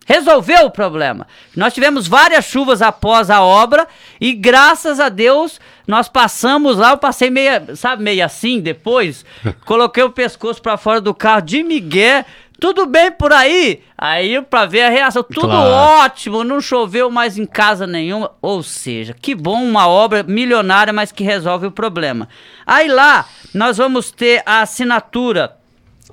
resolveu 0.06 0.66
o 0.66 0.70
problema. 0.70 1.26
Nós 1.56 1.72
tivemos 1.72 2.08
várias 2.08 2.44
chuvas 2.44 2.82
após 2.82 3.30
a 3.30 3.42
obra 3.42 3.86
e 4.20 4.32
graças 4.32 4.98
a 4.98 5.08
Deus 5.08 5.60
nós 5.86 6.08
passamos 6.08 6.76
lá, 6.76 6.90
eu 6.90 6.98
passei 6.98 7.30
meio, 7.30 7.76
sabe, 7.76 8.02
meio 8.02 8.24
assim 8.24 8.60
depois, 8.60 9.24
coloquei 9.64 10.02
o 10.02 10.10
pescoço 10.10 10.62
para 10.62 10.76
fora 10.76 11.00
do 11.00 11.14
carro 11.14 11.42
de 11.42 11.62
Miguel, 11.62 12.24
Tudo 12.60 12.86
bem 12.86 13.10
por 13.10 13.32
aí? 13.32 13.82
Aí 13.96 14.40
pra 14.42 14.66
ver 14.66 14.82
a 14.82 14.90
reação, 14.90 15.22
tudo 15.22 15.48
claro. 15.48 16.04
ótimo, 16.04 16.44
não 16.44 16.60
choveu 16.60 17.10
mais 17.10 17.38
em 17.38 17.46
casa 17.46 17.86
nenhuma. 17.86 18.32
Ou 18.42 18.62
seja, 18.62 19.14
que 19.14 19.34
bom 19.34 19.62
uma 19.64 19.88
obra 19.88 20.22
milionária, 20.22 20.92
mas 20.92 21.10
que 21.10 21.24
resolve 21.24 21.66
o 21.66 21.72
problema. 21.72 22.28
Aí 22.66 22.86
lá 22.86 23.26
nós 23.54 23.78
vamos 23.78 24.10
ter 24.10 24.42
a 24.44 24.60
assinatura 24.60 25.56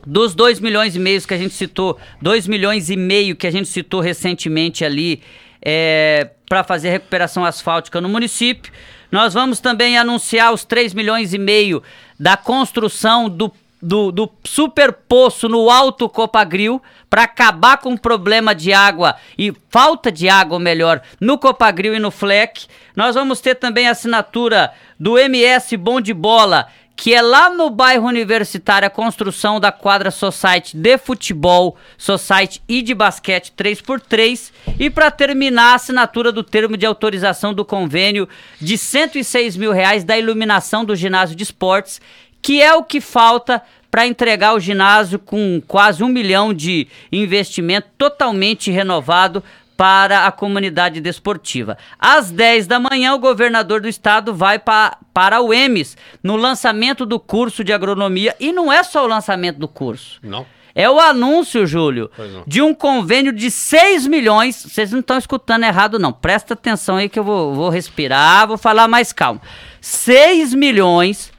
dos 0.07 0.33
2 0.33 0.61
milhões 0.61 0.95
e 0.95 0.99
meio 0.99 1.21
que 1.21 1.33
a 1.33 1.37
gente 1.37 1.53
citou, 1.53 1.97
2 2.21 2.47
milhões 2.47 2.89
e 2.89 2.95
meio 2.95 3.35
que 3.35 3.45
a 3.45 3.51
gente 3.51 3.67
citou 3.67 3.99
recentemente 3.99 4.85
ali 4.85 5.21
é, 5.61 6.29
para 6.47 6.63
fazer 6.63 6.89
recuperação 6.89 7.43
asfáltica 7.43 7.99
no 7.99 8.07
município. 8.07 8.71
Nós 9.11 9.33
vamos 9.33 9.59
também 9.59 9.97
anunciar 9.97 10.53
os 10.53 10.63
3 10.63 10.93
milhões 10.93 11.33
e 11.33 11.37
meio 11.37 11.83
da 12.17 12.37
construção 12.37 13.27
do, 13.27 13.51
do, 13.81 14.09
do 14.13 14.29
super 14.45 14.93
poço 14.93 15.49
no 15.49 15.69
Alto 15.69 16.07
Copagril 16.07 16.81
para 17.09 17.23
acabar 17.23 17.77
com 17.77 17.91
o 17.91 17.99
problema 17.99 18.55
de 18.55 18.71
água 18.71 19.17
e 19.37 19.53
falta 19.69 20.09
de 20.09 20.29
água, 20.29 20.57
melhor, 20.57 21.01
no 21.19 21.37
Copagril 21.37 21.93
e 21.93 21.99
no 21.99 22.11
Fleck. 22.11 22.65
Nós 22.95 23.13
vamos 23.13 23.41
ter 23.41 23.55
também 23.55 23.89
a 23.89 23.91
assinatura 23.91 24.71
do 24.97 25.17
MS 25.17 25.75
Bom 25.75 25.99
de 25.99 26.13
Bola 26.13 26.67
que 26.97 27.13
é 27.13 27.21
lá 27.21 27.51
no 27.51 27.69
bairro 27.69 28.07
Universitário 28.07 28.87
a 28.87 28.89
construção 28.89 29.59
da 29.59 29.71
quadra 29.71 30.09
Society 30.09 30.75
de 30.75 30.97
futebol, 30.97 31.77
Society 31.95 32.59
e 32.67 32.81
de 32.81 32.95
basquete 32.95 33.53
3x3 33.55 34.51
e 34.79 34.89
para 34.89 35.11
terminar 35.11 35.73
a 35.73 35.75
assinatura 35.75 36.31
do 36.31 36.43
termo 36.43 36.75
de 36.75 36.87
autorização 36.87 37.53
do 37.53 37.63
convênio 37.63 38.27
de 38.59 38.79
106 38.79 39.55
mil 39.55 39.71
reais 39.71 40.03
da 40.03 40.17
iluminação 40.17 40.83
do 40.83 40.95
ginásio 40.95 41.35
de 41.35 41.43
esportes, 41.43 42.01
que 42.41 42.63
é 42.63 42.73
o 42.73 42.83
que 42.83 42.99
falta 42.99 43.61
para 43.91 44.07
entregar 44.07 44.55
o 44.55 44.59
ginásio 44.59 45.19
com 45.19 45.61
quase 45.67 46.03
um 46.03 46.09
milhão 46.09 46.51
de 46.51 46.87
investimento 47.11 47.89
totalmente 47.95 48.71
renovado 48.71 49.43
para 49.77 50.25
a 50.25 50.31
comunidade 50.31 50.99
desportiva. 50.99 51.77
Às 51.99 52.31
10 52.31 52.65
da 52.65 52.79
manhã, 52.79 53.13
o 53.13 53.19
governador 53.19 53.79
do 53.79 53.87
estado 53.87 54.33
vai 54.33 54.57
pa, 54.57 54.97
para 55.13 55.39
o 55.39 55.53
EMES 55.53 55.95
no 56.23 56.35
lançamento 56.35 57.05
do 57.05 57.19
curso 57.19 57.63
de 57.63 57.71
agronomia. 57.71 58.35
E 58.39 58.51
não 58.51 58.73
é 58.73 58.83
só 58.83 59.05
o 59.05 59.07
lançamento 59.07 59.59
do 59.59 59.67
curso. 59.67 60.19
Não. 60.23 60.45
É 60.73 60.87
o 60.87 60.99
anúncio, 60.99 61.65
Júlio, 61.65 62.11
de 62.45 62.61
um 62.61 62.71
convênio 62.71 63.31
de 63.31 63.49
6 63.49 64.05
milhões. 64.05 64.63
Vocês 64.63 64.91
não 64.91 64.99
estão 64.99 65.17
escutando 65.17 65.63
errado, 65.63 65.97
não. 65.97 66.13
Presta 66.13 66.53
atenção 66.53 66.97
aí 66.97 67.09
que 67.09 67.17
eu 67.17 67.23
vou, 67.23 67.55
vou 67.55 67.69
respirar, 67.69 68.47
vou 68.47 68.59
falar 68.59 68.87
mais 68.87 69.11
calmo. 69.11 69.41
6 69.81 70.53
milhões 70.53 71.31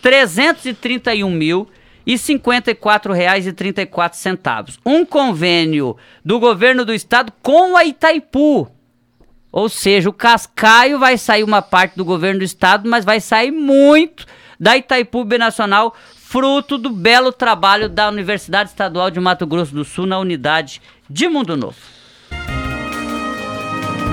331 0.00 1.30
mil 1.30 1.68
e 2.08 2.12
R$ 2.12 2.18
54,34. 2.18 4.78
Um 4.84 5.04
convênio 5.04 5.96
do 6.24 6.40
governo 6.40 6.84
do 6.86 6.94
estado 6.94 7.30
com 7.42 7.76
a 7.76 7.84
Itaipu. 7.84 8.66
Ou 9.52 9.68
seja, 9.68 10.08
o 10.08 10.12
Cascaio 10.12 10.98
vai 10.98 11.18
sair 11.18 11.44
uma 11.44 11.60
parte 11.60 11.98
do 11.98 12.06
governo 12.06 12.38
do 12.38 12.44
estado, 12.44 12.88
mas 12.88 13.04
vai 13.04 13.20
sair 13.20 13.50
muito 13.50 14.24
da 14.58 14.74
Itaipu 14.74 15.22
Binacional, 15.22 15.94
fruto 16.16 16.78
do 16.78 16.88
belo 16.88 17.30
trabalho 17.30 17.90
da 17.90 18.08
Universidade 18.08 18.70
Estadual 18.70 19.10
de 19.10 19.20
Mato 19.20 19.46
Grosso 19.46 19.74
do 19.74 19.84
Sul 19.84 20.06
na 20.06 20.18
unidade 20.18 20.80
de 21.10 21.28
Mundo 21.28 21.58
Novo. 21.58 21.76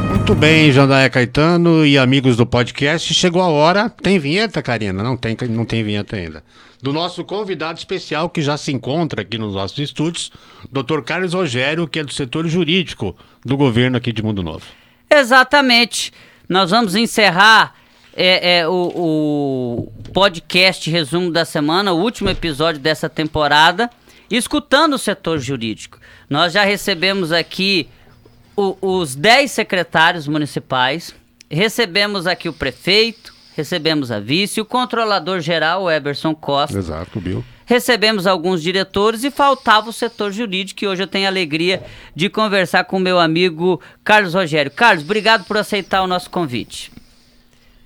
Muito 0.10 0.36
bem, 0.36 0.70
Jandaia 0.72 1.10
Caetano 1.10 1.86
e 1.86 1.98
amigos 1.98 2.36
do 2.36 2.46
podcast. 2.46 3.14
Chegou 3.14 3.42
a 3.42 3.48
hora. 3.48 3.90
Tem 3.90 4.20
vinheta, 4.20 4.62
Karina? 4.62 5.02
Não 5.02 5.16
tem, 5.16 5.38
não 5.50 5.64
tem 5.64 5.82
vinheta 5.82 6.18
ainda 6.18 6.44
do 6.82 6.94
nosso 6.94 7.24
convidado 7.24 7.78
especial 7.78 8.30
que 8.30 8.42
já 8.42 8.58
se 8.58 8.72
encontra 8.72 9.22
aqui 9.22 9.38
nos 9.38 9.54
nossos 9.54 9.78
estúdios, 9.80 10.32
Dr. 10.72 11.02
Carlos 11.02 11.34
Rogério, 11.34 11.88
que 11.88 12.00
é 12.00 12.04
do 12.04 12.14
setor 12.14 12.48
jurídico 12.48 13.16
do 13.44 13.58
governo 13.58 13.98
aqui 13.98 14.12
de 14.12 14.22
Mundo 14.24 14.44
Novo. 14.44 14.66
Exatamente. 15.10 16.12
Nós 16.48 16.72
vamos 16.72 16.96
encerrar 16.96 17.76
é, 18.16 18.60
é, 18.60 18.68
o, 18.68 18.72
o 18.74 20.12
podcast 20.14 20.90
resumo 20.90 21.32
da 21.32 21.44
semana, 21.44 21.92
o 21.92 22.02
último 22.02 22.30
episódio 22.30 22.80
dessa 22.80 23.10
temporada, 23.10 23.90
escutando 24.32 24.94
o 24.94 25.00
setor 25.00 25.40
jurídico. 25.40 26.00
Nós 26.30 26.54
já 26.54 26.64
recebemos 26.64 27.32
aqui 27.32 27.90
o, 28.56 28.78
os 28.82 29.16
10 29.16 29.52
secretários 29.52 30.28
municipais, 30.28 31.14
recebemos 31.50 32.26
aqui 32.26 32.48
o 32.48 32.54
prefeito, 32.54 33.35
recebemos 33.56 34.12
a 34.12 34.20
vice, 34.20 34.60
o 34.60 34.66
controlador 34.66 35.40
geral, 35.40 35.84
o 35.84 35.92
Eberson 35.92 36.36
Costa. 36.36 36.78
Exato, 36.78 37.22
Bill. 37.22 37.44
Recebemos 37.66 38.28
alguns 38.28 38.62
diretores 38.62 39.24
e 39.24 39.32
faltava 39.32 39.90
o 39.90 39.94
setor 39.94 40.32
jurídico, 40.32 40.80
que 40.80 40.88
hoje 40.88 41.02
eu 41.02 41.08
tenho 41.08 41.26
a 41.26 41.30
alegria 41.30 41.84
de 42.14 42.30
conversar 42.30 42.84
com 42.84 42.98
o 42.98 43.00
meu 43.00 43.20
amigo 43.20 43.82
Carlos 44.04 44.34
Rogério. 44.34 44.70
Carlos, 44.70 45.04
obrigado 45.04 45.46
por 45.46 45.58
aceitar 45.58 46.04
o 46.04 46.08
nosso 46.08 46.30
convite. 46.30 46.92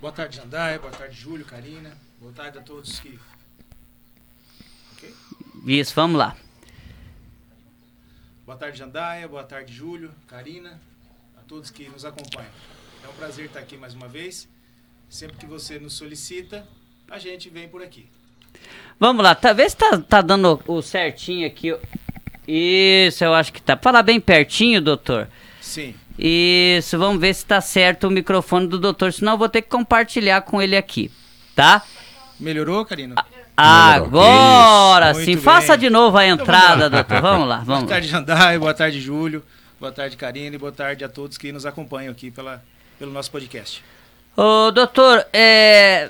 Boa 0.00 0.12
tarde, 0.12 0.36
Jandaia. 0.36 0.78
Boa 0.78 0.92
tarde, 0.92 1.16
Júlio, 1.16 1.46
Karina. 1.46 1.96
Boa 2.20 2.32
tarde 2.32 2.58
a 2.58 2.62
todos 2.62 2.98
que. 2.98 3.18
Okay? 4.96 5.14
Isso, 5.66 5.94
vamos 5.94 6.18
lá. 6.18 6.36
Boa 8.44 8.58
tarde, 8.58 8.76
Jandaia. 8.76 9.28
Boa 9.28 9.44
tarde, 9.44 9.72
Júlio, 9.72 10.10
Karina, 10.26 10.80
a 11.38 11.42
todos 11.46 11.70
que 11.70 11.88
nos 11.88 12.04
acompanham. 12.04 12.50
É 13.04 13.08
um 13.08 13.12
prazer 13.12 13.46
estar 13.46 13.60
aqui 13.60 13.76
mais 13.76 13.94
uma 13.94 14.08
vez. 14.08 14.48
Sempre 15.10 15.38
que 15.38 15.46
você 15.46 15.76
nos 15.80 15.94
solicita, 15.94 16.64
a 17.10 17.18
gente 17.18 17.50
vem 17.50 17.66
por 17.66 17.82
aqui. 17.82 18.06
Vamos 18.98 19.24
lá, 19.24 19.34
tá, 19.34 19.52
vê 19.52 19.68
se 19.68 19.76
tá, 19.76 19.98
tá 19.98 20.22
dando 20.22 20.62
o 20.68 20.80
certinho 20.80 21.44
aqui. 21.48 21.76
Isso, 22.46 23.24
eu 23.24 23.34
acho 23.34 23.52
que 23.52 23.60
tá. 23.60 23.76
Fala 23.76 24.04
bem 24.04 24.20
pertinho, 24.20 24.80
doutor. 24.80 25.28
Sim. 25.60 25.96
Isso, 26.16 26.96
vamos 26.96 27.20
ver 27.20 27.34
se 27.34 27.44
tá 27.44 27.60
certo 27.60 28.06
o 28.06 28.10
microfone 28.10 28.68
do 28.68 28.78
doutor, 28.78 29.12
senão 29.12 29.32
eu 29.32 29.38
vou 29.38 29.48
ter 29.48 29.62
que 29.62 29.68
compartilhar 29.68 30.42
com 30.42 30.62
ele 30.62 30.76
aqui, 30.76 31.10
tá? 31.56 31.82
Melhorou, 32.38 32.84
Karina? 32.84 33.16
agora 33.56 35.12
sim. 35.12 35.36
Faça 35.36 35.76
de 35.76 35.90
novo 35.90 36.16
a 36.16 36.24
então 36.24 36.44
entrada, 36.44 36.86
então, 36.86 36.90
doutor. 36.90 37.20
Vamos 37.20 37.48
lá, 37.48 37.56
vamos 37.58 37.82
Boa 37.82 37.88
tarde, 37.88 38.06
Jandai. 38.06 38.58
Boa 38.60 38.74
tarde, 38.74 39.00
Júlio. 39.00 39.42
Boa 39.78 39.90
tarde, 39.90 40.16
Karina. 40.16 40.54
E 40.54 40.58
boa 40.58 40.72
tarde 40.72 41.04
a 41.04 41.08
todos 41.08 41.36
que 41.36 41.50
nos 41.50 41.66
acompanham 41.66 42.12
aqui 42.12 42.30
pela, 42.30 42.62
pelo 42.96 43.10
nosso 43.10 43.30
podcast. 43.30 43.82
Ô, 44.42 44.70
doutor, 44.70 45.26
é, 45.34 46.08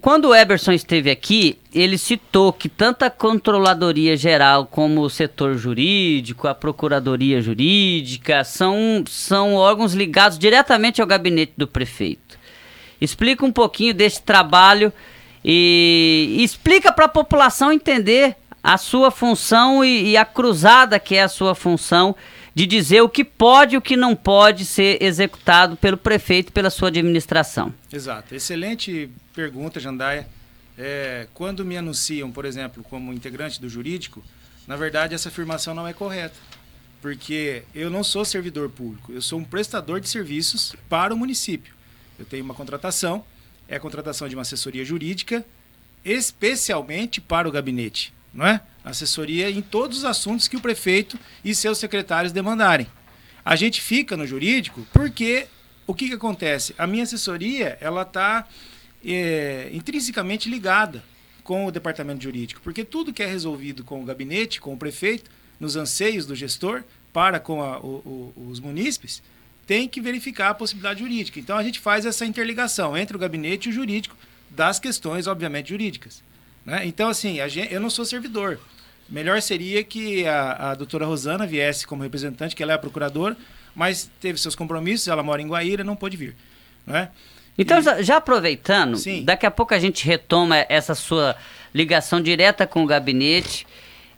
quando 0.00 0.26
o 0.26 0.34
Eberson 0.34 0.70
esteve 0.70 1.10
aqui, 1.10 1.58
ele 1.74 1.98
citou 1.98 2.52
que 2.52 2.68
tanto 2.68 3.04
a 3.04 3.10
Controladoria 3.10 4.16
Geral 4.16 4.64
como 4.64 5.00
o 5.00 5.10
setor 5.10 5.56
jurídico, 5.56 6.46
a 6.46 6.54
Procuradoria 6.54 7.42
Jurídica, 7.42 8.44
são, 8.44 9.02
são 9.08 9.54
órgãos 9.54 9.92
ligados 9.92 10.38
diretamente 10.38 11.00
ao 11.00 11.06
gabinete 11.08 11.54
do 11.56 11.66
prefeito. 11.66 12.38
Explica 13.00 13.44
um 13.44 13.50
pouquinho 13.50 13.92
desse 13.92 14.22
trabalho 14.22 14.92
e, 15.44 16.36
e 16.38 16.44
explica 16.44 16.92
para 16.92 17.06
a 17.06 17.08
população 17.08 17.72
entender 17.72 18.36
a 18.62 18.78
sua 18.78 19.10
função 19.10 19.84
e, 19.84 20.10
e 20.10 20.16
a 20.16 20.24
cruzada 20.24 21.00
que 21.00 21.16
é 21.16 21.24
a 21.24 21.28
sua 21.28 21.56
função 21.56 22.14
de 22.54 22.66
dizer 22.66 23.02
o 23.02 23.08
que 23.08 23.24
pode 23.24 23.74
e 23.74 23.78
o 23.78 23.82
que 23.82 23.96
não 23.96 24.14
pode 24.14 24.64
ser 24.64 25.02
executado 25.02 25.76
pelo 25.76 25.96
prefeito 25.96 26.52
pela 26.52 26.70
sua 26.70 26.88
administração. 26.88 27.74
Exato. 27.92 28.34
Excelente 28.34 29.10
pergunta, 29.34 29.80
Jandaia. 29.80 30.26
É, 30.78 31.26
quando 31.34 31.64
me 31.64 31.76
anunciam, 31.76 32.30
por 32.30 32.44
exemplo, 32.44 32.82
como 32.84 33.12
integrante 33.12 33.60
do 33.60 33.68
jurídico, 33.68 34.22
na 34.66 34.76
verdade 34.76 35.14
essa 35.14 35.28
afirmação 35.28 35.74
não 35.74 35.86
é 35.86 35.92
correta. 35.92 36.36
Porque 37.02 37.64
eu 37.74 37.90
não 37.90 38.02
sou 38.02 38.24
servidor 38.24 38.70
público, 38.70 39.12
eu 39.12 39.20
sou 39.20 39.38
um 39.38 39.44
prestador 39.44 40.00
de 40.00 40.08
serviços 40.08 40.74
para 40.88 41.12
o 41.12 41.16
município. 41.16 41.74
Eu 42.18 42.24
tenho 42.24 42.42
uma 42.42 42.54
contratação, 42.54 43.24
é 43.68 43.76
a 43.76 43.80
contratação 43.80 44.26
de 44.26 44.34
uma 44.34 44.42
assessoria 44.42 44.84
jurídica, 44.84 45.44
especialmente 46.02 47.20
para 47.20 47.46
o 47.46 47.52
gabinete 47.52 48.13
não 48.34 48.46
é? 48.46 48.60
Assessoria 48.84 49.48
em 49.50 49.62
todos 49.62 49.98
os 49.98 50.04
assuntos 50.04 50.48
que 50.48 50.56
o 50.56 50.60
prefeito 50.60 51.18
e 51.44 51.54
seus 51.54 51.78
secretários 51.78 52.32
demandarem. 52.32 52.86
A 53.44 53.56
gente 53.56 53.80
fica 53.80 54.16
no 54.16 54.26
jurídico 54.26 54.86
porque 54.92 55.46
o 55.86 55.94
que, 55.94 56.08
que 56.08 56.14
acontece? 56.14 56.74
A 56.76 56.86
minha 56.86 57.04
assessoria 57.04 57.78
ela 57.80 58.02
está 58.02 58.46
é, 59.04 59.70
intrinsecamente 59.72 60.48
ligada 60.48 61.02
com 61.42 61.66
o 61.66 61.70
departamento 61.70 62.22
jurídico, 62.22 62.60
porque 62.62 62.84
tudo 62.84 63.12
que 63.12 63.22
é 63.22 63.26
resolvido 63.26 63.84
com 63.84 64.02
o 64.02 64.04
gabinete, 64.04 64.60
com 64.60 64.72
o 64.72 64.78
prefeito, 64.78 65.30
nos 65.60 65.76
anseios 65.76 66.26
do 66.26 66.34
gestor 66.34 66.82
para 67.12 67.38
com 67.38 67.62
a, 67.62 67.78
o, 67.78 68.32
o, 68.36 68.48
os 68.50 68.60
munícipes, 68.60 69.22
tem 69.66 69.88
que 69.88 70.00
verificar 70.00 70.50
a 70.50 70.54
possibilidade 70.54 71.00
jurídica. 71.00 71.38
Então 71.38 71.56
a 71.56 71.62
gente 71.62 71.80
faz 71.80 72.06
essa 72.06 72.24
interligação 72.24 72.96
entre 72.96 73.16
o 73.16 73.20
gabinete 73.20 73.68
e 73.68 73.70
o 73.70 73.74
jurídico 73.74 74.16
das 74.50 74.78
questões, 74.78 75.26
obviamente, 75.26 75.68
jurídicas. 75.68 76.22
Né? 76.64 76.86
Então, 76.86 77.08
assim, 77.08 77.36
gente, 77.48 77.72
eu 77.72 77.80
não 77.80 77.90
sou 77.90 78.04
servidor. 78.04 78.58
Melhor 79.08 79.40
seria 79.42 79.84
que 79.84 80.26
a, 80.26 80.70
a 80.70 80.74
doutora 80.74 81.04
Rosana 81.04 81.46
viesse 81.46 81.86
como 81.86 82.02
representante, 82.02 82.56
que 82.56 82.62
ela 82.62 82.72
é 82.72 82.74
a 82.74 82.78
procuradora, 82.78 83.36
mas 83.74 84.10
teve 84.20 84.38
seus 84.38 84.54
compromissos, 84.54 85.08
ela 85.08 85.22
mora 85.22 85.42
em 85.42 85.46
Guaíra, 85.46 85.84
não 85.84 85.96
pôde 85.96 86.16
vir. 86.16 86.34
Né? 86.86 87.10
Então, 87.58 87.78
e... 87.78 88.02
já 88.02 88.16
aproveitando, 88.16 88.96
Sim. 88.96 89.24
daqui 89.24 89.44
a 89.44 89.50
pouco 89.50 89.74
a 89.74 89.78
gente 89.78 90.06
retoma 90.06 90.64
essa 90.68 90.94
sua 90.94 91.36
ligação 91.74 92.20
direta 92.20 92.66
com 92.66 92.82
o 92.82 92.86
gabinete. 92.86 93.66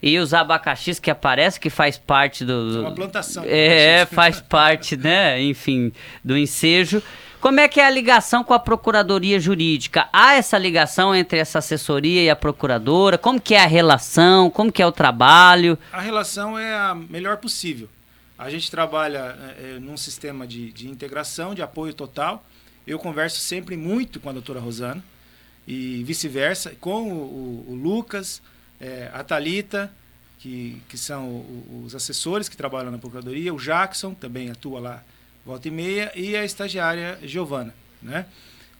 e 0.02 0.18
os 0.18 0.32
abacaxis 0.32 1.00
que 1.00 1.10
aparece 1.10 1.58
que 1.58 1.70
faz 1.70 1.98
parte 1.98 2.44
do, 2.44 2.70
do 2.70 2.78
é 2.78 2.80
uma 2.82 2.94
plantação. 2.94 3.44
É, 3.46 4.06
faz 4.06 4.40
parte, 4.40 4.96
né? 4.96 5.42
Enfim, 5.42 5.92
do 6.22 6.36
ensejo. 6.36 7.02
Como 7.46 7.60
é 7.60 7.68
que 7.68 7.78
é 7.78 7.86
a 7.86 7.90
ligação 7.90 8.42
com 8.42 8.52
a 8.52 8.58
Procuradoria 8.58 9.38
Jurídica? 9.38 10.08
Há 10.12 10.34
essa 10.34 10.58
ligação 10.58 11.14
entre 11.14 11.38
essa 11.38 11.60
assessoria 11.60 12.20
e 12.24 12.28
a 12.28 12.34
procuradora? 12.34 13.16
Como 13.16 13.40
que 13.40 13.54
é 13.54 13.62
a 13.62 13.68
relação? 13.68 14.50
Como 14.50 14.72
que 14.72 14.82
é 14.82 14.86
o 14.86 14.90
trabalho? 14.90 15.78
A 15.92 16.00
relação 16.00 16.58
é 16.58 16.74
a 16.74 16.92
melhor 16.92 17.36
possível. 17.36 17.88
A 18.36 18.50
gente 18.50 18.68
trabalha 18.68 19.38
é, 19.60 19.78
num 19.78 19.96
sistema 19.96 20.44
de, 20.44 20.72
de 20.72 20.88
integração, 20.88 21.54
de 21.54 21.62
apoio 21.62 21.94
total. 21.94 22.44
Eu 22.84 22.98
converso 22.98 23.38
sempre 23.38 23.76
muito 23.76 24.18
com 24.18 24.28
a 24.28 24.32
doutora 24.32 24.58
Rosana 24.58 25.04
e 25.68 26.02
vice-versa, 26.02 26.74
com 26.80 27.12
o, 27.12 27.14
o, 27.14 27.66
o 27.68 27.74
Lucas, 27.76 28.42
é, 28.80 29.08
a 29.14 29.22
Talita, 29.22 29.88
que, 30.40 30.82
que 30.88 30.98
são 30.98 31.46
os 31.84 31.94
assessores 31.94 32.48
que 32.48 32.56
trabalham 32.56 32.90
na 32.90 32.98
Procuradoria, 32.98 33.54
o 33.54 33.56
Jackson 33.56 34.14
também 34.14 34.50
atua 34.50 34.80
lá 34.80 35.02
volta 35.46 35.68
e 35.68 35.70
meia, 35.70 36.10
e 36.16 36.36
a 36.36 36.44
estagiária 36.44 37.18
Giovana. 37.22 37.72
Né? 38.02 38.26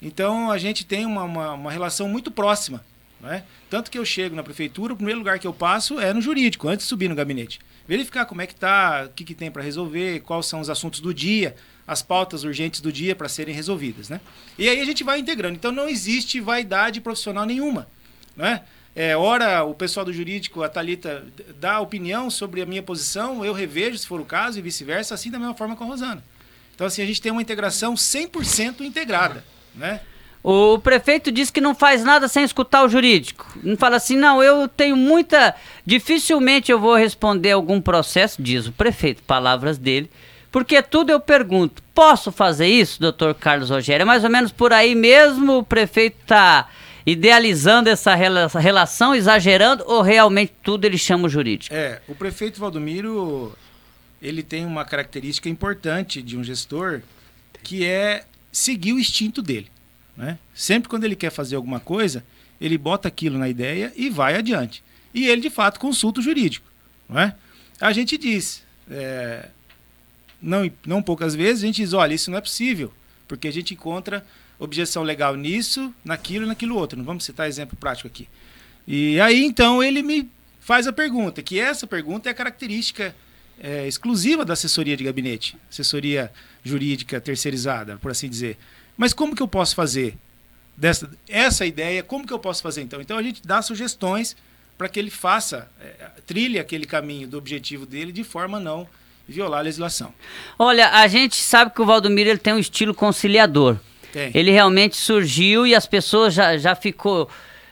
Então 0.02 0.50
a 0.50 0.58
gente 0.58 0.84
tem 0.84 1.06
uma, 1.06 1.22
uma, 1.22 1.52
uma 1.52 1.70
relação 1.70 2.08
muito 2.08 2.30
próxima. 2.30 2.84
Né? 3.20 3.44
Tanto 3.70 3.90
que 3.90 3.96
eu 3.96 4.04
chego 4.04 4.34
na 4.34 4.42
prefeitura, 4.42 4.92
o 4.92 4.96
primeiro 4.96 5.20
lugar 5.20 5.38
que 5.38 5.46
eu 5.46 5.52
passo 5.52 6.00
é 6.00 6.12
no 6.12 6.20
jurídico, 6.20 6.68
antes 6.68 6.84
de 6.84 6.88
subir 6.88 7.08
no 7.08 7.14
gabinete. 7.14 7.60
Verificar 7.86 8.26
como 8.26 8.42
é 8.42 8.46
que 8.46 8.52
está, 8.52 9.04
o 9.06 9.10
que, 9.10 9.24
que 9.24 9.34
tem 9.34 9.48
para 9.48 9.62
resolver, 9.62 10.20
quais 10.20 10.46
são 10.46 10.60
os 10.60 10.68
assuntos 10.68 10.98
do 10.98 11.14
dia, 11.14 11.54
as 11.86 12.02
pautas 12.02 12.42
urgentes 12.42 12.80
do 12.80 12.90
dia 12.90 13.14
para 13.14 13.28
serem 13.28 13.54
resolvidas. 13.54 14.08
Né? 14.08 14.20
E 14.58 14.68
aí 14.68 14.80
a 14.80 14.84
gente 14.84 15.04
vai 15.04 15.20
integrando. 15.20 15.54
Então 15.54 15.70
não 15.70 15.88
existe 15.88 16.40
vaidade 16.40 17.00
profissional 17.00 17.46
nenhuma. 17.46 17.86
Né? 18.36 18.62
É, 18.94 19.16
ora, 19.16 19.62
o 19.62 19.72
pessoal 19.72 20.04
do 20.04 20.12
jurídico, 20.12 20.64
a 20.64 20.68
Talita 20.68 21.24
dá 21.60 21.78
opinião 21.80 22.28
sobre 22.28 22.60
a 22.60 22.66
minha 22.66 22.82
posição, 22.82 23.44
eu 23.44 23.52
revejo, 23.52 23.98
se 23.98 24.06
for 24.06 24.20
o 24.20 24.24
caso, 24.24 24.58
e 24.58 24.62
vice-versa, 24.62 25.14
assim 25.14 25.30
da 25.30 25.38
mesma 25.38 25.54
forma 25.54 25.76
com 25.76 25.84
a 25.84 25.86
Rosana. 25.86 26.24
Então, 26.76 26.86
assim, 26.86 27.02
a 27.02 27.06
gente 27.06 27.22
tem 27.22 27.32
uma 27.32 27.40
integração 27.40 27.94
100% 27.94 28.82
integrada, 28.82 29.42
né? 29.74 30.00
O 30.44 30.78
prefeito 30.78 31.32
diz 31.32 31.50
que 31.50 31.60
não 31.60 31.74
faz 31.74 32.04
nada 32.04 32.28
sem 32.28 32.44
escutar 32.44 32.84
o 32.84 32.88
jurídico. 32.88 33.44
Não 33.64 33.76
fala 33.76 33.96
assim, 33.96 34.14
não, 34.14 34.40
eu 34.40 34.68
tenho 34.68 34.94
muita. 34.94 35.56
Dificilmente 35.84 36.70
eu 36.70 36.78
vou 36.78 36.94
responder 36.94 37.50
algum 37.50 37.80
processo, 37.80 38.40
diz 38.40 38.66
o 38.66 38.72
prefeito, 38.72 39.22
palavras 39.24 39.76
dele. 39.76 40.08
Porque 40.52 40.80
tudo 40.82 41.10
eu 41.10 41.18
pergunto, 41.18 41.82
posso 41.92 42.30
fazer 42.30 42.68
isso, 42.68 43.00
doutor 43.00 43.34
Carlos 43.34 43.70
Rogério? 43.70 44.02
É 44.02 44.06
mais 44.06 44.22
ou 44.22 44.30
menos 44.30 44.52
por 44.52 44.72
aí 44.72 44.94
mesmo 44.94 45.58
o 45.58 45.64
prefeito 45.64 46.18
está 46.22 46.68
idealizando 47.04 47.88
essa 47.88 48.14
relação, 48.14 49.14
exagerando, 49.14 49.82
ou 49.86 50.02
realmente 50.02 50.52
tudo 50.62 50.84
ele 50.84 50.98
chama 50.98 51.26
o 51.26 51.28
jurídico? 51.28 51.74
É, 51.74 52.00
o 52.06 52.14
prefeito 52.14 52.60
Valdomiro 52.60 53.52
ele 54.26 54.42
tem 54.42 54.66
uma 54.66 54.84
característica 54.84 55.48
importante 55.48 56.20
de 56.20 56.36
um 56.36 56.42
gestor 56.42 57.00
que 57.62 57.84
é 57.84 58.24
seguir 58.50 58.92
o 58.92 58.98
instinto 58.98 59.40
dele. 59.40 59.70
Né? 60.16 60.36
Sempre 60.52 60.88
quando 60.88 61.04
ele 61.04 61.14
quer 61.14 61.30
fazer 61.30 61.54
alguma 61.54 61.78
coisa, 61.78 62.24
ele 62.60 62.76
bota 62.76 63.06
aquilo 63.06 63.38
na 63.38 63.48
ideia 63.48 63.92
e 63.94 64.10
vai 64.10 64.34
adiante. 64.34 64.82
E 65.14 65.28
ele, 65.28 65.40
de 65.40 65.50
fato, 65.50 65.78
consulta 65.78 66.18
o 66.18 66.22
jurídico. 66.22 66.68
Não 67.08 67.20
é? 67.20 67.36
A 67.80 67.92
gente 67.92 68.18
diz, 68.18 68.64
é, 68.90 69.48
não, 70.42 70.68
não 70.84 71.00
poucas 71.00 71.34
vezes, 71.36 71.62
a 71.62 71.66
gente 71.66 71.76
diz, 71.76 71.92
olha, 71.92 72.12
isso 72.14 72.28
não 72.28 72.38
é 72.38 72.40
possível, 72.40 72.92
porque 73.28 73.46
a 73.46 73.52
gente 73.52 73.74
encontra 73.74 74.26
objeção 74.58 75.04
legal 75.04 75.36
nisso, 75.36 75.94
naquilo 76.04 76.46
e 76.46 76.48
naquilo 76.48 76.76
outro. 76.76 76.98
Não 76.98 77.04
vamos 77.04 77.24
citar 77.24 77.46
exemplo 77.46 77.76
prático 77.76 78.08
aqui. 78.08 78.26
E 78.88 79.20
aí, 79.20 79.44
então, 79.44 79.84
ele 79.84 80.02
me 80.02 80.28
faz 80.58 80.88
a 80.88 80.92
pergunta, 80.92 81.42
que 81.42 81.60
essa 81.60 81.86
pergunta 81.86 82.28
é 82.28 82.32
a 82.32 82.34
característica 82.34 83.14
é, 83.60 83.86
exclusiva 83.86 84.44
da 84.44 84.52
assessoria 84.52 84.96
de 84.96 85.04
gabinete, 85.04 85.56
assessoria 85.70 86.30
jurídica 86.62 87.20
terceirizada, 87.20 87.96
por 87.96 88.10
assim 88.10 88.28
dizer. 88.28 88.58
Mas 88.96 89.12
como 89.12 89.34
que 89.34 89.42
eu 89.42 89.48
posso 89.48 89.74
fazer 89.74 90.16
dessa 90.76 91.10
essa 91.28 91.64
ideia? 91.64 92.02
Como 92.02 92.26
que 92.26 92.32
eu 92.32 92.38
posso 92.38 92.62
fazer 92.62 92.82
então? 92.82 93.00
Então 93.00 93.16
a 93.18 93.22
gente 93.22 93.42
dá 93.46 93.62
sugestões 93.62 94.36
para 94.76 94.88
que 94.88 94.98
ele 94.98 95.10
faça, 95.10 95.70
é, 95.80 96.10
trilhe 96.26 96.58
aquele 96.58 96.86
caminho 96.86 97.26
do 97.26 97.38
objetivo 97.38 97.86
dele 97.86 98.12
de 98.12 98.22
forma 98.22 98.58
a 98.58 98.60
não 98.60 98.86
violar 99.28 99.60
a 99.60 99.62
legislação. 99.62 100.14
Olha, 100.58 100.90
a 100.90 101.06
gente 101.08 101.36
sabe 101.36 101.72
que 101.72 101.82
o 101.82 101.86
Valdomiro 101.86 102.30
ele 102.30 102.38
tem 102.38 102.52
um 102.52 102.58
estilo 102.58 102.94
conciliador. 102.94 103.76
Tem. 104.12 104.30
Ele 104.34 104.50
realmente 104.50 104.96
surgiu 104.96 105.66
e 105.66 105.74
as 105.74 105.86
pessoas 105.86 106.32
já, 106.32 106.56
já 106.56 106.74
ficou 106.74 107.28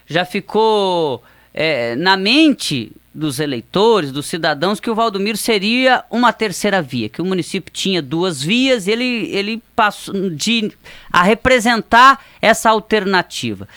já 0.07 0.23
ficou 0.25 1.23
é, 1.53 1.95
na 1.95 2.15
mente 2.15 2.91
dos 3.15 3.39
eleitores, 3.39 4.11
dos 4.11 4.25
cidadãos, 4.25 4.81
que 4.81 4.89
o 4.89 4.95
Valdomiro 4.95 5.37
seria 5.37 6.03
uma 6.11 6.33
terceira 6.33 6.81
via, 6.81 7.07
que 7.07 7.21
o 7.21 7.25
município 7.25 7.71
tinha 7.73 8.01
duas 8.01 8.43
vias, 8.43 8.89
ele, 8.89 9.29
ele 9.31 9.63
passou 9.73 10.29
de, 10.29 10.69
a 11.09 11.23
representar 11.23 12.23
essa 12.41 12.69
alternativa. 12.69 13.69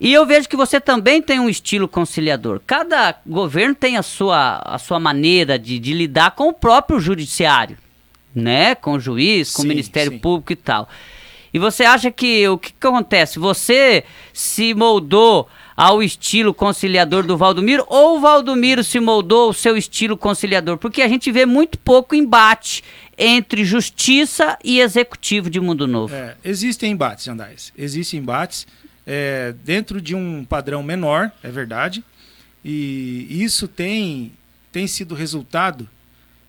E 0.00 0.12
eu 0.12 0.26
vejo 0.26 0.48
que 0.48 0.56
você 0.56 0.80
também 0.80 1.22
tem 1.22 1.38
um 1.38 1.48
estilo 1.48 1.86
conciliador. 1.86 2.60
Cada 2.66 3.14
governo 3.24 3.74
tem 3.74 3.96
a 3.96 4.02
sua, 4.02 4.60
a 4.64 4.78
sua 4.78 4.98
maneira 4.98 5.56
de, 5.56 5.78
de 5.78 5.92
lidar 5.92 6.32
com 6.32 6.48
o 6.48 6.52
próprio 6.52 6.98
judiciário, 6.98 7.78
né? 8.34 8.74
Com 8.74 8.94
o 8.94 9.00
juiz, 9.00 9.52
com 9.52 9.62
sim, 9.62 9.68
o 9.68 9.68
Ministério 9.68 10.12
sim. 10.12 10.18
Público 10.18 10.52
e 10.52 10.56
tal. 10.56 10.88
E 11.52 11.58
você 11.58 11.84
acha 11.84 12.10
que 12.10 12.48
o 12.48 12.58
que, 12.58 12.72
que 12.72 12.86
acontece? 12.86 13.38
Você 13.38 14.04
se 14.32 14.72
moldou 14.74 15.48
ao 15.80 16.02
estilo 16.02 16.52
conciliador 16.52 17.26
do 17.26 17.38
Valdomiro 17.38 17.86
ou 17.88 18.18
o 18.18 18.20
Valdomiro 18.20 18.84
se 18.84 19.00
moldou 19.00 19.46
ao 19.46 19.52
seu 19.54 19.78
estilo 19.78 20.14
conciliador? 20.14 20.76
Porque 20.76 21.00
a 21.00 21.08
gente 21.08 21.32
vê 21.32 21.46
muito 21.46 21.78
pouco 21.78 22.14
embate 22.14 22.84
entre 23.16 23.64
justiça 23.64 24.58
e 24.62 24.78
executivo 24.78 25.48
de 25.48 25.58
Mundo 25.58 25.86
Novo. 25.86 26.14
É, 26.14 26.36
existem 26.44 26.92
embates, 26.92 27.26
Andais. 27.28 27.72
Existem 27.78 28.20
embates 28.20 28.66
é, 29.06 29.54
dentro 29.64 30.02
de 30.02 30.14
um 30.14 30.44
padrão 30.44 30.82
menor, 30.82 31.32
é 31.42 31.50
verdade. 31.50 32.04
E 32.62 33.26
isso 33.30 33.66
tem, 33.66 34.34
tem 34.70 34.86
sido 34.86 35.14
resultado, 35.14 35.88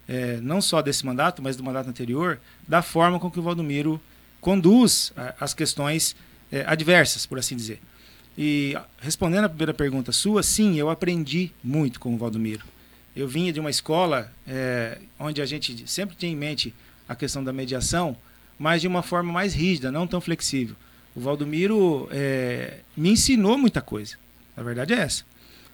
é, 0.09 0.39
não 0.41 0.61
só 0.61 0.81
desse 0.81 1.05
mandato, 1.05 1.41
mas 1.41 1.55
do 1.55 1.63
mandato 1.63 1.89
anterior, 1.89 2.37
da 2.67 2.81
forma 2.81 3.17
com 3.17 3.31
que 3.31 3.39
o 3.39 3.41
Valdomiro 3.41 3.97
conduz 4.41 5.13
a, 5.15 5.35
as 5.39 5.53
questões 5.53 6.17
é, 6.51 6.65
adversas, 6.67 7.25
por 7.25 7.39
assim 7.39 7.55
dizer. 7.55 7.79
E 8.37 8.77
respondendo 8.99 9.45
a 9.45 9.49
primeira 9.49 9.73
pergunta 9.73 10.11
sua, 10.11 10.41
sim, 10.41 10.77
eu 10.77 10.89
aprendi 10.89 11.51
muito 11.63 11.99
com 11.99 12.13
o 12.13 12.17
Valdomiro. 12.17 12.63
Eu 13.15 13.27
vinha 13.27 13.51
de 13.51 13.59
uma 13.59 13.69
escola 13.69 14.31
é, 14.47 14.97
onde 15.19 15.41
a 15.41 15.45
gente 15.45 15.83
sempre 15.89 16.15
tinha 16.15 16.31
em 16.31 16.35
mente 16.35 16.73
a 17.07 17.15
questão 17.15 17.43
da 17.43 17.51
mediação, 17.51 18.15
mas 18.57 18.81
de 18.81 18.87
uma 18.87 19.03
forma 19.03 19.33
mais 19.33 19.53
rígida, 19.53 19.91
não 19.91 20.07
tão 20.07 20.21
flexível. 20.21 20.75
O 21.13 21.19
Valdomiro 21.19 22.07
é, 22.09 22.79
me 22.95 23.11
ensinou 23.11 23.57
muita 23.57 23.81
coisa. 23.81 24.15
A 24.55 24.63
verdade 24.63 24.93
é 24.93 24.99
essa. 24.99 25.25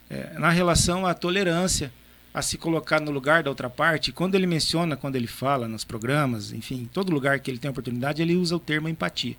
É, 0.09 0.39
na 0.39 0.49
relação 0.49 1.05
à 1.05 1.13
tolerância, 1.13 1.93
a 2.33 2.41
se 2.41 2.57
colocar 2.57 2.99
no 2.99 3.11
lugar 3.11 3.43
da 3.43 3.51
outra 3.51 3.69
parte, 3.69 4.11
quando 4.11 4.33
ele 4.33 4.47
menciona, 4.47 4.97
quando 4.97 5.15
ele 5.15 5.27
fala 5.27 5.67
nos 5.67 5.83
programas, 5.83 6.51
enfim, 6.51 6.89
todo 6.91 7.11
lugar 7.11 7.39
que 7.39 7.51
ele 7.51 7.59
tem 7.59 7.69
oportunidade, 7.69 8.21
ele 8.21 8.35
usa 8.35 8.55
o 8.55 8.59
termo 8.59 8.89
empatia 8.89 9.35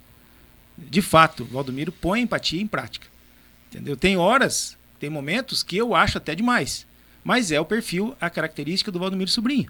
de 0.89 1.01
fato, 1.01 1.45
Valdomiro 1.45 1.91
põe 1.91 2.21
empatia 2.21 2.61
em 2.61 2.67
prática. 2.67 3.07
Entendeu? 3.69 3.95
Tem 3.95 4.17
horas, 4.17 4.77
tem 4.99 5.09
momentos 5.09 5.63
que 5.63 5.77
eu 5.77 5.95
acho 5.95 6.17
até 6.17 6.33
demais. 6.35 6.85
Mas 7.23 7.51
é 7.51 7.59
o 7.59 7.65
perfil, 7.65 8.15
a 8.19 8.29
característica 8.29 8.91
do 8.91 8.99
Valdomiro 8.99 9.29
Sobrinho. 9.29 9.69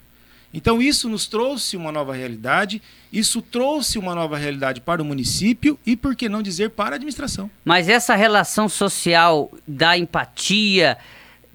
Então 0.54 0.82
isso 0.82 1.08
nos 1.08 1.28
trouxe 1.28 1.78
uma 1.78 1.92
nova 1.92 2.14
realidade, 2.14 2.82
isso 3.14 3.42
trouxe 3.42 4.00
uma 4.00 4.16
nova 4.16 4.36
realidade 4.38 4.82
para 4.82 5.02
o 5.02 5.06
município 5.06 5.78
e, 5.86 5.96
por 5.96 6.16
que 6.16 6.28
não 6.28 6.42
dizer, 6.42 6.72
para 6.72 6.92
a 6.92 6.98
administração. 6.98 7.52
Mas 7.64 7.88
essa 7.88 8.16
relação 8.16 8.68
social 8.68 9.52
da 9.68 9.96
empatia 9.96 10.98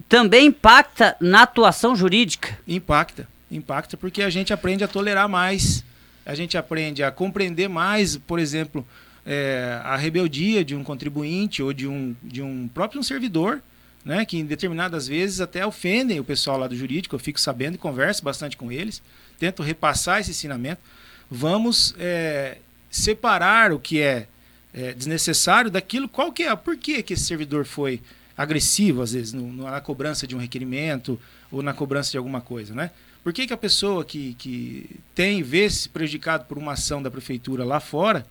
também 0.07 0.47
impacta 0.47 1.15
na 1.19 1.41
atuação 1.41 1.95
jurídica? 1.95 2.57
Impacta, 2.65 3.27
impacta 3.51 3.97
porque 3.97 4.21
a 4.23 4.29
gente 4.29 4.53
aprende 4.53 4.83
a 4.83 4.87
tolerar 4.87 5.27
mais, 5.27 5.83
a 6.25 6.33
gente 6.33 6.57
aprende 6.57 7.03
a 7.03 7.11
compreender 7.11 7.67
mais, 7.67 8.15
por 8.15 8.39
exemplo, 8.39 8.87
é, 9.25 9.79
a 9.83 9.95
rebeldia 9.95 10.63
de 10.63 10.75
um 10.75 10.83
contribuinte 10.83 11.63
ou 11.63 11.73
de 11.73 11.87
um, 11.87 12.15
de 12.21 12.41
um 12.41 12.67
próprio 12.67 12.99
um 12.99 13.03
servidor, 13.03 13.61
né, 14.03 14.23
que 14.23 14.37
em 14.37 14.45
determinadas 14.45 15.07
vezes 15.07 15.41
até 15.41 15.65
ofendem 15.65 16.19
o 16.19 16.23
pessoal 16.23 16.59
lá 16.59 16.67
do 16.67 16.75
jurídico, 16.75 17.15
eu 17.15 17.19
fico 17.19 17.39
sabendo 17.39 17.75
e 17.75 17.77
converso 17.77 18.23
bastante 18.23 18.55
com 18.55 18.71
eles, 18.71 19.01
tento 19.39 19.63
repassar 19.63 20.19
esse 20.19 20.29
ensinamento. 20.29 20.81
Vamos 21.29 21.95
é, 21.97 22.59
separar 22.91 23.71
o 23.73 23.79
que 23.79 23.99
é, 23.99 24.27
é, 24.71 24.93
desnecessário 24.93 25.71
daquilo, 25.71 26.07
qual 26.07 26.31
que 26.31 26.43
é, 26.43 26.55
por 26.55 26.77
que, 26.77 27.01
que 27.01 27.13
esse 27.13 27.23
servidor 27.23 27.65
foi 27.65 27.99
agressivo, 28.37 29.01
às 29.01 29.13
vezes, 29.13 29.33
no, 29.33 29.51
na 29.51 29.81
cobrança 29.81 30.27
de 30.27 30.35
um 30.35 30.39
requerimento 30.39 31.19
ou 31.51 31.63
na 31.63 31.73
cobrança 31.73 32.11
de 32.11 32.17
alguma 32.17 32.41
coisa, 32.41 32.75
né? 32.75 32.91
Por 33.23 33.33
que, 33.33 33.47
que 33.47 33.53
a 33.53 33.57
pessoa 33.57 34.05
que, 34.05 34.35
que 34.35 34.99
tem, 35.15 35.41
vê-se 35.41 35.89
prejudicado 35.89 36.45
por 36.45 36.59
uma 36.59 36.73
ação 36.73 37.01
da 37.01 37.09
prefeitura 37.09 37.65
lá 37.65 37.79
fora, 37.79 38.23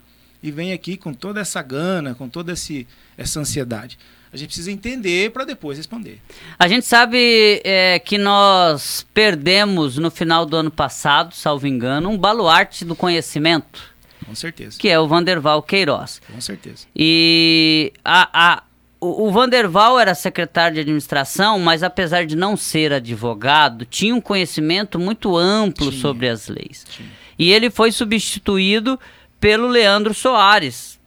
e 0.44 0.50
vem 0.50 0.74
aqui 0.74 0.98
com 0.98 1.14
toda 1.14 1.40
essa 1.40 1.62
gana, 1.62 2.14
com 2.14 2.28
toda 2.28 2.52
esse, 2.52 2.86
essa 3.16 3.40
ansiedade. 3.40 3.98
A 4.30 4.36
gente 4.36 4.48
precisa 4.48 4.70
entender 4.70 5.30
para 5.30 5.42
depois 5.46 5.78
responder. 5.78 6.20
A 6.58 6.68
gente 6.68 6.84
sabe 6.84 7.62
é, 7.64 7.98
que 7.98 8.18
nós 8.18 9.06
perdemos 9.14 9.96
no 9.96 10.10
final 10.10 10.44
do 10.44 10.54
ano 10.54 10.70
passado, 10.70 11.34
salvo 11.34 11.66
engano, 11.66 12.10
um 12.10 12.18
baluarte 12.18 12.84
do 12.84 12.94
conhecimento. 12.94 13.94
Com 14.26 14.34
certeza. 14.34 14.78
Que 14.78 14.90
é 14.90 15.00
o 15.00 15.08
Vanderval 15.08 15.62
Queiroz. 15.62 16.20
Com 16.30 16.40
certeza. 16.42 16.84
E 16.94 17.90
a, 18.04 18.56
a, 18.56 18.62
o, 19.00 19.30
Vanderval 19.30 19.98
era 19.98 20.14
secretário 20.14 20.74
de 20.74 20.80
administração, 20.80 21.58
mas 21.58 21.82
apesar 21.82 22.26
de 22.26 22.36
não 22.36 22.54
ser 22.54 22.92
advogado, 22.92 23.86
tinha 23.86 24.14
um 24.14 24.20
conhecimento 24.20 24.98
muito 24.98 25.38
amplo 25.38 25.88
tinha. 25.88 26.02
sobre 26.02 26.28
as 26.28 26.48
leis. 26.48 26.84
Tinha. 26.90 27.08
E 27.38 27.50
ele 27.50 27.70
foi 27.70 27.90
substituído 27.90 28.98
pelo 29.44 29.68
Leandro 29.68 30.14
Soares, 30.14 30.98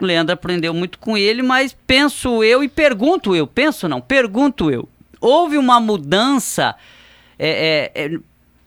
o 0.00 0.04
Leandro 0.04 0.34
aprendeu 0.34 0.74
muito 0.74 0.98
com 0.98 1.16
ele, 1.16 1.40
mas 1.40 1.72
penso 1.86 2.42
eu 2.42 2.64
e 2.64 2.68
pergunto 2.68 3.32
eu, 3.32 3.46
penso 3.46 3.86
não, 3.86 4.00
pergunto 4.00 4.72
eu. 4.72 4.88
Houve 5.20 5.56
uma 5.56 5.78
mudança 5.78 6.74
é, 7.38 7.92
é, 7.94 8.04
é, 8.06 8.18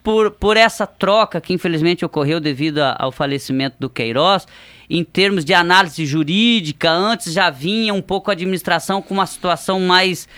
por, 0.01 0.31
por 0.31 0.55
essa 0.55 0.87
troca 0.87 1.41
que 1.41 1.51
infelizmente 1.51 2.05
ocorreu 2.05 2.39
devido 2.39 2.79
a, 2.79 2.95
ao 2.97 3.11
falecimento 3.11 3.75
do 3.77 3.89
Queiroz, 3.89 4.47
em 4.89 5.03
termos 5.03 5.43
de 5.43 5.53
análise 5.53 6.05
jurídica, 6.05 6.89
antes 6.89 7.33
já 7.33 7.49
vinha 7.49 7.93
um 7.93 8.01
pouco 8.01 8.31
a 8.31 8.33
administração 8.33 9.01
com 9.01 9.13
uma 9.13 9.25
situação 9.25 9.81
mais 9.81 10.29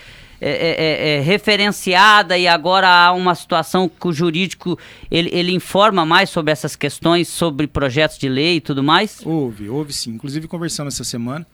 é 0.44 0.50
é, 0.50 0.70
é, 0.70 1.18
é, 1.18 1.20
referenciada 1.20 2.36
e 2.36 2.48
agora 2.48 2.88
há 2.88 3.12
uma 3.12 3.32
situação 3.32 3.88
que 3.88 4.08
o 4.08 4.12
jurídico 4.12 4.76
ele, 5.08 5.30
ele 5.32 5.52
informa 5.52 6.04
mais 6.04 6.30
sobre 6.30 6.50
essas 6.50 6.74
questões, 6.74 7.28
sobre 7.28 7.68
projetos 7.68 8.18
de 8.18 8.28
lei 8.28 8.56
e 8.56 8.60
tudo 8.60 8.82
mais? 8.82 9.20
Houve, 9.24 9.68
houve 9.68 9.92
sim. 9.92 10.10
Inclusive 10.10 10.48
conversamos 10.48 10.94
essa 10.94 11.04
semana. 11.04 11.46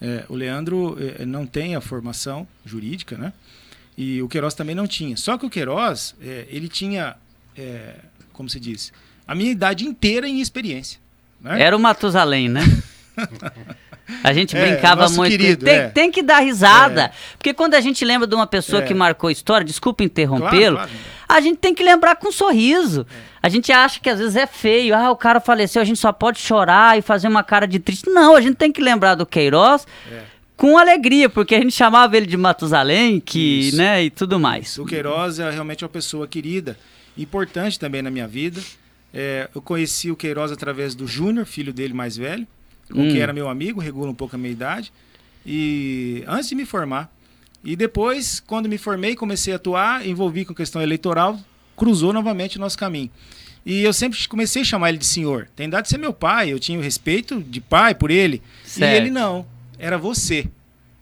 É, 0.00 0.24
o 0.30 0.34
Leandro 0.34 0.96
não 1.26 1.44
tem 1.44 1.76
a 1.76 1.82
formação 1.82 2.48
jurídica, 2.64 3.18
né? 3.18 3.34
E 3.94 4.22
o 4.22 4.28
Queiroz 4.28 4.54
também 4.54 4.74
não 4.74 4.86
tinha. 4.86 5.18
Só 5.18 5.36
que 5.36 5.44
o 5.44 5.50
Queiroz, 5.50 6.14
ele 6.48 6.68
tinha, 6.68 7.16
como 8.32 8.48
se 8.48 8.58
diz, 8.58 8.90
a 9.28 9.34
minha 9.34 9.50
idade 9.50 9.84
inteira 9.84 10.26
em 10.26 10.40
experiência. 10.40 10.98
Né? 11.38 11.60
Era 11.60 11.76
o 11.76 11.78
Matusalém, 11.78 12.48
né? 12.48 12.62
A 14.22 14.32
gente 14.32 14.56
é, 14.56 14.60
brincava 14.60 15.08
muito. 15.08 15.30
Querido, 15.30 15.64
tem, 15.64 15.74
é. 15.74 15.88
tem, 15.88 16.10
que 16.10 16.22
dar 16.22 16.40
risada. 16.40 17.02
É. 17.04 17.10
Porque 17.36 17.54
quando 17.54 17.74
a 17.74 17.80
gente 17.80 18.04
lembra 18.04 18.26
de 18.26 18.34
uma 18.34 18.46
pessoa 18.46 18.82
que 18.82 18.92
é. 18.92 18.96
marcou 18.96 19.30
história, 19.30 19.64
desculpa 19.64 20.02
interrompê-lo, 20.04 20.76
claro, 20.76 20.90
claro. 20.90 20.90
a 21.28 21.40
gente 21.40 21.58
tem 21.58 21.74
que 21.74 21.82
lembrar 21.82 22.16
com 22.16 22.28
um 22.28 22.32
sorriso. 22.32 23.06
A 23.42 23.48
gente 23.48 23.72
acha 23.72 24.00
que 24.00 24.08
às 24.10 24.18
vezes 24.18 24.36
é 24.36 24.46
feio. 24.46 24.94
Ah, 24.94 25.10
o 25.10 25.16
cara 25.16 25.40
faleceu, 25.40 25.80
a 25.80 25.84
gente 25.84 25.98
só 25.98 26.12
pode 26.12 26.38
chorar 26.38 26.98
e 26.98 27.02
fazer 27.02 27.28
uma 27.28 27.42
cara 27.42 27.66
de 27.66 27.78
triste. 27.78 28.08
Não, 28.10 28.36
a 28.36 28.40
gente 28.40 28.56
tem 28.56 28.70
que 28.70 28.82
lembrar 28.82 29.14
do 29.14 29.24
Queiroz 29.24 29.86
é. 30.10 30.22
com 30.56 30.76
alegria, 30.76 31.28
porque 31.28 31.54
a 31.54 31.58
gente 31.58 31.72
chamava 31.72 32.16
ele 32.16 32.26
de 32.26 32.36
Matusalém, 32.36 33.18
que, 33.20 33.68
Isso. 33.68 33.76
né, 33.76 34.04
e 34.04 34.10
tudo 34.10 34.38
mais. 34.38 34.78
O 34.78 34.84
Queiroz 34.84 35.38
é 35.38 35.50
realmente 35.50 35.84
uma 35.84 35.88
pessoa 35.88 36.26
querida, 36.28 36.76
importante 37.16 37.78
também 37.78 38.02
na 38.02 38.10
minha 38.10 38.28
vida. 38.28 38.60
É, 39.12 39.48
eu 39.54 39.60
conheci 39.60 40.10
o 40.10 40.16
Queiroz 40.16 40.52
através 40.52 40.94
do 40.94 41.06
Júnior, 41.06 41.46
filho 41.46 41.72
dele 41.72 41.94
mais 41.94 42.16
velho 42.16 42.46
com 42.90 43.02
hum. 43.02 43.10
que 43.10 43.18
era 43.18 43.32
meu 43.32 43.48
amigo, 43.48 43.80
regula 43.80 44.10
um 44.10 44.14
pouco 44.14 44.36
a 44.36 44.38
minha 44.38 44.52
idade. 44.52 44.92
E 45.44 46.22
antes 46.26 46.48
de 46.48 46.54
me 46.54 46.64
formar. 46.64 47.12
E 47.62 47.76
depois, 47.76 48.40
quando 48.40 48.68
me 48.68 48.78
formei, 48.78 49.14
comecei 49.14 49.52
a 49.52 49.56
atuar, 49.56 50.06
envolvi 50.06 50.44
com 50.44 50.54
questão 50.54 50.80
eleitoral, 50.80 51.38
cruzou 51.76 52.12
novamente 52.12 52.56
o 52.56 52.60
nosso 52.60 52.78
caminho. 52.78 53.10
E 53.64 53.82
eu 53.82 53.92
sempre 53.92 54.26
comecei 54.26 54.62
a 54.62 54.64
chamar 54.64 54.88
ele 54.88 54.98
de 54.98 55.04
senhor. 55.04 55.48
Tem 55.54 55.68
dado 55.68 55.84
de 55.84 55.90
ser 55.90 55.98
meu 55.98 56.12
pai, 56.12 56.50
eu 56.50 56.58
tinha 56.58 56.78
o 56.78 56.82
respeito 56.82 57.42
de 57.42 57.60
pai 57.60 57.94
por 57.94 58.10
ele. 58.10 58.42
Certo. 58.64 58.92
E 58.92 58.96
ele 58.96 59.10
não, 59.10 59.46
era 59.78 59.98
você. 59.98 60.46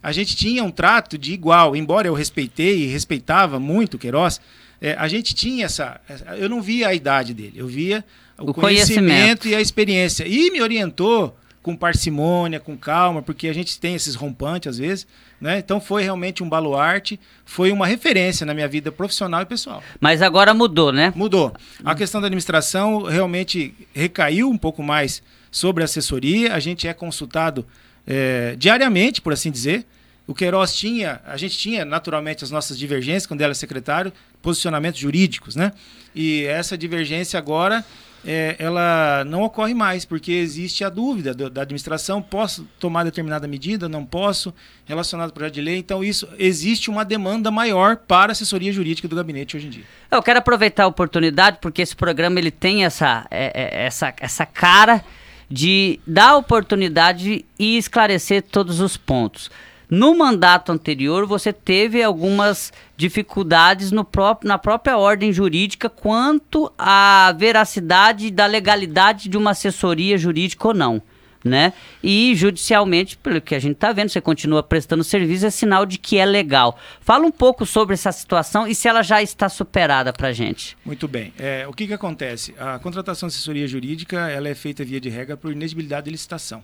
A 0.03 0.13
gente 0.13 0.37
tinha 0.37 0.63
um 0.65 0.71
trato 0.71 1.17
de 1.17 1.33
igual, 1.33 1.77
embora 1.77 2.09
eu 2.09 2.15
respeitei 2.15 2.85
e 2.85 2.87
respeitava 2.87 3.59
muito 3.61 3.95
o 3.95 3.99
Queiroz, 3.99 4.41
é, 4.81 4.95
a 4.95 5.09
gente 5.09 5.35
tinha 5.35 5.67
essa. 5.67 6.01
Eu 6.39 6.49
não 6.49 6.63
via 6.63 6.89
a 6.89 6.95
idade 6.95 7.35
dele, 7.35 7.55
eu 7.57 7.67
via 7.67 8.05
o, 8.39 8.51
o 8.51 8.55
conhecimento, 8.55 9.07
conhecimento 9.07 9.49
e 9.49 9.55
a 9.55 9.61
experiência. 9.61 10.27
E 10.27 10.51
me 10.51 10.61
orientou 10.61 11.37
com 11.69 11.77
parcimônia, 11.77 12.59
com 12.59 12.79
calma, 12.79 13.21
porque 13.21 13.47
a 13.47 13.53
gente 13.53 13.79
tem 13.79 13.95
esses 13.95 14.15
rompantes 14.15 14.71
às 14.71 14.79
vezes, 14.79 15.07
né? 15.39 15.59
Então 15.59 15.79
foi 15.79 16.03
realmente 16.03 16.43
um 16.43 16.49
baluarte, 16.49 17.21
foi 17.45 17.71
uma 17.71 17.87
referência 17.87 18.47
na 18.47 18.55
minha 18.55 18.67
vida 18.67 18.91
profissional 18.91 19.43
e 19.43 19.45
pessoal. 19.45 19.83
Mas 20.01 20.23
agora 20.23 20.55
mudou, 20.55 20.91
né? 20.91 21.13
Mudou. 21.15 21.53
A 21.85 21.95
questão 21.95 22.23
da 22.23 22.27
administração 22.27 23.03
realmente 23.03 23.75
recaiu 23.93 24.49
um 24.49 24.57
pouco 24.57 24.83
mais 24.83 25.23
sobre 25.51 25.83
a 25.83 25.85
assessoria, 25.85 26.55
a 26.55 26.59
gente 26.59 26.89
é 26.89 26.95
consultado 26.95 27.67
é, 28.07 28.57
diariamente, 28.57 29.21
por 29.21 29.35
assim 29.35 29.51
dizer. 29.51 29.85
O 30.27 30.35
Queiroz 30.35 30.75
tinha, 30.75 31.21
a 31.27 31.37
gente 31.37 31.59
tinha 31.59 31.85
naturalmente 31.85 32.45
as 32.45 32.51
nossas 32.51 32.79
divergências 32.79 33.27
quando 33.27 33.43
era 33.43 33.53
secretário, 33.53 34.11
posicionamentos 34.41 34.99
jurídicos, 34.99 35.55
né? 35.55 35.73
E 36.15 36.45
essa 36.45 36.79
divergência 36.79 37.39
agora 37.39 37.85
é, 38.31 38.57
ela 38.59 39.25
não 39.25 39.43
ocorre 39.43 39.73
mais, 39.73 40.05
porque 40.05 40.33
existe 40.33 40.85
a 40.85 40.91
dúvida 40.91 41.33
do, 41.33 41.49
da 41.49 41.63
administração, 41.63 42.21
posso 42.21 42.69
tomar 42.79 43.03
determinada 43.03 43.49
medida, 43.49 43.89
não 43.89 44.05
posso, 44.05 44.53
relacionado 44.85 45.29
ao 45.29 45.33
projeto 45.33 45.55
de 45.55 45.63
lei. 45.63 45.79
Então, 45.79 46.05
isso 46.05 46.29
existe 46.39 46.91
uma 46.91 47.07
demanda 47.07 47.51
maior 47.51 47.97
para 47.97 48.31
a 48.31 48.33
assessoria 48.33 48.71
jurídica 48.71 49.09
do 49.09 49.17
gabinete 49.17 49.57
hoje 49.57 49.69
em 49.69 49.71
dia. 49.71 49.85
Eu 50.11 50.23
quero 50.23 50.41
aproveitar 50.41 50.85
a 50.85 50.87
oportunidade, 50.87 51.57
porque 51.63 51.81
esse 51.81 51.97
programa 51.97 52.39
ele 52.39 52.51
tem 52.51 52.85
essa, 52.85 53.27
é, 53.31 53.47
é, 53.55 53.87
essa, 53.87 54.13
essa 54.21 54.45
cara 54.45 55.03
de 55.51 55.99
dar 56.07 56.37
oportunidade 56.37 57.47
e 57.59 57.79
esclarecer 57.79 58.43
todos 58.43 58.79
os 58.81 58.99
pontos. 58.99 59.51
No 59.91 60.15
mandato 60.15 60.71
anterior, 60.71 61.27
você 61.27 61.51
teve 61.51 62.03
algumas 62.03 62.73
dificuldades 62.97 63.91
no 63.91 64.05
próprio, 64.05 64.47
na 64.47 64.59
própria 64.59 64.99
ordem 64.99 65.33
jurídica 65.33 65.89
quanto 65.89 66.71
à 66.77 67.35
veracidade 67.39 68.31
da 68.31 68.45
legalidade 68.45 69.31
de 69.31 69.39
uma 69.39 69.53
assessoria 69.53 70.19
jurídica 70.19 70.69
ou 70.69 70.75
não. 70.75 71.03
Né? 71.43 71.73
E 72.03 72.35
judicialmente, 72.35 73.17
pelo 73.17 73.41
que 73.41 73.55
a 73.55 73.59
gente 73.59 73.75
está 73.75 73.93
vendo, 73.93 74.11
você 74.11 74.21
continua 74.21 74.63
prestando 74.63 75.03
serviço, 75.05 75.47
é 75.47 75.51
sinal 75.51 75.87
de 75.87 75.97
que 75.97 76.19
é 76.19 76.27
legal. 76.27 76.79
Fala 77.01 77.25
um 77.25 77.31
pouco 77.31 77.65
sobre 77.65 77.95
essa 77.95 78.13
situação 78.13 78.67
e 78.67 78.75
se 78.75 78.89
ela 78.89 79.03
já 79.03 79.23
está 79.23 79.49
superada 79.49 80.13
para 80.13 80.29
a 80.29 80.33
gente. 80.33 80.77
Muito 80.85 81.09
bem. 81.09 81.33
É, 81.39 81.67
o 81.67 81.73
que, 81.73 81.87
que 81.87 81.95
acontece? 81.95 82.55
A 82.59 82.79
contratação 82.81 83.29
de 83.29 83.35
assessoria 83.35 83.67
jurídica 83.67 84.29
ela 84.29 84.49
é 84.49 84.55
feita 84.55 84.85
via 84.85 85.01
de 85.01 85.09
regra 85.09 85.37
por 85.37 85.53
inexigibilidade 85.53 86.07
de 86.07 86.11
licitação. 86.11 86.63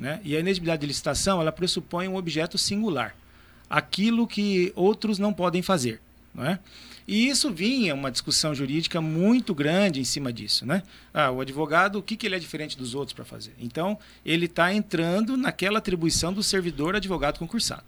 Né? 0.00 0.18
E 0.24 0.34
a 0.34 0.40
inexigibilidade 0.40 0.80
de 0.80 0.86
licitação 0.86 1.42
ela 1.42 1.52
pressupõe 1.52 2.08
um 2.08 2.16
objeto 2.16 2.56
singular, 2.56 3.14
aquilo 3.68 4.26
que 4.26 4.72
outros 4.74 5.18
não 5.18 5.30
podem 5.30 5.60
fazer. 5.60 6.00
Não 6.34 6.46
é? 6.46 6.58
E 7.06 7.28
isso 7.28 7.52
vinha 7.52 7.94
uma 7.94 8.10
discussão 8.10 8.54
jurídica 8.54 9.00
muito 9.00 9.54
grande 9.54 10.00
em 10.00 10.04
cima 10.04 10.32
disso. 10.32 10.64
Né? 10.64 10.82
Ah, 11.12 11.30
o 11.30 11.40
advogado, 11.40 11.98
o 11.98 12.02
que, 12.02 12.16
que 12.16 12.26
ele 12.26 12.36
é 12.36 12.38
diferente 12.38 12.78
dos 12.78 12.94
outros 12.94 13.12
para 13.12 13.24
fazer? 13.24 13.52
Então, 13.58 13.98
ele 14.24 14.46
está 14.46 14.72
entrando 14.72 15.36
naquela 15.36 15.78
atribuição 15.78 16.32
do 16.32 16.42
servidor 16.42 16.94
advogado 16.94 17.38
concursado. 17.38 17.84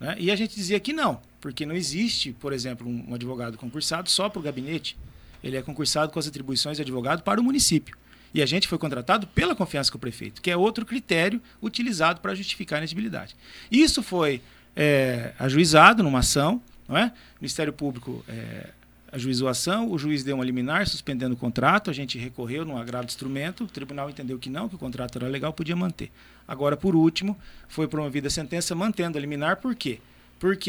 Né? 0.00 0.16
E 0.18 0.30
a 0.30 0.36
gente 0.36 0.56
dizia 0.56 0.80
que 0.80 0.92
não, 0.92 1.20
porque 1.40 1.64
não 1.64 1.76
existe, 1.76 2.32
por 2.32 2.52
exemplo, 2.52 2.88
um, 2.88 3.14
advogado 3.14 3.56
concursado 3.56 4.10
só 4.10 4.28
para 4.28 4.40
o 4.40 4.42
gabinete. 4.42 4.96
Ele 5.44 5.56
é 5.56 5.62
concursado 5.62 6.10
com 6.10 6.18
as 6.18 6.26
atribuições 6.26 6.76
de 6.78 6.82
advogado 6.82 7.22
para 7.22 7.40
o 7.40 7.44
município. 7.44 7.96
E 8.34 8.42
a 8.42 8.46
gente 8.46 8.66
foi 8.66 8.78
contratado 8.78 9.26
pela 9.26 9.54
confiança 9.54 9.90
com 9.90 9.98
o 9.98 10.00
prefeito, 10.00 10.40
que 10.40 10.50
é 10.50 10.56
outro 10.56 10.86
critério 10.86 11.40
utilizado 11.60 12.20
para 12.20 12.34
justificar 12.34 12.76
a 12.76 12.80
inelegibilidade. 12.80 13.36
Isso 13.70 14.02
foi 14.02 14.40
é, 14.74 15.32
ajuizado 15.38 16.02
numa 16.02 16.20
ação, 16.20 16.60
não 16.88 16.96
é? 16.96 17.06
O 17.06 17.40
Ministério 17.40 17.72
Público 17.72 18.24
é, 18.28 18.70
ajuizou 19.12 19.48
a 19.48 19.50
ação, 19.50 19.90
o 19.90 19.98
juiz 19.98 20.24
deu 20.24 20.36
uma 20.36 20.44
liminar 20.44 20.86
suspendendo 20.86 21.34
o 21.34 21.36
contrato, 21.36 21.90
a 21.90 21.92
gente 21.92 22.18
recorreu 22.18 22.64
no 22.64 22.78
agravo 22.78 23.04
de 23.04 23.12
instrumento, 23.12 23.64
o 23.64 23.66
tribunal 23.66 24.08
entendeu 24.08 24.38
que 24.38 24.48
não, 24.48 24.68
que 24.68 24.74
o 24.74 24.78
contrato 24.78 25.18
era 25.18 25.28
legal, 25.28 25.52
podia 25.52 25.76
manter. 25.76 26.10
Agora, 26.48 26.76
por 26.76 26.96
último, 26.96 27.38
foi 27.68 27.86
promovida 27.86 28.28
a 28.28 28.30
sentença 28.30 28.74
mantendo 28.74 29.18
a 29.18 29.20
liminar, 29.20 29.56
por 29.56 29.74
quê? 29.74 29.98
porque 29.98 30.11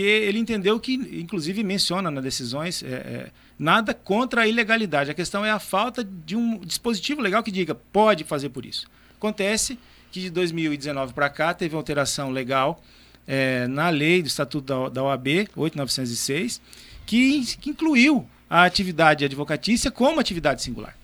ele 0.02 0.38
entendeu 0.38 0.80
que, 0.80 0.94
inclusive, 0.94 1.64
menciona 1.64 2.12
nas 2.12 2.24
decisões 2.24 2.84
é, 2.84 2.88
é, 2.88 3.32
nada 3.58 3.94
contra 3.94 4.42
a 4.42 4.48
ilegalidade. 4.48 5.10
A 5.10 5.14
questão 5.16 5.44
é 5.44 5.50
a 5.50 5.58
falta 5.58 6.04
de 6.04 6.36
um 6.36 6.60
dispositivo 6.60 7.22
legal 7.22 7.42
que 7.42 7.52
diga 7.52 7.74
pode 7.74 8.24
fazer 8.24 8.50
por 8.50 8.66
isso. 8.66 8.86
Acontece 9.18 9.80
que 10.12 10.22
de 10.22 10.30
2019 10.30 11.14
para 11.14 11.28
cá 11.30 11.54
teve 11.54 11.76
alteração 11.76 12.30
legal 12.30 12.84
é, 13.28 13.66
na 13.68 13.90
lei 13.90 14.22
do 14.22 14.28
Estatuto 14.28 14.68
da, 14.68 14.90
da 14.90 15.04
OAB 15.04 15.50
8906 15.56 16.62
que, 17.06 17.44
que 17.58 17.70
incluiu 17.72 18.28
a 18.50 18.66
atividade 18.66 19.26
advocatícia 19.26 19.90
como 19.90 20.20
atividade 20.20 20.62
singular. 20.62 20.96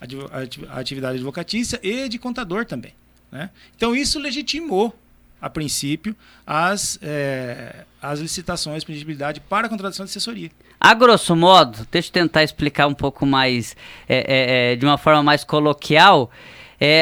A 0.00 0.78
atividade 0.80 1.16
advocatícia 1.16 1.78
e 1.82 2.08
de 2.08 2.18
contador 2.18 2.64
também. 2.64 2.94
Né? 3.30 3.50
Então 3.76 3.94
isso 3.94 4.18
legitimou 4.18 4.98
a 5.44 5.50
princípio, 5.50 6.16
as, 6.46 6.98
é, 7.02 7.84
as 8.00 8.18
licitações 8.18 8.82
de 8.82 9.40
para 9.46 9.66
a 9.66 9.70
contratação 9.70 10.06
de 10.06 10.10
assessoria. 10.10 10.50
A 10.80 10.94
grosso 10.94 11.36
modo, 11.36 11.86
deixa 11.92 12.08
eu 12.08 12.12
tentar 12.12 12.42
explicar 12.42 12.86
um 12.86 12.94
pouco 12.94 13.26
mais, 13.26 13.76
é, 14.08 14.72
é, 14.72 14.76
de 14.76 14.86
uma 14.86 14.96
forma 14.96 15.22
mais 15.22 15.44
coloquial, 15.44 16.30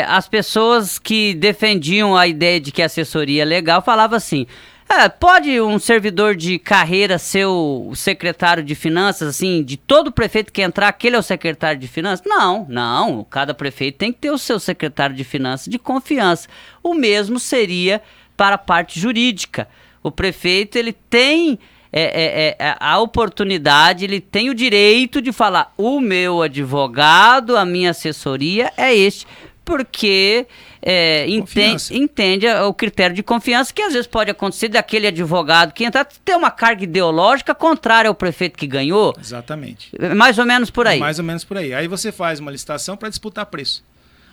as 0.09 0.29
pessoas 0.29 0.99
que 0.99 1.35
defendiam 1.35 2.17
a 2.17 2.27
ideia 2.27 2.61
de 2.61 2.71
que 2.71 2.83
assessoria 2.83 3.43
é 3.43 3.45
legal 3.45 3.83
falavam 3.83 4.17
assim: 4.17 4.47
é, 4.95 5.09
pode 5.09 5.59
um 5.59 5.79
servidor 5.79 6.37
de 6.37 6.59
carreira 6.59 7.17
ser 7.17 7.47
o 7.47 7.95
secretário 7.95 8.63
de 8.63 8.75
finanças, 8.75 9.27
assim, 9.27 9.65
de 9.65 9.79
todo 9.79 10.13
prefeito 10.13 10.53
que 10.53 10.61
entrar, 10.61 10.89
aquele 10.89 11.17
é 11.17 11.19
o 11.19 11.23
secretário 11.23 11.81
de 11.81 11.89
finanças? 11.89 12.23
Não, 12.27 12.67
não. 12.69 13.25
Cada 13.25 13.55
prefeito 13.55 13.97
tem 13.97 14.13
que 14.13 14.19
ter 14.19 14.31
o 14.31 14.37
seu 14.37 14.61
secretário 14.61 15.17
de 15.17 15.25
finanças 15.25 15.69
de 15.69 15.79
confiança. 15.79 16.47
O 16.83 16.93
mesmo 16.93 17.39
seria 17.41 18.03
para 18.43 18.57
a 18.57 18.59
parte 18.59 18.99
jurídica. 18.99 19.69
O 20.03 20.11
prefeito, 20.11 20.77
ele 20.77 20.93
tem 20.93 21.61
é, 21.93 22.03
é, 22.03 22.57
é, 22.59 22.77
a 22.81 22.99
oportunidade, 22.99 24.05
ele 24.05 24.21
tem 24.21 24.51
o 24.51 24.55
direito 24.55 25.23
de 25.23 25.31
falar: 25.31 25.73
o 25.79 26.01
meu 26.01 26.43
advogado, 26.43 27.57
a 27.57 27.65
minha 27.65 27.91
assessoria 27.91 28.73
é 28.77 28.93
este 28.93 29.29
porque 29.65 30.45
é, 30.83 31.25
entende, 31.29 31.97
entende, 31.97 32.49
o 32.49 32.75
critério 32.75 33.15
de 33.15 33.23
confiança, 33.23 33.73
que 33.73 33.81
às 33.81 33.93
vezes 33.93 34.09
pode 34.09 34.29
acontecer 34.29 34.67
daquele 34.67 35.07
advogado 35.07 35.73
que 35.73 35.85
entra 35.85 36.05
ter 36.05 36.35
uma 36.35 36.51
carga 36.51 36.83
ideológica 36.83 37.55
contrária 37.55 38.09
ao 38.09 38.15
prefeito 38.15 38.59
que 38.59 38.67
ganhou. 38.67 39.15
Exatamente. 39.21 39.89
É 39.97 40.13
mais 40.15 40.37
ou 40.37 40.45
menos 40.45 40.69
por 40.69 40.89
aí. 40.89 40.99
Mais 40.99 41.21
ou 41.21 41.25
menos 41.25 41.45
por 41.45 41.57
aí. 41.57 41.73
Aí 41.73 41.87
você 41.87 42.11
faz 42.11 42.41
uma 42.41 42.51
licitação 42.51 42.97
para 42.97 43.09
disputar 43.09 43.47
preço. 43.47 43.85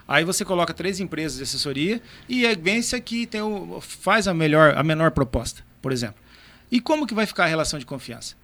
Aí 0.10 0.26
você 0.26 0.44
coloca 0.44 0.74
três 0.74 1.00
empresas 1.00 1.38
de 1.38 1.44
assessoria 1.44 2.02
e 2.28 2.44
vence 2.56 2.96
a 2.96 3.00
que 3.00 3.28
tem 3.28 3.44
o, 3.44 3.80
faz 3.80 4.28
a 4.28 4.34
melhor, 4.34 4.76
a 4.76 4.82
menor 4.82 5.12
proposta, 5.12 5.64
por 5.80 5.92
exemplo. 5.92 6.16
E 6.72 6.82
como 6.82 7.06
que 7.06 7.14
vai 7.14 7.28
ficar 7.28 7.44
a 7.44 7.48
relação 7.48 7.78
de 7.78 7.86
confiança? 7.86 8.36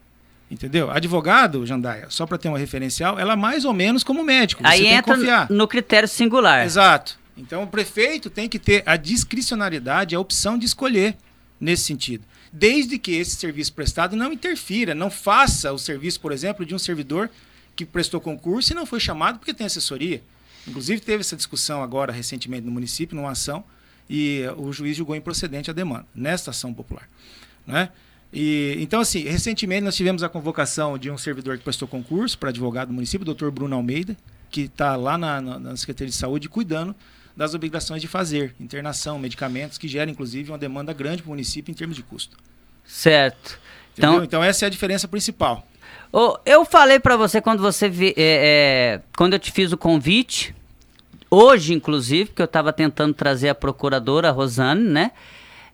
Entendeu? 0.50 0.92
Advogado, 0.92 1.66
Jandaia, 1.66 2.06
só 2.10 2.28
para 2.28 2.38
ter 2.38 2.50
uma 2.50 2.60
referencial, 2.60 3.18
ela 3.18 3.34
é 3.34 3.36
mais 3.36 3.66
ou 3.66 3.74
menos 3.74 4.04
como 4.04 4.24
médico. 4.24 4.62
Você 4.62 4.68
Aí 4.68 4.82
tem 4.82 4.94
entra 4.94 5.48
no 5.50 5.68
critério 5.68 6.08
singular. 6.08 6.64
Exato. 6.64 7.18
Então 7.36 7.64
o 7.64 7.68
prefeito 7.68 8.30
tem 8.30 8.48
que 8.48 8.60
ter 8.60 8.84
a 8.86 8.96
discricionariedade, 8.96 10.16
a 10.16 10.20
opção 10.20 10.60
de 10.60 10.68
escolher 10.68 11.18
nesse 11.60 11.86
sentido. 11.86 12.24
Desde 12.54 13.00
que 13.00 13.12
esse 13.16 13.36
serviço 13.38 13.74
prestado 13.74 14.16
não 14.16 14.32
interfira, 14.32 14.94
não 14.94 15.10
faça 15.10 15.74
o 15.74 15.80
serviço, 15.80 16.22
por 16.22 16.32
exemplo, 16.32 16.64
de 16.64 16.76
um 16.76 16.80
servidor 16.80 17.28
que 17.76 17.86
prestou 17.86 18.22
concurso 18.22 18.72
e 18.72 18.76
não 18.76 18.86
foi 18.86 19.00
chamado 19.00 19.40
porque 19.40 19.54
tem 19.54 19.66
assessoria. 19.66 20.22
Inclusive 20.68 21.00
teve 21.02 21.22
essa 21.22 21.36
discussão 21.36 21.82
agora 21.84 22.12
recentemente 22.12 22.66
no 22.66 22.72
município, 22.72 23.16
numa 23.16 23.32
ação, 23.32 23.64
e 24.10 24.44
o 24.58 24.72
juiz 24.72 24.98
julgou 24.98 25.16
improcedente 25.16 25.70
a 25.70 25.74
demanda, 25.74 26.06
nesta 26.14 26.52
ação 26.52 26.74
popular. 26.74 27.10
Né? 27.66 27.90
E, 28.34 28.76
então, 28.80 29.00
assim, 29.00 29.24
recentemente 29.24 29.82
nós 29.84 29.96
tivemos 29.96 30.24
a 30.24 30.30
convocação 30.30 30.98
de 30.98 31.10
um 31.10 31.18
servidor 31.18 31.58
que 31.58 31.64
prestou 31.64 31.88
concurso 31.88 32.38
para 32.38 32.50
advogado 32.50 32.90
do 32.90 32.94
município, 32.94 33.24
o 33.24 33.26
doutor 33.26 33.52
Bruno 33.52 33.76
Almeida, 33.76 34.16
que 34.50 34.62
está 34.62 34.96
lá 34.96 35.18
na, 35.18 35.42
na, 35.42 35.60
na, 35.60 35.78
Secretaria 35.78 36.10
de 36.10 36.16
Saúde 36.16 36.50
cuidando 36.50 36.96
das 37.36 37.54
obrigações 37.54 38.02
de 38.02 38.08
fazer 38.08 38.56
internação, 38.60 39.20
medicamentos, 39.20 39.78
que 39.78 39.88
gera, 39.88 40.10
inclusive, 40.10 40.52
uma 40.52 40.58
demanda 40.58 40.94
grande 40.94 41.22
para 41.22 41.28
o 41.28 41.32
município 41.32 41.72
em 41.72 41.76
termos 41.76 41.96
de 41.96 42.04
custo. 42.04 42.38
Certo. 42.86 43.60
Então, 43.98 44.24
então, 44.24 44.44
essa 44.44 44.66
é 44.66 44.68
a 44.68 44.70
diferença 44.70 45.08
principal. 45.08 45.68
Oh, 46.18 46.38
eu 46.46 46.64
falei 46.64 46.98
para 46.98 47.18
você 47.18 47.42
quando 47.42 47.62
você 47.62 47.90
vi, 47.90 48.14
é, 48.16 48.16
é, 48.18 49.02
quando 49.18 49.34
eu 49.34 49.40
te 49.40 49.52
fiz 49.52 49.74
o 49.74 49.78
convite, 49.78 50.56
hoje, 51.30 51.74
inclusive, 51.74 52.32
que 52.34 52.42
eu 52.42 52.46
estava 52.46 52.72
tentando 52.72 53.14
trazer 53.14 53.50
a 53.50 53.54
procuradora, 53.54 54.30
a 54.30 54.32
Rosane, 54.32 54.88
né? 54.88 55.12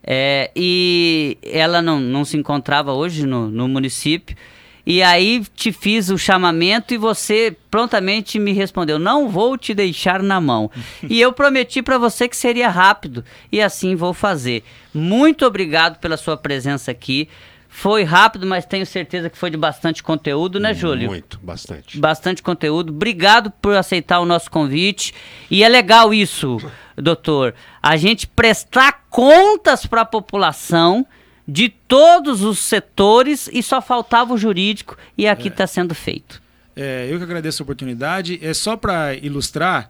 É, 0.03 0.49
e 0.55 1.37
ela 1.43 1.79
não, 1.79 1.99
não 1.99 2.25
se 2.25 2.37
encontrava 2.37 2.91
hoje 2.91 3.27
no, 3.27 3.51
no 3.51 3.67
município. 3.67 4.35
E 4.83 5.03
aí 5.03 5.45
te 5.55 5.71
fiz 5.71 6.09
o 6.09 6.17
chamamento 6.17 6.91
e 6.91 6.97
você 6.97 7.55
prontamente 7.69 8.39
me 8.39 8.51
respondeu: 8.51 8.97
"Não 8.97 9.29
vou 9.29 9.55
te 9.55 9.75
deixar 9.75 10.23
na 10.23 10.41
mão". 10.41 10.71
e 11.07 11.21
eu 11.21 11.31
prometi 11.31 11.83
para 11.83 11.99
você 11.99 12.27
que 12.27 12.35
seria 12.35 12.67
rápido 12.67 13.23
e 13.51 13.61
assim 13.61 13.95
vou 13.95 14.11
fazer. 14.11 14.63
Muito 14.91 15.45
obrigado 15.45 15.99
pela 15.99 16.17
sua 16.17 16.35
presença 16.35 16.89
aqui. 16.89 17.29
Foi 17.73 18.03
rápido, 18.03 18.45
mas 18.45 18.65
tenho 18.65 18.85
certeza 18.85 19.29
que 19.29 19.37
foi 19.37 19.49
de 19.49 19.55
bastante 19.55 20.03
conteúdo, 20.03 20.59
né, 20.59 20.73
Júlio? 20.73 21.07
Muito, 21.07 21.39
bastante. 21.41 21.97
Bastante 21.97 22.43
conteúdo. 22.43 22.91
Obrigado 22.91 23.49
por 23.49 23.75
aceitar 23.75 24.19
o 24.19 24.25
nosso 24.25 24.51
convite. 24.51 25.13
E 25.49 25.63
é 25.63 25.69
legal 25.69 26.13
isso, 26.13 26.57
doutor. 26.97 27.55
A 27.81 27.95
gente 27.95 28.27
prestar 28.27 29.05
contas 29.09 29.85
para 29.85 30.01
a 30.01 30.05
população 30.05 31.07
de 31.47 31.69
todos 31.69 32.43
os 32.43 32.59
setores 32.59 33.49
e 33.51 33.63
só 33.63 33.81
faltava 33.81 34.33
o 34.33 34.37
jurídico 34.37 34.97
e 35.17 35.25
aqui 35.25 35.47
está 35.47 35.63
é. 35.63 35.67
sendo 35.67 35.95
feito. 35.95 36.41
É, 36.75 37.07
eu 37.09 37.17
que 37.17 37.23
agradeço 37.23 37.61
a 37.61 37.63
oportunidade. 37.63 38.37
É 38.43 38.53
só 38.53 38.75
para 38.75 39.15
ilustrar, 39.15 39.89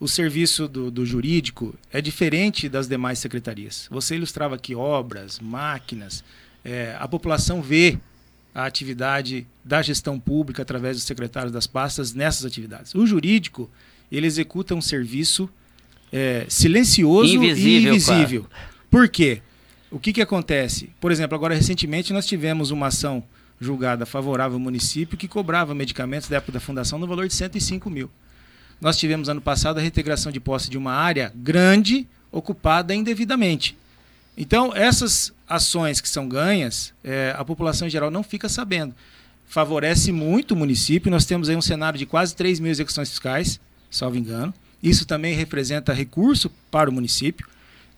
o 0.00 0.08
serviço 0.08 0.66
do, 0.66 0.90
do, 0.90 1.04
jurídico 1.04 1.74
é 1.92 2.00
diferente 2.00 2.68
das 2.68 2.88
demais 2.88 3.18
secretarias. 3.18 3.86
Você 3.90 4.14
ilustrava 4.14 4.54
aqui 4.54 4.74
obras, 4.74 5.38
máquinas, 5.40 6.24
é, 6.68 6.94
a 6.98 7.08
população 7.08 7.62
vê 7.62 7.98
a 8.54 8.66
atividade 8.66 9.46
da 9.64 9.80
gestão 9.80 10.20
pública 10.20 10.60
através 10.60 10.96
dos 10.96 11.04
secretários 11.04 11.50
das 11.50 11.66
pastas 11.66 12.12
nessas 12.12 12.44
atividades. 12.44 12.94
O 12.94 13.06
jurídico, 13.06 13.70
ele 14.12 14.26
executa 14.26 14.74
um 14.74 14.80
serviço 14.80 15.48
é, 16.12 16.44
silencioso 16.48 17.34
invisível, 17.34 17.92
e 17.92 17.96
invisível. 17.96 18.46
Por 18.90 19.08
quê? 19.08 19.40
O 19.90 19.98
que, 19.98 20.12
que 20.12 20.20
acontece? 20.20 20.90
Por 21.00 21.10
exemplo, 21.10 21.34
agora 21.34 21.54
recentemente 21.54 22.12
nós 22.12 22.26
tivemos 22.26 22.70
uma 22.70 22.88
ação 22.88 23.24
julgada 23.58 24.04
favorável 24.04 24.56
ao 24.56 24.60
município 24.60 25.16
que 25.16 25.26
cobrava 25.26 25.74
medicamentos 25.74 26.28
da 26.28 26.36
época 26.36 26.52
da 26.52 26.60
fundação 26.60 26.98
no 26.98 27.06
valor 27.06 27.26
de 27.26 27.34
105 27.34 27.88
mil. 27.88 28.10
Nós 28.78 28.98
tivemos 28.98 29.28
ano 29.28 29.40
passado 29.40 29.78
a 29.78 29.80
reintegração 29.80 30.30
de 30.30 30.38
posse 30.38 30.68
de 30.68 30.76
uma 30.76 30.92
área 30.92 31.32
grande 31.34 32.06
ocupada 32.30 32.94
indevidamente. 32.94 33.74
Então, 34.40 34.72
essas 34.72 35.32
ações 35.48 36.00
que 36.00 36.08
são 36.08 36.28
ganhas, 36.28 36.94
é, 37.02 37.34
a 37.36 37.44
população 37.44 37.88
em 37.88 37.90
geral 37.90 38.08
não 38.08 38.22
fica 38.22 38.48
sabendo. 38.48 38.94
Favorece 39.48 40.12
muito 40.12 40.52
o 40.52 40.56
município. 40.56 41.10
Nós 41.10 41.24
temos 41.26 41.48
aí 41.48 41.56
um 41.56 41.60
cenário 41.60 41.98
de 41.98 42.06
quase 42.06 42.36
3 42.36 42.60
mil 42.60 42.70
execuções 42.70 43.08
fiscais, 43.08 43.58
salvo 43.90 44.16
engano. 44.16 44.54
Isso 44.80 45.04
também 45.04 45.34
representa 45.34 45.92
recurso 45.92 46.48
para 46.70 46.88
o 46.88 46.92
município. 46.92 47.48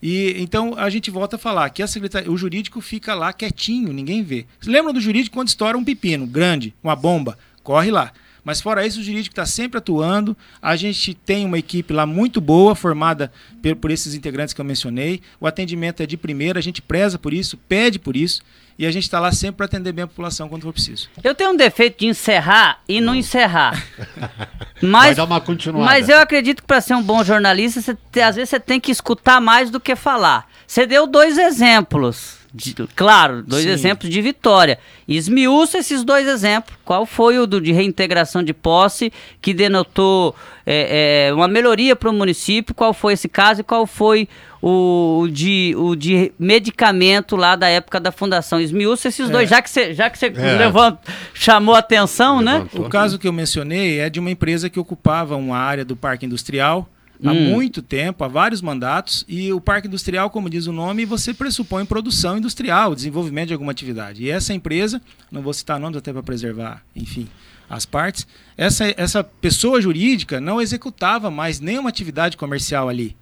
E 0.01 0.33
então 0.39 0.73
a 0.75 0.89
gente 0.89 1.11
volta 1.11 1.35
a 1.35 1.39
falar 1.39 1.69
que 1.69 1.83
a 1.83 1.87
secretaria, 1.87 2.31
o 2.31 2.35
jurídico 2.35 2.81
fica 2.81 3.13
lá 3.13 3.31
quietinho, 3.31 3.93
ninguém 3.93 4.23
vê. 4.23 4.47
Lembra 4.65 4.91
do 4.91 4.99
jurídico 4.99 5.35
quando 5.35 5.49
estoura 5.49 5.77
um 5.77 5.83
pepino 5.83 6.25
grande, 6.25 6.73
uma 6.83 6.95
bomba? 6.95 7.37
Corre 7.61 7.91
lá. 7.91 8.11
Mas 8.43 8.59
fora 8.59 8.85
isso, 8.85 8.99
o 8.99 9.03
jurídico 9.03 9.33
está 9.33 9.45
sempre 9.45 9.77
atuando. 9.77 10.35
A 10.61 10.75
gente 10.75 11.13
tem 11.13 11.45
uma 11.45 11.59
equipe 11.59 11.93
lá 11.93 12.05
muito 12.05 12.41
boa, 12.41 12.75
formada 12.75 13.31
por, 13.61 13.75
por 13.75 13.91
esses 13.91 14.15
integrantes 14.15 14.53
que 14.53 14.61
eu 14.61 14.65
mencionei. 14.65 15.21
O 15.39 15.45
atendimento 15.45 16.01
é 16.01 16.05
de 16.05 16.17
primeira, 16.17 16.59
a 16.59 16.61
gente 16.61 16.81
preza 16.81 17.19
por 17.19 17.33
isso, 17.33 17.57
pede 17.57 17.99
por 17.99 18.15
isso. 18.15 18.41
E 18.79 18.85
a 18.85 18.91
gente 18.91 19.03
está 19.03 19.19
lá 19.19 19.31
sempre 19.31 19.57
para 19.57 19.67
atender 19.67 19.91
bem 19.91 20.03
a 20.03 20.07
população 20.07 20.49
quando 20.49 20.63
for 20.63 20.73
preciso. 20.73 21.07
Eu 21.23 21.35
tenho 21.35 21.51
um 21.51 21.55
defeito 21.55 21.99
de 21.99 22.07
encerrar 22.07 22.79
e 22.89 22.99
não, 22.99 23.13
não 23.13 23.15
encerrar. 23.15 23.85
mas, 24.81 25.05
Vai 25.05 25.15
dar 25.15 25.25
uma 25.25 25.39
continuada. 25.39 25.85
Mas 25.85 26.09
eu 26.09 26.17
acredito 26.17 26.61
que 26.61 26.67
para 26.67 26.81
ser 26.81 26.95
um 26.95 27.03
bom 27.03 27.23
jornalista, 27.23 27.79
você, 27.79 28.21
às 28.21 28.35
vezes 28.35 28.49
você 28.49 28.59
tem 28.59 28.79
que 28.79 28.91
escutar 28.91 29.39
mais 29.39 29.69
do 29.69 29.79
que 29.79 29.95
falar. 29.95 30.47
Você 30.65 30.87
deu 30.87 31.05
dois 31.05 31.37
exemplos 31.37 32.40
de, 32.53 32.73
claro, 32.95 33.41
dois 33.43 33.63
Sim. 33.63 33.69
exemplos 33.69 34.09
de 34.09 34.21
vitória. 34.21 34.77
Esmiuça 35.07 35.77
esses 35.77 36.03
dois 36.03 36.27
exemplos. 36.27 36.75
Qual 36.83 37.05
foi 37.05 37.39
o 37.39 37.47
do, 37.47 37.61
de 37.61 37.71
reintegração 37.71 38.43
de 38.43 38.53
posse 38.53 39.11
que 39.41 39.53
denotou 39.53 40.35
é, 40.65 41.27
é, 41.29 41.33
uma 41.33 41.47
melhoria 41.47 41.95
para 41.95 42.09
o 42.09 42.13
município? 42.13 42.75
Qual 42.75 42.93
foi 42.93 43.13
esse 43.13 43.29
caso 43.29 43.61
e 43.61 43.63
qual 43.63 43.87
foi 43.87 44.27
o, 44.61 45.29
de, 45.31 45.73
o 45.77 45.95
de 45.95 46.33
medicamento 46.37 47.37
lá 47.37 47.55
da 47.55 47.69
época 47.69 48.01
da 48.01 48.11
fundação? 48.11 48.59
Esmiuça 48.59 49.07
esses 49.07 49.29
é. 49.29 49.31
dois, 49.31 49.49
já 49.49 49.61
que 49.61 49.69
você 49.69 49.93
já 49.93 50.09
que 50.09 50.19
você 50.19 50.25
é. 50.27 50.57
levant, 50.57 50.97
chamou 51.33 51.73
a 51.73 51.79
atenção, 51.79 52.41
né? 52.41 52.67
O 52.73 52.89
caso 52.89 53.17
que 53.17 53.27
eu 53.27 53.33
mencionei 53.33 53.99
é 53.99 54.09
de 54.09 54.19
uma 54.19 54.29
empresa 54.29 54.69
que 54.69 54.79
ocupava 54.79 55.37
uma 55.37 55.57
área 55.57 55.85
do 55.85 55.95
parque 55.95 56.25
industrial 56.25 56.87
há 57.23 57.31
hum. 57.31 57.51
muito 57.51 57.81
tempo, 57.81 58.23
há 58.23 58.27
vários 58.27 58.61
mandatos, 58.61 59.25
e 59.27 59.51
o 59.53 59.61
parque 59.61 59.87
industrial, 59.87 60.29
como 60.29 60.49
diz 60.49 60.67
o 60.67 60.73
nome, 60.73 61.05
você 61.05 61.33
pressupõe 61.33 61.85
produção 61.85 62.37
industrial, 62.37 62.95
desenvolvimento 62.95 63.47
de 63.47 63.53
alguma 63.53 63.71
atividade. 63.71 64.23
E 64.23 64.29
essa 64.29 64.53
empresa, 64.53 65.01
não 65.31 65.41
vou 65.41 65.53
citar 65.53 65.79
nomes 65.79 65.97
até 65.97 66.11
para 66.11 66.23
preservar, 66.23 66.83
enfim, 66.95 67.27
as 67.69 67.85
partes, 67.85 68.27
essa, 68.57 68.93
essa 68.97 69.23
pessoa 69.23 69.81
jurídica 69.81 70.41
não 70.41 70.61
executava 70.61 71.31
mais 71.31 71.59
nenhuma 71.59 71.89
atividade 71.89 72.35
comercial 72.35 72.89
ali. 72.89 73.15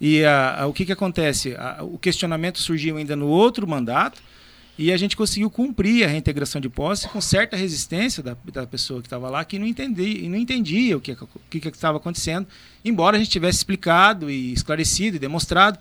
E 0.00 0.24
a, 0.24 0.62
a, 0.62 0.66
o 0.66 0.72
que, 0.72 0.84
que 0.84 0.92
acontece? 0.92 1.54
A, 1.56 1.78
o 1.82 1.96
questionamento 1.96 2.58
surgiu 2.58 2.96
ainda 2.96 3.14
no 3.14 3.28
outro 3.28 3.68
mandato, 3.68 4.20
e 4.78 4.90
a 4.90 4.96
gente 4.96 5.16
conseguiu 5.16 5.50
cumprir 5.50 6.04
a 6.04 6.08
reintegração 6.08 6.60
de 6.60 6.68
posse 6.68 7.08
com 7.08 7.20
certa 7.20 7.56
resistência 7.56 8.22
da, 8.22 8.36
da 8.52 8.66
pessoa 8.66 9.00
que 9.00 9.06
estava 9.06 9.28
lá, 9.28 9.44
que 9.44 9.58
não 9.58 9.66
entendia, 9.66 10.28
não 10.28 10.36
entendia 10.36 10.96
o 10.96 11.00
que 11.00 11.14
estava 11.68 11.98
acontecendo, 11.98 12.46
embora 12.84 13.16
a 13.16 13.18
gente 13.18 13.30
tivesse 13.30 13.58
explicado 13.58 14.30
e 14.30 14.52
esclarecido 14.52 15.16
e 15.16 15.20
demonstrado. 15.20 15.78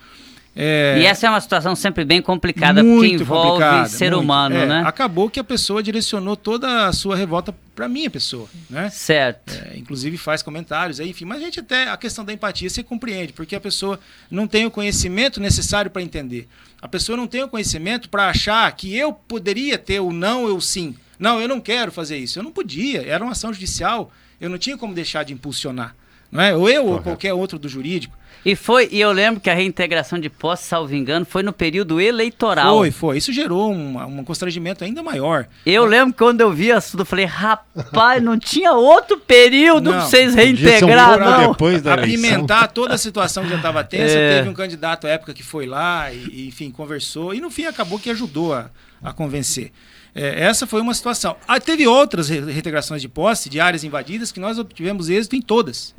É, 0.54 0.98
e 1.00 1.06
essa 1.06 1.28
é 1.28 1.30
uma 1.30 1.40
situação 1.40 1.76
sempre 1.76 2.04
bem 2.04 2.22
complicada, 2.22 2.84
porque 2.84 3.08
envolve 3.08 3.64
ser 3.88 4.12
muito. 4.12 4.22
humano, 4.22 4.56
é, 4.56 4.66
né? 4.66 4.84
Acabou 4.86 5.30
que 5.30 5.40
a 5.40 5.44
pessoa 5.44 5.82
direcionou 5.82 6.36
toda 6.36 6.88
a 6.88 6.94
sua 6.94 7.16
revolta 7.16 7.56
para 7.74 7.88
minha 7.88 8.10
pessoa, 8.10 8.50
né? 8.70 8.90
Certo. 8.90 9.54
É, 9.54 9.78
inclusive 9.78 10.18
faz 10.18 10.44
comentários, 10.44 11.00
aí, 11.00 11.10
enfim. 11.10 11.24
Mas 11.24 11.38
a 11.38 11.46
gente 11.46 11.62
até, 11.62 11.88
a 11.88 11.96
questão 11.96 12.26
da 12.26 12.34
empatia, 12.34 12.70
você 12.70 12.84
compreende, 12.84 13.32
porque 13.32 13.56
a 13.56 13.62
pessoa 13.62 13.98
não 14.30 14.46
tem 14.46 14.66
o 14.66 14.72
conhecimento 14.72 15.40
necessário 15.40 15.90
para 15.90 16.02
entender. 16.02 16.50
A 16.82 16.88
pessoa 16.88 17.16
não 17.16 17.28
tem 17.28 17.44
o 17.44 17.48
conhecimento 17.48 18.10
para 18.10 18.28
achar 18.28 18.70
que 18.74 18.96
eu 18.96 19.14
poderia 19.14 19.78
ter 19.78 20.02
o 20.02 20.12
não 20.12 20.44
ou 20.44 20.58
o 20.58 20.62
sim. 20.62 20.96
Não, 21.18 21.40
eu 21.40 21.48
não 21.48 21.62
quero 21.62 21.92
fazer 21.92 22.18
isso. 22.18 22.40
Eu 22.40 22.44
não 22.44 22.52
podia, 22.52 23.08
era 23.08 23.24
uma 23.24 23.32
ação 23.32 23.54
judicial, 23.54 24.12
eu 24.40 24.50
não 24.50 24.58
tinha 24.58 24.78
como 24.78 24.94
deixar 24.94 25.24
de 25.24 25.32
impulsionar. 25.32 25.96
Não 26.30 26.42
é? 26.42 26.56
Ou 26.56 26.68
eu 26.68 26.84
Correto. 26.84 26.98
ou 26.98 27.04
qualquer 27.04 27.34
outro 27.34 27.58
do 27.60 27.70
jurídico. 27.70 28.18
E 28.44 28.56
foi, 28.56 28.90
e 28.92 29.00
eu 29.00 29.12
lembro 29.12 29.40
que 29.40 29.50
a 29.50 29.54
reintegração 29.54 30.18
de 30.18 30.28
posse, 30.28 30.64
salvo 30.64 30.96
engano, 30.96 31.26
foi 31.26 31.44
no 31.44 31.54
período 31.54 32.02
eleitoral. 32.02 32.78
Foi, 32.78 32.92
foi. 32.92 33.18
Isso 33.18 33.32
gerou 33.32 33.72
um, 33.72 34.20
um 34.20 34.24
constrangimento 34.24 34.84
ainda 34.84 35.04
maior. 35.04 35.48
Eu 35.64 35.86
lembro 35.86 36.12
que 36.12 36.20
quando 36.20 36.42
eu 36.42 36.52
vi 36.52 36.70
isso, 36.70 37.00
eu 37.00 37.06
falei, 37.06 37.26
rapaz, 37.26 38.22
não 38.22 38.40
tinha 38.40 38.74
outro 38.74 39.18
período 39.20 39.92
para 39.92 40.02
vocês 40.02 40.34
reintegrar, 40.34 41.20
não. 41.20 41.52
Depois 41.52 41.82
da 41.84 41.94
Apimentar 41.94 42.68
toda 42.70 42.96
a 42.96 42.98
situação 42.98 43.44
que 43.44 43.50
já 43.50 43.58
estava 43.58 43.84
tensa. 43.84 44.16
É. 44.16 44.38
Teve 44.38 44.50
um 44.50 44.54
candidato 44.54 45.06
à 45.06 45.12
época 45.12 45.34
que 45.34 45.44
foi 45.44 45.68
lá 45.68 46.12
e, 46.12 46.26
e, 46.32 46.48
enfim, 46.48 46.72
conversou. 46.72 47.36
E 47.36 47.40
no 47.40 47.52
fim 47.52 47.66
acabou 47.66 48.00
que 48.00 48.10
ajudou 48.10 48.56
a, 48.56 48.72
a 49.04 49.14
convencer. 49.14 49.72
É, 50.16 50.44
essa 50.44 50.66
foi 50.66 50.82
uma 50.82 50.96
situação. 50.96 51.36
Ah, 51.48 51.60
teve 51.60 51.88
outras 51.88 52.28
reintegrações 52.30 53.02
de 53.04 53.08
posse 53.08 53.50
de 53.50 53.60
áreas 53.60 53.84
invadidas 53.84 54.32
que 54.32 54.40
nós 54.40 54.58
obtivemos 54.58 55.10
êxito 55.10 55.36
em 55.36 55.42
todas 55.42 55.94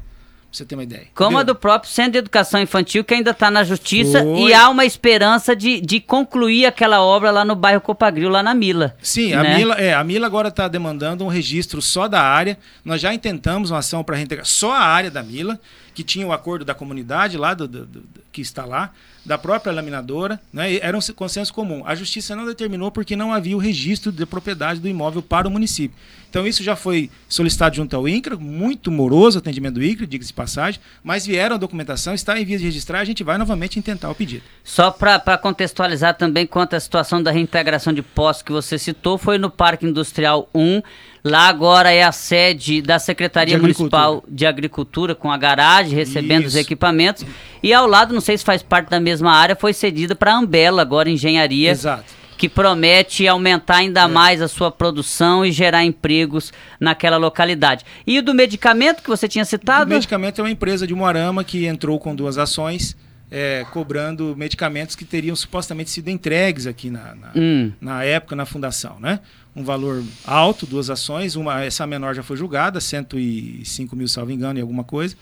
você 0.53 0.64
ter 0.66 0.74
uma 0.74 0.82
ideia. 0.82 1.07
Como 1.14 1.30
Entendeu? 1.30 1.40
a 1.40 1.42
do 1.44 1.55
próprio 1.55 1.90
Centro 1.90 2.12
de 2.12 2.18
Educação 2.18 2.61
Infantil, 2.61 3.03
que 3.03 3.14
ainda 3.14 3.30
está 3.30 3.50
na 3.50 3.64
justiça 3.64 4.22
Foi. 4.22 4.42
e 4.42 4.55
há 4.55 4.68
uma 4.68 4.84
esperança 4.84 5.57
de, 5.57 5.80
de 5.80 5.98
concluir 5.98 6.66
aquela 6.66 7.00
obra 7.00 7.30
lá 7.30 7.44
no 7.44 7.57
bairro 7.57 7.80
Copagril, 7.80 8.28
lá 8.28 8.42
na 8.42 8.55
Mila. 8.55 8.94
Sim, 9.03 9.30
né? 9.34 9.55
a, 9.55 9.57
Mila, 9.57 9.74
é, 9.76 9.94
a 9.94 10.05
Mila 10.05 10.26
agora 10.26 10.48
está 10.48 10.68
demandando 10.68 11.24
um 11.24 11.28
registro 11.28 11.80
só 11.80 12.07
da 12.07 12.20
área. 12.20 12.59
Nós 12.84 13.00
já 13.00 13.14
intentamos 13.14 13.70
uma 13.70 13.78
ação 13.78 14.05
para 14.05 14.16
reintegrar 14.16 14.46
só 14.46 14.72
a 14.72 14.80
área 14.80 15.11
da 15.11 15.22
Mila, 15.22 15.59
que 15.95 16.03
tinha 16.03 16.26
o 16.26 16.32
acordo 16.32 16.64
da 16.64 16.74
comunidade 16.74 17.36
lá, 17.36 17.55
do, 17.55 17.68
do, 17.68 17.86
do 17.86 18.03
que 18.32 18.40
está 18.40 18.64
lá 18.64 18.93
da 19.24 19.38
própria 19.38 19.72
laminadora, 19.72 20.40
né? 20.53 20.76
era 20.76 20.97
um 20.97 21.01
consenso 21.14 21.55
comum. 21.55 21.82
A 21.86 21.95
justiça 21.95 22.34
não 22.34 22.45
determinou 22.45 22.90
porque 22.90 23.14
não 23.14 23.32
havia 23.32 23.57
o 23.57 23.61
registro 23.61 24.11
de 24.11 24.26
propriedade 24.26 24.80
do 24.80 24.88
imóvel 24.88 25.22
para 25.22 25.47
o 25.47 25.51
município. 25.51 25.97
Então 26.28 26.47
isso 26.47 26.62
já 26.62 26.74
foi 26.74 27.11
solicitado 27.28 27.76
junto 27.76 27.95
ao 27.95 28.09
INCRA, 28.09 28.36
muito 28.36 28.90
moroso 28.90 29.38
o 29.38 29.40
atendimento 29.40 29.74
do 29.74 29.84
INCRA, 29.84 30.07
diga-se 30.07 30.28
de 30.28 30.34
passagem, 30.34 30.80
mas 31.05 31.26
vieram 31.26 31.57
a 31.57 31.59
documentação, 31.59 32.14
está 32.14 32.40
em 32.40 32.45
vias 32.45 32.61
de 32.61 32.66
registrar, 32.66 33.01
a 33.01 33.05
gente 33.05 33.22
vai 33.22 33.36
novamente 33.36 33.80
tentar 33.82 34.11
o 34.11 34.14
pedido. 34.14 34.43
Só 34.64 34.90
para 34.90 35.36
contextualizar 35.36 36.16
também 36.16 36.47
quanto 36.47 36.74
à 36.74 36.80
situação 36.80 37.22
da 37.22 37.30
reintegração 37.30 37.93
de 37.93 38.03
postos 38.03 38.43
que 38.43 38.51
você 38.51 38.78
citou, 38.78 39.18
foi 39.18 39.36
no 39.36 39.51
Parque 39.51 39.84
Industrial 39.84 40.49
1, 40.55 40.82
Lá 41.25 41.47
agora 41.47 41.93
é 41.93 42.03
a 42.03 42.11
sede 42.11 42.83
da 42.83 42.99
Secretaria 42.99 43.55
de 43.55 43.61
Municipal 43.61 44.25
de 44.29 44.45
Agricultura, 44.45 45.14
com 45.14 45.31
a 45.31 45.37
garagem, 45.37 45.95
recebendo 45.95 46.47
Isso. 46.47 46.49
os 46.49 46.57
equipamentos. 46.57 47.25
E 47.62 47.73
ao 47.73 47.87
lado, 47.87 48.12
não 48.12 48.20
sei 48.20 48.37
se 48.37 48.45
faz 48.45 48.62
parte 48.62 48.91
da 48.91 48.99
mesma 48.99 49.33
área, 49.33 49.55
foi 49.55 49.73
cedida 49.73 50.16
para 50.16 50.33
a 50.33 50.39
Ambela, 50.39 50.83
agora 50.83 51.09
engenharia. 51.09 51.70
Exato 51.70 52.23
que 52.43 52.49
promete 52.49 53.29
aumentar 53.29 53.77
ainda 53.77 54.01
é. 54.01 54.09
mais 54.09 54.43
a 54.43 54.49
sua 54.49 54.68
produção 54.68 55.47
e 55.47 55.53
gerar 55.53 55.85
empregos 55.85 56.53
naquela 56.81 57.16
localidade. 57.16 57.85
E 58.05 58.20
do 58.20 58.35
medicamento 58.35 59.01
que 59.01 59.09
você 59.09 59.29
tinha 59.29 59.45
citado? 59.45 59.89
O 59.89 59.95
medicamento 59.95 60.41
é 60.41 60.43
uma 60.43 60.51
empresa 60.51 60.85
de 60.85 60.93
Moarama 60.93 61.45
que 61.45 61.66
entrou 61.66 62.01
com 62.01 62.16
duas 62.16 62.39
ações. 62.39 62.97
É, 63.35 63.64
cobrando 63.70 64.35
medicamentos 64.37 64.95
que 64.95 65.07
teriam 65.07 65.35
supostamente 65.35 65.89
sido 65.89 66.09
entregues 66.09 66.66
aqui 66.66 66.91
na, 66.91 67.14
na, 67.14 67.33
hum. 67.35 67.73
na 67.81 68.05
época 68.05 68.37
na 68.37 68.45
fundação, 68.45 69.01
né? 69.01 69.20
Um 69.55 69.62
valor 69.62 70.03
alto, 70.24 70.66
duas 70.66 70.90
ações. 70.90 71.36
Uma, 71.36 71.62
essa 71.62 71.86
menor 71.86 72.14
já 72.14 72.22
foi 72.22 72.36
julgada, 72.36 72.80
105 72.80 73.94
mil, 73.94 74.09
salvo 74.09 74.32
engano, 74.32 74.59
e 74.59 74.62
alguma 74.62 74.84
coisa. 74.84 75.16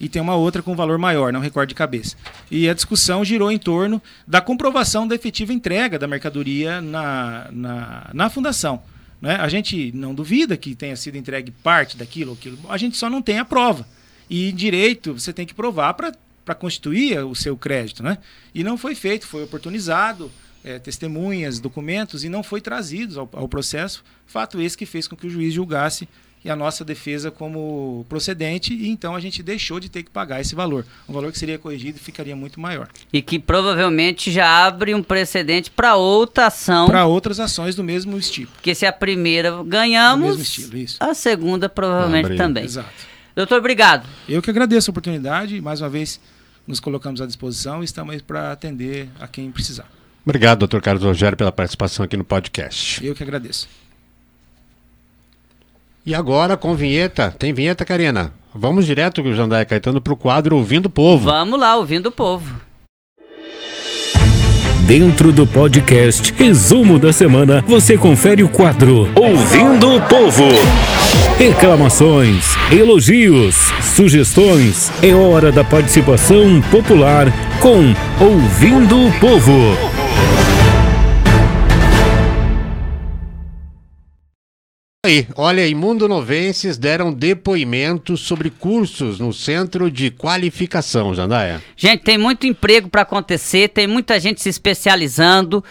E 0.00 0.08
tem 0.08 0.20
uma 0.20 0.34
outra 0.34 0.62
com 0.62 0.74
valor 0.74 0.98
maior, 0.98 1.32
não 1.32 1.40
recordo 1.40 1.68
de 1.68 1.74
cabeça. 1.74 2.16
E 2.50 2.68
a 2.68 2.74
discussão 2.74 3.24
girou 3.24 3.50
em 3.50 3.58
torno 3.58 4.02
da 4.26 4.40
comprovação 4.40 5.06
da 5.06 5.14
efetiva 5.14 5.52
entrega 5.52 5.98
da 5.98 6.06
mercadoria 6.06 6.80
na, 6.80 7.48
na, 7.52 8.10
na 8.12 8.30
fundação. 8.30 8.82
Né? 9.20 9.36
A 9.36 9.48
gente 9.48 9.92
não 9.94 10.14
duvida 10.14 10.56
que 10.56 10.74
tenha 10.74 10.96
sido 10.96 11.16
entregue 11.16 11.50
parte 11.50 11.96
daquilo 11.96 12.32
ou 12.32 12.36
aquilo, 12.36 12.58
a 12.68 12.76
gente 12.76 12.96
só 12.96 13.08
não 13.08 13.22
tem 13.22 13.38
a 13.38 13.44
prova. 13.44 13.86
E 14.28 14.50
direito 14.52 15.14
você 15.14 15.32
tem 15.32 15.46
que 15.46 15.54
provar 15.54 15.94
para 15.94 16.54
constituir 16.54 17.24
o 17.24 17.34
seu 17.34 17.56
crédito. 17.56 18.02
Né? 18.02 18.18
E 18.54 18.64
não 18.64 18.76
foi 18.76 18.94
feito, 18.94 19.26
foi 19.26 19.44
oportunizado 19.44 20.30
é, 20.64 20.78
testemunhas, 20.78 21.60
documentos 21.60 22.24
e 22.24 22.28
não 22.28 22.42
foi 22.42 22.60
trazidos 22.60 23.18
ao, 23.18 23.28
ao, 23.32 23.46
processo. 23.46 24.02
Fato 24.26 24.60
esse 24.60 24.76
que 24.76 24.86
fez 24.86 25.06
com 25.06 25.14
que 25.14 25.26
o 25.26 25.30
juiz 25.30 25.52
julgasse 25.52 26.08
e 26.42 26.50
a 26.50 26.56
nossa 26.56 26.84
defesa 26.84 27.30
como 27.30 28.04
procedente 28.08 28.74
e 28.74 28.88
então 28.88 29.14
a 29.14 29.20
gente 29.20 29.42
deixou 29.42 29.78
de 29.78 29.88
ter 29.88 30.02
que 30.02 30.10
pagar 30.10 30.40
esse 30.40 30.54
valor. 30.54 30.86
Um 31.08 31.12
valor 31.12 31.30
que 31.30 31.38
seria 31.38 31.58
corrigido 31.58 31.98
e 31.98 32.00
ficaria 32.00 32.34
muito 32.34 32.58
maior. 32.58 32.88
E 33.12 33.20
que 33.20 33.38
provavelmente 33.38 34.30
já 34.30 34.66
abre 34.66 34.94
um 34.94 35.02
precedente 35.02 35.70
para 35.70 35.96
outra 35.96 36.46
ação. 36.46 36.86
Para 36.86 37.06
outras 37.06 37.38
ações 37.38 37.74
do 37.74 37.84
mesmo 37.84 38.16
estilo. 38.18 38.50
Porque 38.52 38.74
se 38.74 38.86
a 38.86 38.92
primeira 38.92 39.62
ganhamos, 39.64 40.40
estilo, 40.40 40.86
a 40.98 41.14
segunda 41.14 41.68
provavelmente 41.68 42.36
também. 42.36 42.64
Exato. 42.64 43.14
Doutor, 43.34 43.58
obrigado. 43.58 44.08
Eu 44.28 44.40
que 44.40 44.48
agradeço 44.48 44.90
a 44.90 44.92
oportunidade. 44.92 45.60
Mais 45.60 45.80
uma 45.80 45.90
vez, 45.90 46.20
nos 46.66 46.78
colocamos 46.78 47.20
à 47.20 47.26
disposição 47.26 47.82
e 47.82 47.84
estamos 47.84 48.22
para 48.22 48.52
atender 48.52 49.08
a 49.18 49.26
quem 49.26 49.50
precisar. 49.50 49.88
Obrigado, 50.24 50.60
doutor 50.60 50.80
Carlos 50.80 51.04
Rogério, 51.04 51.36
pela 51.36 51.52
participação 51.52 52.04
aqui 52.04 52.16
no 52.16 52.24
podcast. 52.24 53.04
Eu 53.04 53.14
que 53.14 53.22
agradeço. 53.22 53.68
E 56.06 56.14
agora, 56.14 56.56
com 56.56 56.74
vinheta, 56.74 57.30
tem 57.30 57.52
vinheta, 57.52 57.84
Karina? 57.84 58.32
Vamos 58.54 58.86
direto, 58.86 59.22
Jandaia 59.34 59.64
Caetano, 59.64 60.00
para 60.00 60.12
o 60.12 60.16
quadro 60.16 60.56
Ouvindo 60.56 60.86
o 60.86 60.90
Povo. 60.90 61.24
Vamos 61.24 61.58
lá, 61.58 61.76
Ouvindo 61.76 62.06
o 62.06 62.12
Povo. 62.12 62.60
Dentro 64.86 65.32
do 65.32 65.46
podcast 65.46 66.32
Resumo 66.34 66.98
da 66.98 67.10
Semana, 67.10 67.64
você 67.66 67.96
confere 67.96 68.42
o 68.42 68.48
quadro 68.48 69.08
Ouvindo 69.16 69.96
o 69.96 70.00
Povo. 70.02 70.44
Reclamações, 71.38 72.54
elogios, 72.70 73.56
sugestões. 73.82 74.92
É 75.02 75.14
hora 75.14 75.50
da 75.50 75.64
participação 75.64 76.60
popular 76.70 77.26
com 77.60 77.94
Ouvindo 78.22 79.06
o 79.06 79.12
Povo. 79.18 80.03
Aí, 85.04 85.28
olha, 85.36 85.68
Imundo 85.68 86.08
Novenses 86.08 86.78
deram 86.78 87.12
depoimentos 87.12 88.22
sobre 88.22 88.48
cursos 88.48 89.18
no 89.18 89.34
Centro 89.34 89.90
de 89.90 90.10
Qualificação, 90.10 91.14
Jandaia. 91.14 91.62
Gente, 91.76 92.02
tem 92.02 92.16
muito 92.16 92.46
emprego 92.46 92.88
para 92.88 93.02
acontecer, 93.02 93.68
tem 93.68 93.86
muita 93.86 94.18
gente 94.18 94.40
se 94.40 94.48
especializando. 94.48 95.62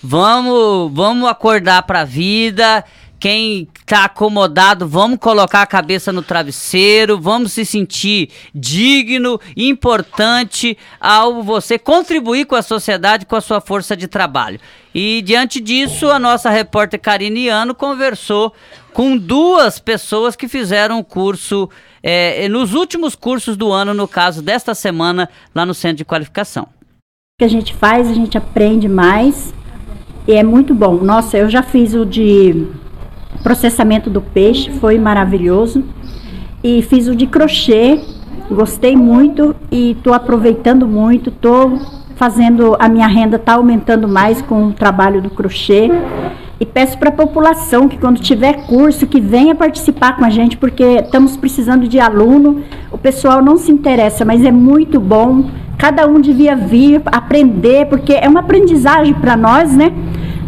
Vamos, 0.00 0.92
vamos 0.94 1.28
acordar 1.28 1.82
para 1.82 2.02
a 2.02 2.04
vida. 2.04 2.84
Quem 3.18 3.66
está 3.80 4.04
acomodado, 4.04 4.86
vamos 4.86 5.18
colocar 5.18 5.62
a 5.62 5.66
cabeça 5.66 6.12
no 6.12 6.22
travesseiro, 6.22 7.18
vamos 7.18 7.52
se 7.52 7.64
sentir 7.64 8.30
digno, 8.54 9.40
importante 9.56 10.76
ao 11.00 11.42
você 11.42 11.78
contribuir 11.78 12.44
com 12.44 12.54
a 12.54 12.62
sociedade 12.62 13.24
com 13.24 13.36
a 13.36 13.40
sua 13.40 13.60
força 13.60 13.96
de 13.96 14.06
trabalho. 14.06 14.60
E 14.94 15.22
diante 15.22 15.60
disso, 15.60 16.10
a 16.10 16.18
nossa 16.18 16.50
repórter 16.50 17.00
Cariniano 17.00 17.74
conversou 17.74 18.52
com 18.92 19.16
duas 19.16 19.78
pessoas 19.78 20.36
que 20.36 20.48
fizeram 20.48 20.98
o 20.98 21.04
curso 21.04 21.68
é, 22.02 22.48
nos 22.48 22.74
últimos 22.74 23.14
cursos 23.14 23.56
do 23.56 23.72
ano, 23.72 23.92
no 23.92 24.06
caso 24.06 24.40
desta 24.40 24.74
semana, 24.74 25.28
lá 25.54 25.66
no 25.66 25.74
Centro 25.74 25.98
de 25.98 26.04
Qualificação. 26.04 26.64
O 26.64 27.38
que 27.40 27.44
a 27.44 27.48
gente 27.48 27.74
faz, 27.74 28.08
a 28.08 28.14
gente 28.14 28.38
aprende 28.38 28.88
mais 28.88 29.52
e 30.26 30.32
é 30.32 30.42
muito 30.42 30.74
bom. 30.74 30.96
Nossa, 30.96 31.36
eu 31.36 31.48
já 31.48 31.62
fiz 31.62 31.94
o 31.94 32.06
de 32.06 32.66
processamento 33.46 34.10
do 34.10 34.20
peixe, 34.20 34.72
foi 34.72 34.98
maravilhoso. 34.98 35.84
E 36.64 36.82
fiz 36.82 37.06
o 37.06 37.14
de 37.14 37.28
crochê, 37.28 38.00
gostei 38.50 38.96
muito 38.96 39.54
e 39.70 39.92
estou 39.92 40.12
aproveitando 40.12 40.84
muito, 40.84 41.30
estou 41.30 41.78
fazendo 42.16 42.76
a 42.80 42.88
minha 42.88 43.06
renda 43.06 43.36
está 43.36 43.54
aumentando 43.54 44.08
mais 44.08 44.42
com 44.42 44.66
o 44.66 44.72
trabalho 44.72 45.22
do 45.22 45.30
crochê. 45.30 45.88
E 46.58 46.66
peço 46.66 46.98
para 46.98 47.10
a 47.10 47.12
população 47.12 47.86
que 47.86 47.96
quando 47.98 48.18
tiver 48.18 48.66
curso 48.66 49.06
que 49.06 49.20
venha 49.20 49.54
participar 49.54 50.16
com 50.16 50.24
a 50.24 50.30
gente, 50.30 50.56
porque 50.56 50.82
estamos 50.82 51.36
precisando 51.36 51.86
de 51.86 52.00
aluno. 52.00 52.64
O 52.90 52.98
pessoal 52.98 53.40
não 53.40 53.56
se 53.56 53.70
interessa, 53.70 54.24
mas 54.24 54.44
é 54.44 54.50
muito 54.50 54.98
bom. 54.98 55.44
Cada 55.78 56.04
um 56.08 56.20
devia 56.20 56.56
vir 56.56 57.00
aprender, 57.06 57.86
porque 57.86 58.12
é 58.12 58.28
uma 58.28 58.40
aprendizagem 58.40 59.14
para 59.14 59.36
nós, 59.36 59.72
né? 59.76 59.92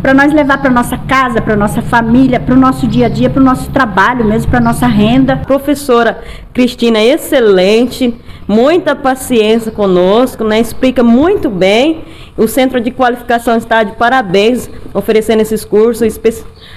Para 0.03 0.14
nós 0.14 0.32
levar 0.32 0.59
para 0.59 0.70
nossa 0.70 0.96
casa, 0.96 1.40
para 1.40 1.57
nossa 1.57 1.82
família, 1.82 2.38
para 2.38 2.55
o 2.55 2.59
nosso 2.59 2.86
dia 2.86 3.07
a 3.07 3.09
dia, 3.09 3.28
para 3.28 3.40
o 3.42 3.44
nosso 3.44 3.70
trabalho 3.70 4.24
mesmo, 4.24 4.51
para 4.51 4.61
nossa 4.61 4.86
renda. 4.86 5.36
Professora 5.36 6.20
Cristina, 6.53 7.03
excelente, 7.03 8.14
muita 8.46 8.94
paciência 8.94 9.72
conosco, 9.72 10.44
né? 10.44 10.61
Explica 10.61 11.03
muito 11.03 11.51
bem. 11.51 12.05
O 12.36 12.46
Centro 12.46 12.80
de 12.80 12.90
Qualificação 12.90 13.57
está 13.57 13.82
de 13.82 13.92
parabéns, 13.92 14.70
oferecendo 14.94 15.40
esses 15.40 15.64
cursos, 15.64 16.18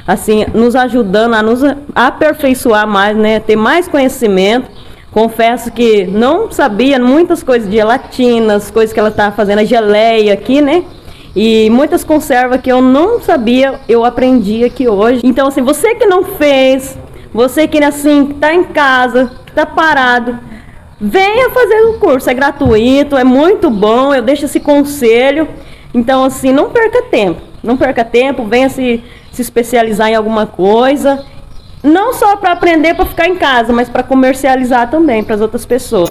assim, 0.08 0.46
nos 0.54 0.76
ajudando 0.76 1.36
a 1.36 1.44
nos 1.44 1.62
aperfeiçoar 1.94 2.88
mais, 2.88 3.16
né? 3.16 3.40
Ter 3.40 3.56
mais 3.56 3.88
conhecimento. 3.88 4.70
Confesso 5.12 5.72
que 5.72 6.06
não 6.06 6.50
sabia 6.50 6.98
muitas 6.98 7.44
coisas 7.44 7.70
de 7.70 7.76
gelatinas, 7.76 8.72
coisas 8.72 8.94
que 8.94 9.00
ela 9.00 9.10
estava 9.10 9.36
fazendo, 9.36 9.60
a 9.60 9.66
geleia 9.66 10.34
aqui, 10.34 10.62
né? 10.62 10.86
E 11.36 11.70
muitas 11.70 12.04
conservas 12.04 12.60
que 12.60 12.72
eu 12.72 12.82
não 12.82 13.22
sabia, 13.22 13.80
eu 13.88 14.04
aprendi 14.04 14.64
aqui 14.66 14.88
hoje. 14.88 15.22
Então, 15.24 15.48
assim, 15.48 15.62
você 15.62 15.96
que 15.96 16.06
não 16.06 16.24
fez, 16.24 16.98
você 17.34 17.68
que 17.68 17.82
assim 17.82 18.32
está 18.32 18.54
em 18.54 18.66
casa, 18.66 19.32
está 19.48 19.66
parado, 19.66 20.38
venha 21.00 21.50
fazer 21.52 21.82
o 21.88 22.00
curso. 22.00 22.30
É 22.30 22.34
gratuito, 22.34 23.18
é 23.18 23.24
muito 23.24 23.70
bom. 23.70 24.14
Eu 24.14 24.22
deixo 24.22 24.46
esse 24.46 24.60
conselho. 24.60 25.48
Então, 25.94 26.24
assim, 26.26 26.52
não 26.52 26.70
perca 26.70 27.04
tempo. 27.04 27.42
Não 27.64 27.78
perca 27.78 28.04
tempo, 28.04 28.44
venha 28.44 28.70
se, 28.70 29.04
se 29.32 29.42
especializar 29.42 30.10
em 30.10 30.16
alguma 30.16 30.46
coisa. 30.46 31.26
Não 31.84 32.14
só 32.14 32.36
para 32.36 32.52
aprender 32.52 32.94
para 32.94 33.06
ficar 33.06 33.28
em 33.28 33.36
casa, 33.36 33.72
mas 33.72 33.88
para 33.88 34.04
comercializar 34.04 34.90
também 34.90 35.24
para 35.24 35.36
as 35.36 35.42
outras 35.42 35.66
pessoas. 35.66 36.10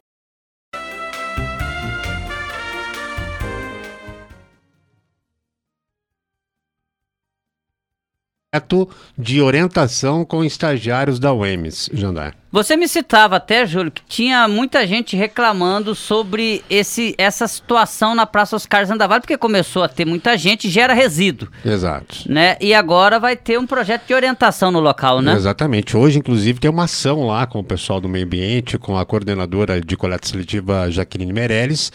De 9.16 9.40
orientação 9.40 10.24
com 10.24 10.42
estagiários 10.42 11.20
da 11.20 11.32
UEMS, 11.32 11.88
Jandar. 11.92 12.34
Você 12.50 12.76
me 12.76 12.88
citava 12.88 13.36
até, 13.36 13.64
Júlio, 13.64 13.92
que 13.92 14.02
tinha 14.08 14.48
muita 14.48 14.84
gente 14.84 15.16
reclamando 15.16 15.94
sobre 15.94 16.64
esse, 16.68 17.14
essa 17.16 17.46
situação 17.46 18.12
na 18.12 18.26
Praça 18.26 18.56
Oscar 18.56 18.84
Zandavalli, 18.84 19.20
porque 19.20 19.38
começou 19.38 19.84
a 19.84 19.88
ter 19.88 20.04
muita 20.04 20.36
gente 20.36 20.66
e 20.66 20.70
gera 20.70 20.92
resíduo. 20.92 21.48
Exato. 21.64 22.24
Né? 22.26 22.56
E 22.60 22.74
agora 22.74 23.20
vai 23.20 23.36
ter 23.36 23.56
um 23.56 23.68
projeto 23.68 24.08
de 24.08 24.14
orientação 24.14 24.72
no 24.72 24.80
local, 24.80 25.22
né? 25.22 25.32
Exatamente. 25.34 25.96
Hoje, 25.96 26.18
inclusive, 26.18 26.58
tem 26.58 26.68
uma 26.68 26.84
ação 26.84 27.24
lá 27.28 27.46
com 27.46 27.60
o 27.60 27.64
pessoal 27.64 28.00
do 28.00 28.08
meio 28.08 28.24
ambiente, 28.24 28.76
com 28.76 28.98
a 28.98 29.06
coordenadora 29.06 29.80
de 29.80 29.96
coleta 29.96 30.26
seletiva 30.26 30.90
Jaqueline 30.90 31.32
Meirelles. 31.32 31.92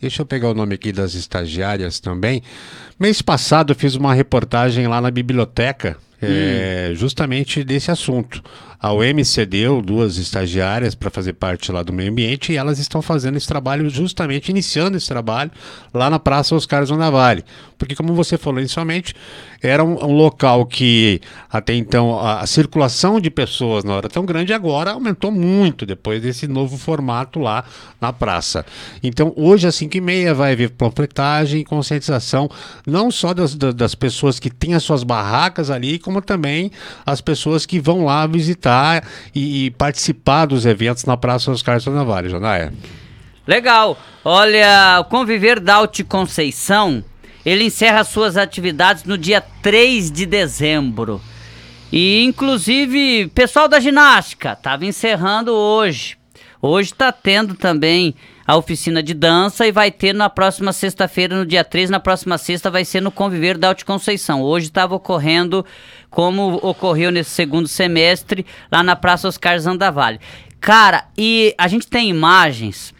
Deixa 0.00 0.22
eu 0.22 0.26
pegar 0.26 0.50
o 0.50 0.54
nome 0.54 0.74
aqui 0.74 0.92
das 0.92 1.14
estagiárias 1.14 2.00
também. 2.00 2.42
Mês 3.00 3.22
passado 3.22 3.72
eu 3.72 3.76
fiz 3.76 3.94
uma 3.94 4.12
reportagem 4.12 4.86
lá 4.86 5.00
na 5.00 5.10
biblioteca, 5.10 5.96
é, 6.28 6.92
justamente 6.94 7.62
desse 7.62 7.90
assunto. 7.90 8.42
A 8.78 8.92
UEM 8.92 9.24
cedeu 9.24 9.80
duas 9.80 10.18
estagiárias 10.18 10.94
para 10.94 11.10
fazer 11.10 11.32
parte 11.32 11.72
lá 11.72 11.82
do 11.82 11.92
meio 11.92 12.10
ambiente 12.10 12.52
e 12.52 12.56
elas 12.56 12.78
estão 12.78 13.00
fazendo 13.00 13.36
esse 13.36 13.48
trabalho, 13.48 13.88
justamente 13.88 14.50
iniciando 14.50 14.96
esse 14.96 15.08
trabalho 15.08 15.50
lá 15.92 16.10
na 16.10 16.18
Praça 16.18 16.54
Oscar 16.54 16.84
Zonavale. 16.84 17.44
Porque, 17.78 17.94
como 17.94 18.14
você 18.14 18.38
falou 18.38 18.60
inicialmente, 18.60 19.14
era 19.62 19.84
um, 19.84 20.02
um, 20.04 20.12
local 20.12 20.64
que 20.64 21.20
até 21.50 21.74
então 21.74 22.18
a, 22.18 22.40
a, 22.40 22.46
circulação 22.46 23.20
de 23.20 23.30
pessoas 23.30 23.84
não 23.84 23.98
era 23.98 24.08
tão 24.08 24.24
grande, 24.24 24.52
agora 24.52 24.92
aumentou 24.92 25.30
muito 25.30 25.84
depois 25.84 26.22
desse 26.22 26.46
novo 26.46 26.78
formato 26.78 27.38
lá 27.38 27.64
na 28.00 28.12
praça. 28.12 28.64
Então, 29.02 29.32
hoje 29.36 29.66
às 29.66 29.74
5h30 29.76 30.32
vai 30.32 30.52
haver 30.52 30.70
panfletagem 30.70 31.60
e 31.60 31.64
conscientização, 31.64 32.48
não 32.86 33.10
só 33.10 33.34
das, 33.34 33.54
das 33.54 33.94
pessoas 33.94 34.38
que 34.38 34.48
têm 34.48 34.74
as 34.74 34.82
suas 34.82 35.02
barracas 35.02 35.70
ali, 35.70 35.98
como 35.98 36.15
também 36.20 36.70
as 37.04 37.20
pessoas 37.20 37.66
que 37.66 37.80
vão 37.80 38.04
lá 38.04 38.26
visitar 38.26 39.04
e, 39.34 39.66
e 39.66 39.70
participar 39.70 40.46
dos 40.46 40.66
eventos 40.66 41.04
na 41.04 41.16
Praça 41.16 41.50
Oscar 41.50 41.78
Navarro, 41.90 42.28
Jonaia. 42.28 42.72
Legal. 43.46 43.98
Olha, 44.24 44.98
o 45.00 45.04
Conviver 45.04 45.60
da 45.60 45.76
Alti 45.76 46.02
Conceição 46.02 47.04
ele 47.46 47.62
encerra 47.62 48.02
suas 48.02 48.36
atividades 48.36 49.04
no 49.04 49.16
dia 49.16 49.40
3 49.62 50.10
de 50.10 50.26
dezembro. 50.26 51.20
E 51.92 52.24
inclusive, 52.24 53.28
pessoal 53.28 53.68
da 53.68 53.78
ginástica 53.78 54.52
estava 54.52 54.84
encerrando 54.84 55.52
hoje. 55.52 56.18
Hoje 56.60 56.90
está 56.90 57.12
tendo 57.12 57.54
também 57.54 58.16
a 58.44 58.56
oficina 58.56 59.00
de 59.00 59.14
dança 59.14 59.64
e 59.64 59.70
vai 59.70 59.92
ter 59.92 60.12
na 60.12 60.28
próxima 60.28 60.72
sexta-feira, 60.72 61.36
no 61.36 61.46
dia 61.46 61.62
3, 61.62 61.88
na 61.88 62.00
próxima 62.00 62.36
sexta 62.36 62.68
vai 62.68 62.84
ser 62.84 63.00
no 63.00 63.12
Conviver 63.12 63.56
da 63.56 63.68
Alto 63.68 63.86
Conceição. 63.86 64.42
Hoje 64.42 64.66
estava 64.66 64.96
ocorrendo 64.96 65.64
como 66.16 66.58
ocorreu 66.62 67.10
nesse 67.10 67.28
segundo 67.28 67.68
semestre 67.68 68.46
lá 68.72 68.82
na 68.82 68.96
Praça 68.96 69.28
Oscar 69.28 69.58
Zandavalli. 69.58 70.18
Cara, 70.58 71.04
e 71.14 71.54
a 71.58 71.68
gente 71.68 71.86
tem 71.86 72.08
imagens 72.08 72.94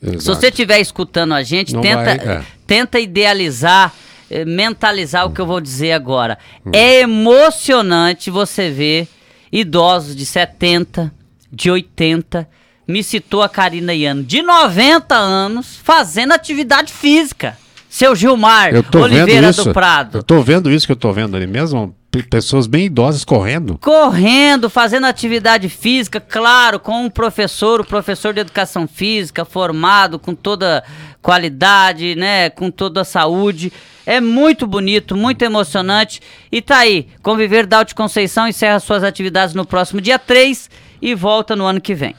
Exato. 0.00 0.20
Se 0.20 0.26
você 0.28 0.46
estiver 0.50 0.78
escutando 0.78 1.34
a 1.34 1.42
gente, 1.42 1.72
tenta, 1.72 2.04
vai, 2.04 2.36
é. 2.36 2.44
tenta 2.68 3.00
idealizar, 3.00 3.92
eh, 4.30 4.44
mentalizar 4.44 5.26
o 5.26 5.32
que 5.32 5.40
eu 5.40 5.46
vou 5.46 5.60
dizer 5.60 5.90
agora. 5.90 6.38
Hum. 6.64 6.70
É 6.72 7.00
emocionante 7.00 8.30
você 8.30 8.70
ver 8.70 9.08
idosos 9.50 10.14
de 10.14 10.24
70, 10.24 11.12
de 11.52 11.72
80, 11.72 12.48
me 12.86 13.02
citou 13.02 13.42
a 13.42 13.48
Karina 13.48 13.92
Iano, 13.92 14.22
de 14.22 14.42
90 14.42 15.12
anos, 15.16 15.76
fazendo 15.82 16.34
atividade 16.34 16.92
física. 16.92 17.58
Seu 17.88 18.14
Gilmar 18.14 18.70
Oliveira 18.94 19.52
do 19.52 19.72
Prado. 19.72 20.18
Eu 20.18 20.22
tô 20.22 20.40
vendo 20.40 20.70
isso 20.70 20.86
que 20.86 20.92
eu 20.92 20.96
tô 20.96 21.12
vendo 21.12 21.36
ali 21.36 21.48
mesmo 21.48 21.96
pessoas 22.28 22.66
bem 22.66 22.86
idosas 22.86 23.24
correndo? 23.24 23.78
Correndo, 23.78 24.68
fazendo 24.68 25.06
atividade 25.06 25.68
física, 25.68 26.20
claro, 26.20 26.80
com 26.80 27.04
um 27.04 27.10
professor, 27.10 27.80
o 27.80 27.84
professor 27.84 28.34
de 28.34 28.40
educação 28.40 28.88
física, 28.88 29.44
formado 29.44 30.18
com 30.18 30.34
toda 30.34 30.82
qualidade, 31.22 32.16
né, 32.16 32.50
com 32.50 32.70
toda 32.70 33.02
a 33.02 33.04
saúde. 33.04 33.72
É 34.04 34.20
muito 34.20 34.66
bonito, 34.66 35.16
muito 35.16 35.42
emocionante. 35.42 36.20
E 36.50 36.60
tá 36.60 36.78
aí, 36.78 37.06
Conviver 37.22 37.64
da 37.66 37.78
Alto 37.78 37.94
Conceição 37.94 38.48
encerra 38.48 38.80
suas 38.80 39.04
atividades 39.04 39.54
no 39.54 39.64
próximo 39.64 40.00
dia 40.00 40.18
3 40.18 40.68
e 41.00 41.14
volta 41.14 41.54
no 41.54 41.64
ano 41.64 41.80
que 41.80 41.94
vem. 41.94 42.14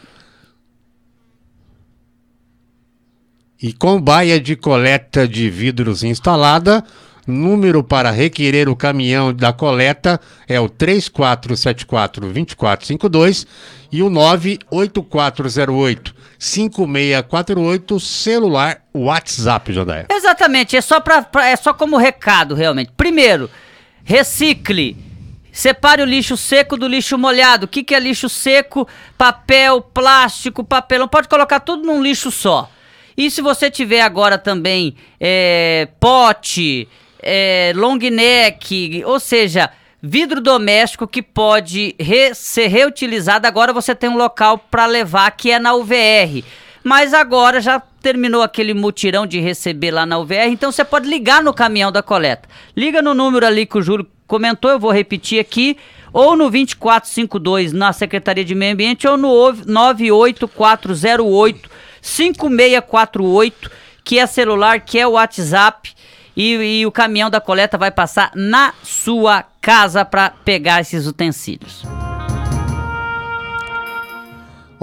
E 3.62 3.74
com 3.74 4.02
baia 4.02 4.39
de 4.39 4.56
coleta 4.56 5.28
de 5.28 5.50
vidros 5.50 6.02
instalada, 6.02 6.84
Número 7.32 7.84
para 7.84 8.12
requerer 8.12 8.70
o 8.70 8.76
caminhão 8.76 9.34
da 9.34 9.52
coleta 9.54 10.20
é 10.48 10.60
o 10.60 10.70
3474-2452 10.70 13.48
e 13.92 14.04
o 14.04 14.10
98408 14.10 16.14
5648 16.38 18.00
celular 18.00 18.82
WhatsApp, 18.94 19.72
Jodaia. 19.72 20.08
Exatamente, 20.12 20.76
é 20.76 20.82
só, 20.82 21.00
pra, 21.00 21.22
pra, 21.22 21.48
é 21.48 21.56
só 21.56 21.74
como 21.74 21.96
recado, 21.98 22.56
realmente. 22.56 22.92
Primeiro, 22.98 23.50
recicle. 24.04 24.98
Separe 25.52 26.02
o 26.02 26.06
lixo 26.06 26.38
seco 26.38 26.78
do 26.78 26.88
lixo 26.88 27.18
molhado. 27.18 27.66
O 27.66 27.68
que, 27.68 27.84
que 27.84 27.94
é 27.94 28.00
lixo 28.00 28.30
seco? 28.30 28.88
Papel, 29.18 29.82
plástico, 29.82 30.64
papelão. 30.64 31.08
Pode 31.08 31.28
colocar 31.28 31.60
tudo 31.60 31.86
num 31.86 32.02
lixo 32.02 32.32
só. 32.32 32.70
E 33.18 33.30
se 33.30 33.42
você 33.42 33.70
tiver 33.70 34.02
agora 34.02 34.38
também 34.38 34.96
é, 35.20 35.90
pote, 36.00 36.88
é, 37.22 37.74
long 37.76 37.98
neck, 37.98 39.04
ou 39.06 39.20
seja, 39.20 39.70
vidro 40.02 40.42
doméstico 40.42 41.08
que 41.08 41.22
pode 41.22 41.96
re 42.00 42.34
ser 42.34 42.68
reutilizado. 42.68 43.48
Agora 43.48 43.72
você 43.72 43.94
tem 43.94 44.10
um 44.10 44.18
local 44.18 44.58
para 44.58 44.86
levar 44.86 45.30
que 45.32 45.52
é 45.52 45.60
na 45.60 45.74
UVR. 45.74 46.44
Mas 46.84 47.14
agora 47.14 47.62
já 47.62 47.80
terminou 47.80 48.42
aquele 48.42 48.74
mutirão 48.74 49.28
de 49.28 49.40
receber 49.40 49.92
lá 49.92 50.06
na 50.06 50.18
UVR, 50.18 50.50
então 50.50 50.72
você 50.72 50.84
pode 50.84 51.08
ligar 51.08 51.44
no 51.44 51.54
caminhão 51.54 51.92
da 51.92 52.02
coleta. 52.02 52.50
Liga 52.76 53.02
no 53.02 53.14
número 53.14 53.46
ali 53.46 53.68
que 53.68 53.78
o 53.78 53.82
Júlio 53.82 54.08
comentou, 54.26 54.72
eu 54.72 54.80
vou 54.80 54.92
repetir 54.92 55.40
aqui, 55.40 55.78
ou 56.12 56.36
no 56.36 56.50
2452 56.50 57.72
na 57.72 57.94
Secretaria 57.94 58.44
de 58.44 58.56
Meio 58.56 58.74
Ambiente 58.74 59.08
ou 59.08 59.16
no 59.16 59.54
98408 59.68 61.70
5648, 62.02 63.72
que 64.04 64.18
é 64.18 64.26
celular, 64.26 64.80
que 64.80 64.98
é 64.98 65.06
o 65.06 65.12
WhatsApp 65.12 65.94
e, 66.36 66.80
e 66.82 66.86
o 66.86 66.92
caminhão 66.92 67.30
da 67.30 67.42
coleta 67.42 67.78
vai 67.78 67.92
passar 67.92 68.32
na 68.36 68.74
sua 68.84 69.44
casa 69.62 70.04
para 70.06 70.30
pegar 70.30 70.82
esses 70.82 71.08
utensílios. 71.08 71.84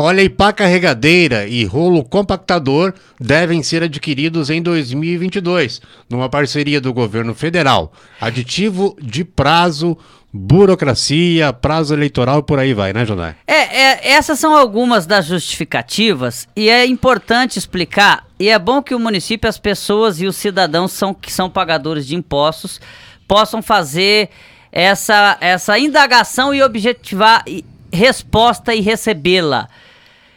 Olha, 0.00 0.22
e 0.22 0.28
pá 0.28 0.52
carregadeira 0.52 1.48
e 1.48 1.64
rolo 1.64 2.04
compactador 2.04 2.94
devem 3.18 3.64
ser 3.64 3.82
adquiridos 3.82 4.48
em 4.48 4.62
2022, 4.62 5.82
numa 6.08 6.28
parceria 6.28 6.80
do 6.80 6.94
governo 6.94 7.34
federal. 7.34 7.92
Aditivo 8.20 8.96
de 9.02 9.24
prazo 9.24 9.98
burocracia, 10.32 11.52
prazo 11.52 11.94
eleitoral 11.94 12.40
e 12.40 12.42
por 12.42 12.58
aí 12.58 12.74
vai, 12.74 12.92
né, 12.92 13.04
Jonai? 13.04 13.36
É, 13.46 13.54
é, 13.54 14.12
essas 14.12 14.38
são 14.38 14.54
algumas 14.54 15.06
das 15.06 15.26
justificativas 15.26 16.46
e 16.54 16.68
é 16.68 16.84
importante 16.86 17.58
explicar, 17.58 18.26
e 18.38 18.48
é 18.48 18.58
bom 18.58 18.82
que 18.82 18.94
o 18.94 18.98
município, 18.98 19.48
as 19.48 19.58
pessoas 19.58 20.20
e 20.20 20.26
os 20.26 20.36
cidadãos 20.36 20.92
são, 20.92 21.14
que 21.14 21.32
são 21.32 21.48
pagadores 21.48 22.06
de 22.06 22.14
impostos 22.14 22.80
possam 23.26 23.60
fazer 23.62 24.30
essa, 24.70 25.36
essa 25.40 25.78
indagação 25.78 26.54
e 26.54 26.62
objetivar 26.62 27.44
resposta 27.92 28.74
e 28.74 28.80
recebê-la. 28.80 29.68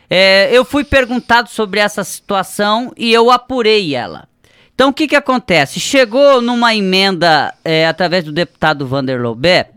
É, 0.09 0.49
eu 0.51 0.65
fui 0.65 0.83
perguntado 0.83 1.49
sobre 1.49 1.79
essa 1.79 2.03
situação 2.03 2.91
e 2.97 3.13
eu 3.13 3.31
apurei 3.31 3.95
ela. 3.95 4.27
Então 4.73 4.89
o 4.89 4.93
que, 4.93 5.07
que 5.07 5.15
acontece? 5.15 5.79
Chegou 5.79 6.41
numa 6.41 6.73
emenda 6.73 7.53
é, 7.63 7.87
através 7.87 8.23
do 8.23 8.31
deputado 8.31 8.87
Vander 8.87 9.21
Lobé, 9.21 9.69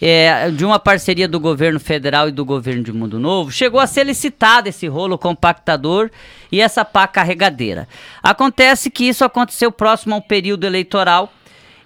é, 0.00 0.50
de 0.50 0.64
uma 0.64 0.78
parceria 0.78 1.26
do 1.26 1.40
governo 1.40 1.80
federal 1.80 2.28
e 2.28 2.32
do 2.32 2.44
governo 2.44 2.82
de 2.82 2.92
Mundo 2.92 3.18
Novo, 3.18 3.50
chegou 3.50 3.80
a 3.80 3.86
ser 3.86 4.04
licitado 4.04 4.68
esse 4.68 4.86
rolo 4.86 5.16
compactador 5.16 6.10
e 6.52 6.60
essa 6.60 6.84
pá 6.84 7.06
carregadeira. 7.06 7.88
Acontece 8.22 8.90
que 8.90 9.04
isso 9.04 9.24
aconteceu 9.24 9.72
próximo 9.72 10.14
ao 10.14 10.22
período 10.22 10.64
eleitoral. 10.64 11.32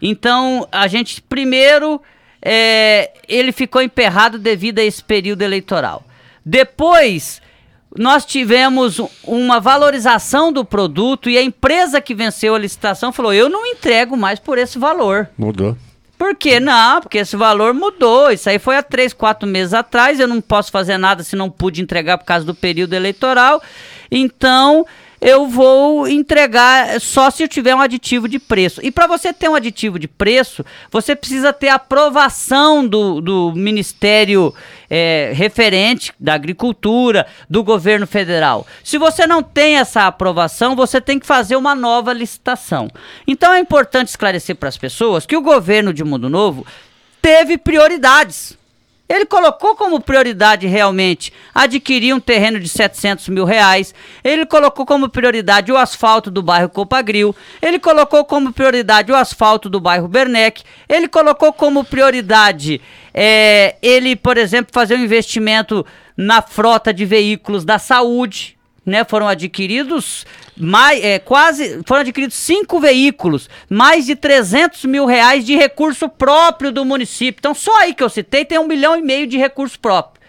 Então 0.00 0.66
a 0.70 0.86
gente 0.88 1.22
primeiro 1.22 2.00
é, 2.42 3.12
ele 3.28 3.52
ficou 3.52 3.82
emperrado 3.82 4.38
devido 4.38 4.78
a 4.78 4.84
esse 4.84 5.02
período 5.02 5.42
eleitoral. 5.42 6.04
Depois, 6.44 7.42
nós 7.98 8.24
tivemos 8.24 9.00
uma 9.24 9.58
valorização 9.58 10.52
do 10.52 10.64
produto 10.64 11.28
e 11.28 11.36
a 11.36 11.42
empresa 11.42 12.00
que 12.00 12.14
venceu 12.14 12.54
a 12.54 12.58
licitação 12.58 13.12
falou: 13.12 13.34
eu 13.34 13.48
não 13.48 13.66
entrego 13.66 14.16
mais 14.16 14.38
por 14.38 14.56
esse 14.56 14.78
valor. 14.78 15.28
Mudou. 15.36 15.76
Por 16.16 16.34
quê? 16.34 16.58
Não, 16.58 17.00
porque 17.00 17.18
esse 17.18 17.36
valor 17.36 17.72
mudou. 17.72 18.30
Isso 18.30 18.48
aí 18.50 18.58
foi 18.58 18.76
há 18.76 18.82
três, 18.82 19.12
quatro 19.12 19.48
meses 19.48 19.72
atrás. 19.72 20.18
Eu 20.18 20.26
não 20.26 20.40
posso 20.40 20.72
fazer 20.72 20.98
nada 20.98 21.22
se 21.22 21.36
não 21.36 21.48
pude 21.48 21.80
entregar 21.80 22.18
por 22.18 22.24
causa 22.24 22.44
do 22.44 22.54
período 22.54 22.94
eleitoral. 22.94 23.62
Então, 24.10 24.84
eu 25.20 25.46
vou 25.48 26.06
entregar 26.06 27.00
só 27.00 27.30
se 27.30 27.42
eu 27.42 27.48
tiver 27.48 27.74
um 27.74 27.80
aditivo 27.80 28.28
de 28.28 28.38
preço. 28.38 28.80
E 28.82 28.90
para 28.90 29.06
você 29.06 29.32
ter 29.32 29.48
um 29.48 29.54
aditivo 29.54 29.98
de 29.98 30.06
preço, 30.06 30.64
você 30.90 31.16
precisa 31.16 31.52
ter 31.52 31.68
aprovação 31.68 32.86
do, 32.86 33.20
do 33.20 33.52
Ministério 33.52 34.54
é, 34.88 35.32
referente 35.34 36.12
da 36.18 36.34
Agricultura, 36.34 37.26
do 37.48 37.64
governo 37.64 38.06
federal. 38.06 38.66
Se 38.84 38.96
você 38.96 39.26
não 39.26 39.42
tem 39.42 39.76
essa 39.76 40.06
aprovação, 40.06 40.76
você 40.76 41.00
tem 41.00 41.18
que 41.18 41.26
fazer 41.26 41.56
uma 41.56 41.74
nova 41.74 42.12
licitação. 42.12 42.88
Então 43.26 43.52
é 43.52 43.58
importante 43.58 44.08
esclarecer 44.08 44.56
para 44.56 44.68
as 44.68 44.76
pessoas 44.76 45.26
que 45.26 45.36
o 45.36 45.42
governo 45.42 45.92
de 45.92 46.04
Mundo 46.04 46.28
Novo 46.28 46.66
teve 47.20 47.58
prioridades. 47.58 48.56
Ele 49.08 49.24
colocou 49.24 49.74
como 49.74 50.00
prioridade 50.00 50.66
realmente 50.66 51.32
adquirir 51.54 52.14
um 52.14 52.20
terreno 52.20 52.60
de 52.60 52.68
700 52.68 53.28
mil 53.30 53.44
reais. 53.44 53.94
Ele 54.22 54.44
colocou 54.44 54.84
como 54.84 55.08
prioridade 55.08 55.72
o 55.72 55.76
asfalto 55.76 56.30
do 56.30 56.42
bairro 56.42 56.68
Copagril. 56.68 57.34
Ele 57.62 57.78
colocou 57.78 58.24
como 58.24 58.52
prioridade 58.52 59.10
o 59.10 59.16
asfalto 59.16 59.70
do 59.70 59.80
bairro 59.80 60.08
Bernec. 60.08 60.62
Ele 60.86 61.08
colocou 61.08 61.52
como 61.52 61.84
prioridade 61.84 62.80
é, 63.14 63.76
ele, 63.80 64.14
por 64.14 64.36
exemplo, 64.36 64.72
fazer 64.72 64.94
um 64.94 65.02
investimento 65.02 65.86
na 66.16 66.42
frota 66.42 66.92
de 66.92 67.06
veículos 67.06 67.64
da 67.64 67.78
saúde 67.78 68.57
né, 68.88 69.04
foram 69.04 69.28
adquiridos 69.28 70.26
mais, 70.56 71.02
é, 71.04 71.18
quase, 71.18 71.80
foram 71.86 72.00
adquiridos 72.00 72.36
cinco 72.36 72.80
veículos, 72.80 73.48
mais 73.68 74.06
de 74.06 74.16
300 74.16 74.84
mil 74.86 75.06
reais 75.06 75.44
de 75.44 75.54
recurso 75.56 76.08
próprio 76.08 76.72
do 76.72 76.84
município. 76.84 77.38
Então, 77.38 77.54
só 77.54 77.76
aí 77.78 77.94
que 77.94 78.02
eu 78.02 78.08
citei 78.08 78.44
tem 78.44 78.58
um 78.58 78.66
milhão 78.66 78.96
e 78.96 79.02
meio 79.02 79.26
de 79.26 79.36
recurso 79.36 79.78
próprio. 79.78 80.20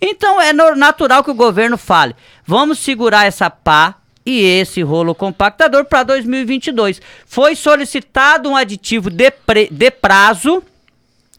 Então, 0.00 0.40
é 0.40 0.52
natural 0.52 1.22
que 1.22 1.30
o 1.30 1.34
governo 1.34 1.78
fale, 1.78 2.14
vamos 2.44 2.78
segurar 2.80 3.24
essa 3.24 3.48
pá 3.48 3.96
e 4.26 4.40
esse 4.40 4.82
rolo 4.82 5.14
compactador 5.14 5.84
para 5.84 6.02
2022. 6.02 7.00
Foi 7.26 7.54
solicitado 7.54 8.48
um 8.48 8.56
aditivo 8.56 9.10
de, 9.10 9.30
pre, 9.30 9.68
de 9.70 9.90
prazo, 9.90 10.62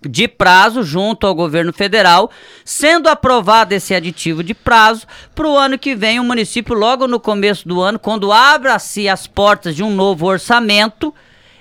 de 0.09 0.27
prazo 0.27 0.83
junto 0.83 1.25
ao 1.25 1.35
governo 1.35 1.73
federal, 1.73 2.29
sendo 2.63 3.07
aprovado 3.07 3.73
esse 3.73 3.93
aditivo 3.93 4.43
de 4.43 4.53
prazo 4.53 5.05
para 5.33 5.47
o 5.47 5.57
ano 5.57 5.77
que 5.77 5.95
vem 5.95 6.19
o 6.19 6.23
município 6.23 6.75
logo 6.75 7.07
no 7.07 7.19
começo 7.19 7.67
do 7.67 7.81
ano, 7.81 7.99
quando 7.99 8.31
abra-se 8.31 9.07
as 9.09 9.27
portas 9.27 9.75
de 9.75 9.83
um 9.83 9.93
novo 9.93 10.25
orçamento, 10.25 11.13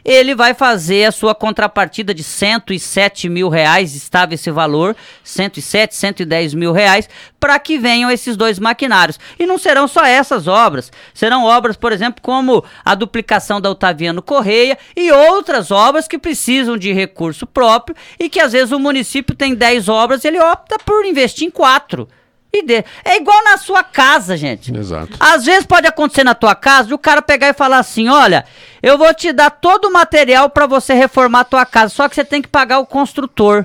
ele 0.05 0.35
vai 0.35 0.55
fazer 0.55 1.05
a 1.05 1.13
sua 1.13 1.35
contrapartida 1.35 2.15
de 2.15 2.23
107 2.23 3.29
mil 3.29 3.49
reais, 3.49 3.95
estava 3.95 4.35
esse 4.35 4.51
valor, 4.51 4.97
107, 5.23 5.95
110 5.95 6.55
mil 6.55 6.73
reais, 6.73 7.09
para 7.39 7.59
que 7.59 7.79
venham 7.79 8.11
esses 8.11 8.37
dois 8.37 8.59
maquinários. 8.59 9.19
E 9.39 9.47
não 9.47 9.59
serão 9.59 9.87
só 9.87 10.05
essas 10.05 10.47
obras, 10.47 10.91
serão 11.13 11.45
obras, 11.45 11.77
por 11.77 11.93
exemplo, 11.93 12.23
como 12.23 12.65
a 12.85 12.95
duplicação 12.95 13.61
da 13.61 13.71
Otaviano 13.71 14.23
Correia 14.23 14.79
e 14.97 15.11
outras 15.11 15.71
obras 15.71 16.09
que 16.09 16.19
precisam 16.19 16.77
de 16.77 16.93
recurso 16.93 17.47
próprio 17.47 17.97
e 18.19 18.29
que 18.29 18.41
às 18.41 18.53
vezes 18.53 18.73
o 18.73 18.79
município 18.79 19.35
tem 19.35 19.55
10 19.55 19.89
obras 19.89 20.25
ele 20.25 20.41
opta 20.41 20.79
por 20.79 21.05
investir 21.05 21.47
em 21.47 21.51
quatro. 21.51 22.09
E. 22.55 22.85
É 23.05 23.17
igual 23.17 23.43
na 23.45 23.57
sua 23.57 23.83
casa, 23.83 24.37
gente. 24.37 24.75
Exato. 24.75 25.17
Às 25.19 25.45
vezes 25.45 25.65
pode 25.65 25.87
acontecer 25.87 26.23
na 26.23 26.35
tua 26.35 26.55
casa 26.55 26.89
de 26.89 26.95
o 26.95 26.99
cara 26.99 27.23
pegar 27.23 27.49
e 27.49 27.55
falar 27.55 27.79
assim: 27.79 28.09
olha, 28.09 28.45
eu 28.83 28.99
vou 28.99 29.13
te 29.15 29.33
dar 29.33 29.51
todo 29.51 29.87
o 29.87 29.93
material 29.93 30.51
para 30.51 30.67
você 30.67 30.93
reformar 30.93 31.41
a 31.41 31.45
tua 31.45 31.65
casa, 31.65 31.95
só 31.95 32.09
que 32.09 32.15
você 32.15 32.25
tem 32.25 32.43
que 32.43 32.49
pagar 32.49 32.79
o 32.79 32.87
construtor. 32.87 33.65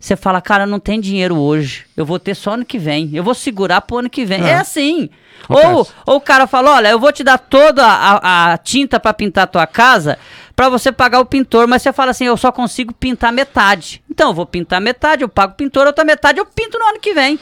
Você 0.00 0.16
fala, 0.16 0.40
cara, 0.40 0.66
não 0.66 0.80
tem 0.80 1.00
dinheiro 1.00 1.36
hoje. 1.38 1.86
Eu 1.96 2.04
vou 2.04 2.18
ter 2.18 2.34
só 2.34 2.54
ano 2.54 2.64
que 2.64 2.76
vem. 2.76 3.10
Eu 3.12 3.22
vou 3.22 3.34
segurar 3.34 3.82
pro 3.82 3.98
ano 3.98 4.10
que 4.10 4.24
vem. 4.24 4.42
É, 4.42 4.48
é 4.48 4.54
assim. 4.54 5.08
Ou, 5.48 5.86
ou 6.04 6.16
o 6.16 6.20
cara 6.20 6.48
fala, 6.48 6.72
olha, 6.72 6.88
eu 6.88 6.98
vou 6.98 7.12
te 7.12 7.22
dar 7.22 7.38
toda 7.38 7.86
a, 7.86 8.52
a 8.52 8.58
tinta 8.58 8.98
para 8.98 9.14
pintar 9.14 9.44
a 9.44 9.46
tua 9.46 9.66
casa 9.66 10.18
para 10.56 10.68
você 10.68 10.90
pagar 10.90 11.20
o 11.20 11.24
pintor, 11.24 11.68
mas 11.68 11.82
você 11.82 11.92
fala 11.92 12.10
assim, 12.10 12.24
eu 12.24 12.36
só 12.36 12.50
consigo 12.50 12.92
pintar 12.92 13.32
metade. 13.32 14.02
Então, 14.10 14.30
eu 14.30 14.34
vou 14.34 14.44
pintar 14.44 14.80
metade, 14.80 15.22
eu 15.22 15.28
pago 15.28 15.52
o 15.52 15.56
pintor, 15.56 15.86
outra 15.86 16.04
metade 16.04 16.38
eu 16.38 16.46
pinto 16.46 16.78
no 16.78 16.84
ano 16.84 17.00
que 17.00 17.14
vem. 17.14 17.38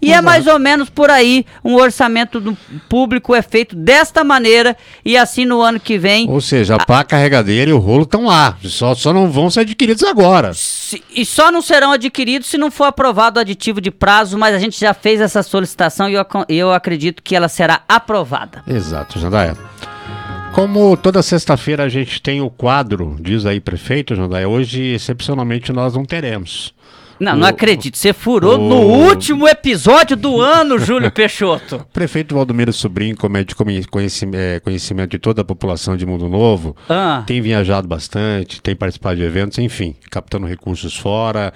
E 0.00 0.06
Exato. 0.06 0.18
é 0.18 0.22
mais 0.22 0.46
ou 0.46 0.58
menos 0.58 0.88
por 0.90 1.10
aí 1.10 1.44
um 1.64 1.74
orçamento 1.74 2.40
do 2.40 2.56
público 2.88 3.34
é 3.34 3.42
feito 3.42 3.76
desta 3.76 4.24
maneira 4.24 4.76
e 5.04 5.16
assim 5.16 5.44
no 5.44 5.60
ano 5.60 5.80
que 5.80 5.98
vem. 5.98 6.28
Ou 6.28 6.40
seja, 6.40 6.76
a 6.76 6.84
pá 6.84 7.04
carregadeira 7.04 7.70
e 7.70 7.74
o 7.74 7.78
rolo 7.78 8.02
estão 8.02 8.26
lá, 8.26 8.56
só, 8.64 8.94
só 8.94 9.12
não 9.12 9.30
vão 9.30 9.50
ser 9.50 9.60
adquiridos 9.60 10.02
agora. 10.02 10.52
Se, 10.54 11.02
e 11.10 11.24
só 11.24 11.50
não 11.50 11.62
serão 11.62 11.92
adquiridos 11.92 12.48
se 12.48 12.58
não 12.58 12.70
for 12.70 12.84
aprovado 12.84 13.38
o 13.38 13.40
aditivo 13.40 13.80
de 13.80 13.90
prazo, 13.90 14.38
mas 14.38 14.54
a 14.54 14.58
gente 14.58 14.78
já 14.78 14.94
fez 14.94 15.20
essa 15.20 15.42
solicitação 15.42 16.08
e 16.08 16.14
eu, 16.14 16.26
eu 16.48 16.72
acredito 16.72 17.22
que 17.22 17.34
ela 17.34 17.48
será 17.48 17.82
aprovada. 17.88 18.62
Exato, 18.66 19.18
Jandaia. 19.18 19.56
Como 20.54 20.96
toda 20.96 21.20
sexta-feira 21.20 21.82
a 21.82 21.88
gente 21.88 22.22
tem 22.22 22.40
o 22.40 22.48
quadro, 22.48 23.16
diz 23.20 23.44
aí 23.44 23.58
prefeito, 23.58 24.14
Jandaia, 24.14 24.48
hoje 24.48 24.80
excepcionalmente 24.94 25.72
nós 25.72 25.94
não 25.94 26.04
teremos. 26.04 26.72
Não, 27.24 27.32
o, 27.32 27.36
não 27.36 27.48
acredito. 27.48 27.96
Você 27.96 28.12
furou 28.12 28.56
o... 28.56 28.68
no 28.68 28.76
último 28.76 29.48
episódio 29.48 30.16
do 30.16 30.40
ano, 30.40 30.78
Júlio 30.78 31.10
Peixoto. 31.10 31.76
O 31.76 31.84
prefeito 31.92 32.34
Valdomiro 32.34 32.72
Sobrinho, 32.72 33.16
como 33.16 33.36
é 33.36 33.44
de 33.44 33.54
é, 34.34 34.60
conhecimento 34.60 35.10
de 35.10 35.18
toda 35.18 35.42
a 35.42 35.44
população 35.44 35.96
de 35.96 36.04
Mundo 36.04 36.28
Novo, 36.28 36.76
ah. 36.88 37.24
tem 37.26 37.40
viajado 37.40 37.88
bastante, 37.88 38.60
tem 38.60 38.76
participado 38.76 39.16
de 39.16 39.22
eventos, 39.22 39.58
enfim, 39.58 39.96
captando 40.10 40.46
recursos 40.46 40.96
fora. 40.96 41.52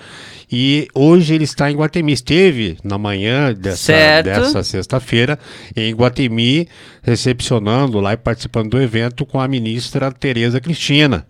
E 0.51 0.89
hoje 0.95 1.35
ele 1.35 1.45
está 1.45 1.71
em 1.71 1.77
Guatemi. 1.77 2.13
Esteve 2.13 2.79
na 2.83 2.97
manhã 2.97 3.53
dessa, 3.53 4.23
dessa 4.23 4.63
sexta-feira 4.63 5.39
em 5.77 5.95
Guatemi, 5.95 6.67
recepcionando 7.03 8.01
lá 8.01 8.15
e 8.15 8.17
participando 8.17 8.71
do 8.71 8.81
evento 8.81 9.27
com 9.27 9.39
a 9.39 9.47
ministra 9.47 10.11
Tereza 10.11 10.61
Cristina 10.61 11.27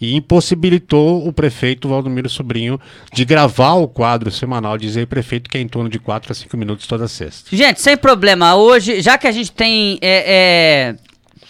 e 0.00 0.16
impossibilitou 0.16 1.26
o 1.26 1.32
prefeito 1.32 1.88
Valdomiro 1.88 2.28
Sobrinho 2.28 2.80
de 3.12 3.24
gravar 3.24 3.74
o 3.74 3.86
quadro 3.86 4.30
semanal 4.30 4.78
Dizer 4.78 5.06
Prefeito, 5.06 5.50
que 5.50 5.58
é 5.58 5.60
em 5.60 5.68
torno 5.68 5.90
de 5.90 5.98
4 5.98 6.32
a 6.32 6.34
5 6.34 6.56
minutos 6.56 6.86
toda 6.86 7.06
sexta. 7.06 7.54
Gente, 7.54 7.80
sem 7.82 7.96
problema. 7.96 8.56
Hoje, 8.56 9.00
já 9.02 9.18
que 9.18 9.26
a 9.26 9.32
gente 9.32 9.52
tem 9.52 9.98
é, 10.00 10.24
é, 10.26 10.96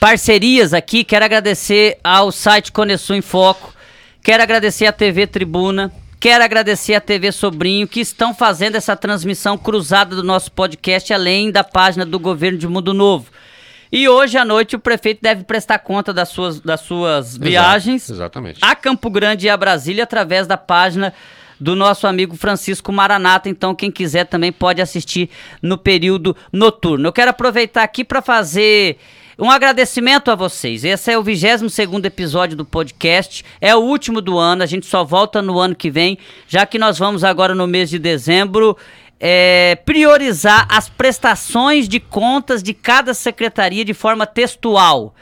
parcerias 0.00 0.74
aqui, 0.74 1.04
quero 1.04 1.24
agradecer 1.24 1.98
ao 2.02 2.32
site 2.32 2.72
Coneção 2.72 3.14
em 3.14 3.22
Foco, 3.22 3.72
quero 4.22 4.42
agradecer 4.42 4.86
à 4.86 4.92
TV 4.92 5.26
Tribuna, 5.26 5.92
Quero 6.20 6.44
agradecer 6.44 6.92
a 6.92 7.00
TV 7.00 7.32
Sobrinho 7.32 7.88
que 7.88 7.98
estão 7.98 8.34
fazendo 8.34 8.76
essa 8.76 8.94
transmissão 8.94 9.56
cruzada 9.56 10.14
do 10.14 10.22
nosso 10.22 10.52
podcast, 10.52 11.10
além 11.14 11.50
da 11.50 11.64
página 11.64 12.04
do 12.04 12.18
Governo 12.18 12.58
de 12.58 12.68
Mundo 12.68 12.92
Novo. 12.92 13.30
E 13.92 14.08
hoje 14.08 14.38
à 14.38 14.44
noite 14.44 14.76
o 14.76 14.78
prefeito 14.78 15.20
deve 15.20 15.42
prestar 15.44 15.78
conta 15.80 16.12
das 16.12 16.28
suas, 16.28 16.60
das 16.60 16.80
suas 16.80 17.30
Exato, 17.30 17.44
viagens 17.44 18.08
exatamente. 18.08 18.58
a 18.62 18.74
Campo 18.76 19.10
Grande 19.10 19.46
e 19.46 19.50
a 19.50 19.56
Brasília 19.56 20.04
através 20.04 20.46
da 20.46 20.56
página 20.56 21.12
do 21.58 21.74
nosso 21.76 22.06
amigo 22.06 22.36
Francisco 22.36 22.92
Maranata. 22.92 23.48
Então, 23.48 23.74
quem 23.74 23.90
quiser 23.90 24.24
também 24.24 24.52
pode 24.52 24.80
assistir 24.80 25.28
no 25.60 25.76
período 25.76 26.34
noturno. 26.52 27.08
Eu 27.08 27.12
quero 27.12 27.30
aproveitar 27.30 27.82
aqui 27.82 28.04
para 28.04 28.22
fazer 28.22 28.96
um 29.38 29.50
agradecimento 29.50 30.30
a 30.30 30.34
vocês. 30.34 30.84
Esse 30.84 31.12
é 31.12 31.18
o 31.18 31.22
22 31.22 31.74
episódio 32.04 32.56
do 32.56 32.64
podcast. 32.64 33.44
É 33.60 33.74
o 33.74 33.80
último 33.80 34.20
do 34.20 34.38
ano. 34.38 34.62
A 34.62 34.66
gente 34.66 34.86
só 34.86 35.04
volta 35.04 35.42
no 35.42 35.58
ano 35.58 35.74
que 35.74 35.90
vem, 35.90 36.16
já 36.48 36.64
que 36.64 36.78
nós 36.78 36.98
vamos 36.98 37.24
agora 37.24 37.54
no 37.54 37.66
mês 37.66 37.90
de 37.90 37.98
dezembro 37.98 38.76
é, 39.20 39.76
priorizar 39.84 40.66
as 40.70 40.88
prestações 40.88 41.86
de 41.86 42.00
contas 42.00 42.62
de 42.62 42.72
cada 42.72 43.12
secretaria 43.12 43.84
de 43.84 43.92
forma 43.92 44.26
textual. 44.26 45.14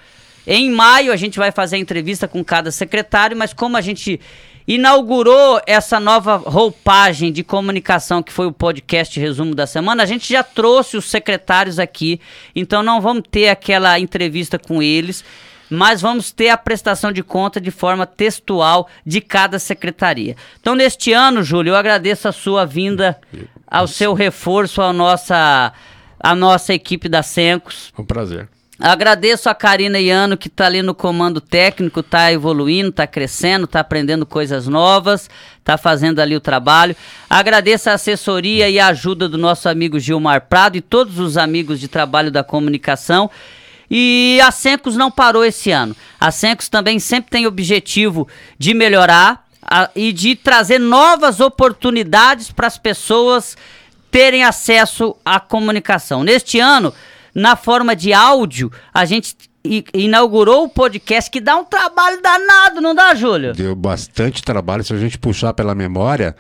Em 0.47 0.71
maio 0.71 1.13
a 1.13 1.17
gente 1.17 1.39
vai 1.39 1.51
fazer 1.51 1.77
a 1.77 1.81
entrevista 1.81 2.29
com 2.29 2.45
cada 2.45 2.71
secretário, 2.71 3.37
mas 3.37 3.53
como 3.53 3.77
a 3.77 3.81
gente 3.81 4.21
inaugurou 4.67 5.61
essa 5.67 5.99
nova 5.99 6.37
roupagem 6.37 7.33
de 7.33 7.43
comunicação 7.43 8.23
que 8.23 8.33
foi 8.33 8.47
o 8.47 8.53
podcast 8.53 9.19
Resumo 9.19 9.55
da 9.55 9.67
Semana, 9.67 10.03
a 10.03 10.07
gente 10.07 10.31
já 10.31 10.43
trouxe 10.43 10.97
os 10.97 11.07
secretários 11.07 11.79
aqui, 11.79 12.21
então 12.55 12.83
não 12.83 13.01
vamos 13.01 13.25
ter 13.31 13.49
aquela 13.49 13.99
entrevista 13.99 14.59
com 14.59 14.83
eles, 14.83 15.25
mas 15.71 16.01
vamos 16.01 16.31
ter 16.31 16.51
a 16.51 16.57
prestação 16.57 17.13
de 17.13 17.23
conta 17.23 17.61
de 17.61 17.71
forma 17.71 18.07
textual 18.07 18.89
de 19.05 19.21
cada 19.21 19.59
secretaria. 19.59 20.37
Então, 20.61 20.75
neste 20.75 21.13
ano, 21.13 21.43
Júlio, 21.43 21.73
eu 21.73 21.77
agradeço 21.77 22.29
a 22.29 22.33
sua 22.33 22.65
vinda, 22.65 23.19
ao 23.71 23.87
seu 23.87 24.15
reforço, 24.15 24.81
à 24.81 24.93
nossa, 24.93 25.73
à 26.19 26.35
nossa 26.35 26.73
equipe 26.73 27.09
da 27.09 27.23
Sencos. 27.23 27.93
Um 27.99 28.05
prazer. 28.05 28.49
Agradeço 28.81 29.51
a 29.51 29.55
Karina 29.57 29.99
Iano 29.99 30.37
que 30.37 30.47
está 30.47 30.67
ali 30.67 30.83
no 30.83 30.95
comando 30.95 31.41
técnico, 31.41 31.99
está 31.99 32.33
evoluindo, 32.33 32.91
está 32.91 33.09
crescendo, 33.09 33.65
está 33.65 33.81
aprendendo 33.81 34.25
coisas 34.25 34.69
novas, 34.69 35.29
está 35.59 35.77
fazendo 35.77 36.21
ali 36.21 36.37
o 36.37 36.41
trabalho. 36.41 36.95
Agradeço 37.29 37.91
a 37.91 37.95
assessoria 37.95 38.71
e 38.71 38.79
a 38.79 38.87
ajuda 38.87 39.29
do 39.29 39.37
nosso 39.37 39.69
amigo 39.69 39.99
Gilmar 39.99 40.43
Prado 40.43 40.77
e 40.77 40.81
todos 40.81 41.19
os 41.19 41.37
amigos 41.37 41.81
de 41.81 41.89
trabalho 41.89 42.31
da 42.31 42.45
comunicação. 42.45 43.29
E 43.91 44.39
a 44.45 44.53
Sencos 44.53 44.95
não 44.95 45.11
parou 45.11 45.45
esse 45.45 45.73
ano. 45.73 45.97
A 46.21 46.31
Sencos 46.31 46.69
também 46.69 47.01
sempre 47.01 47.31
tem 47.31 47.49
objetivo 47.49 48.29
de 48.57 48.75
melhorar 48.75 49.48
e 49.95 50.13
de 50.13 50.35
trazer 50.35 50.79
novas 50.79 51.41
oportunidades 51.41 52.51
para 52.51 52.67
as 52.67 52.79
pessoas 52.79 53.57
terem 54.11 54.45
acesso 54.45 55.17
à 55.25 55.39
comunicação. 55.39 56.23
Neste 56.23 56.59
ano, 56.59 56.93
na 57.35 57.57
forma 57.57 57.95
de 57.95 58.13
áudio, 58.13 58.73
a 58.93 59.05
gente 59.05 59.37
inaugurou 59.93 60.65
o 60.65 60.69
podcast 60.69 61.31
que 61.31 61.41
dá 61.41 61.57
um 61.57 61.65
trabalho 61.65 62.23
danado, 62.23 62.81
não 62.81 62.95
dá, 62.95 63.15
Júlio? 63.15 63.53
Deu 63.53 63.75
bastante 63.75 64.43
trabalho. 64.43 64.83
Se 64.83 64.95
a 64.95 64.99
gente 64.99 65.19
puxar 65.19 65.53
pela 65.53 65.75
memória, 65.75 66.35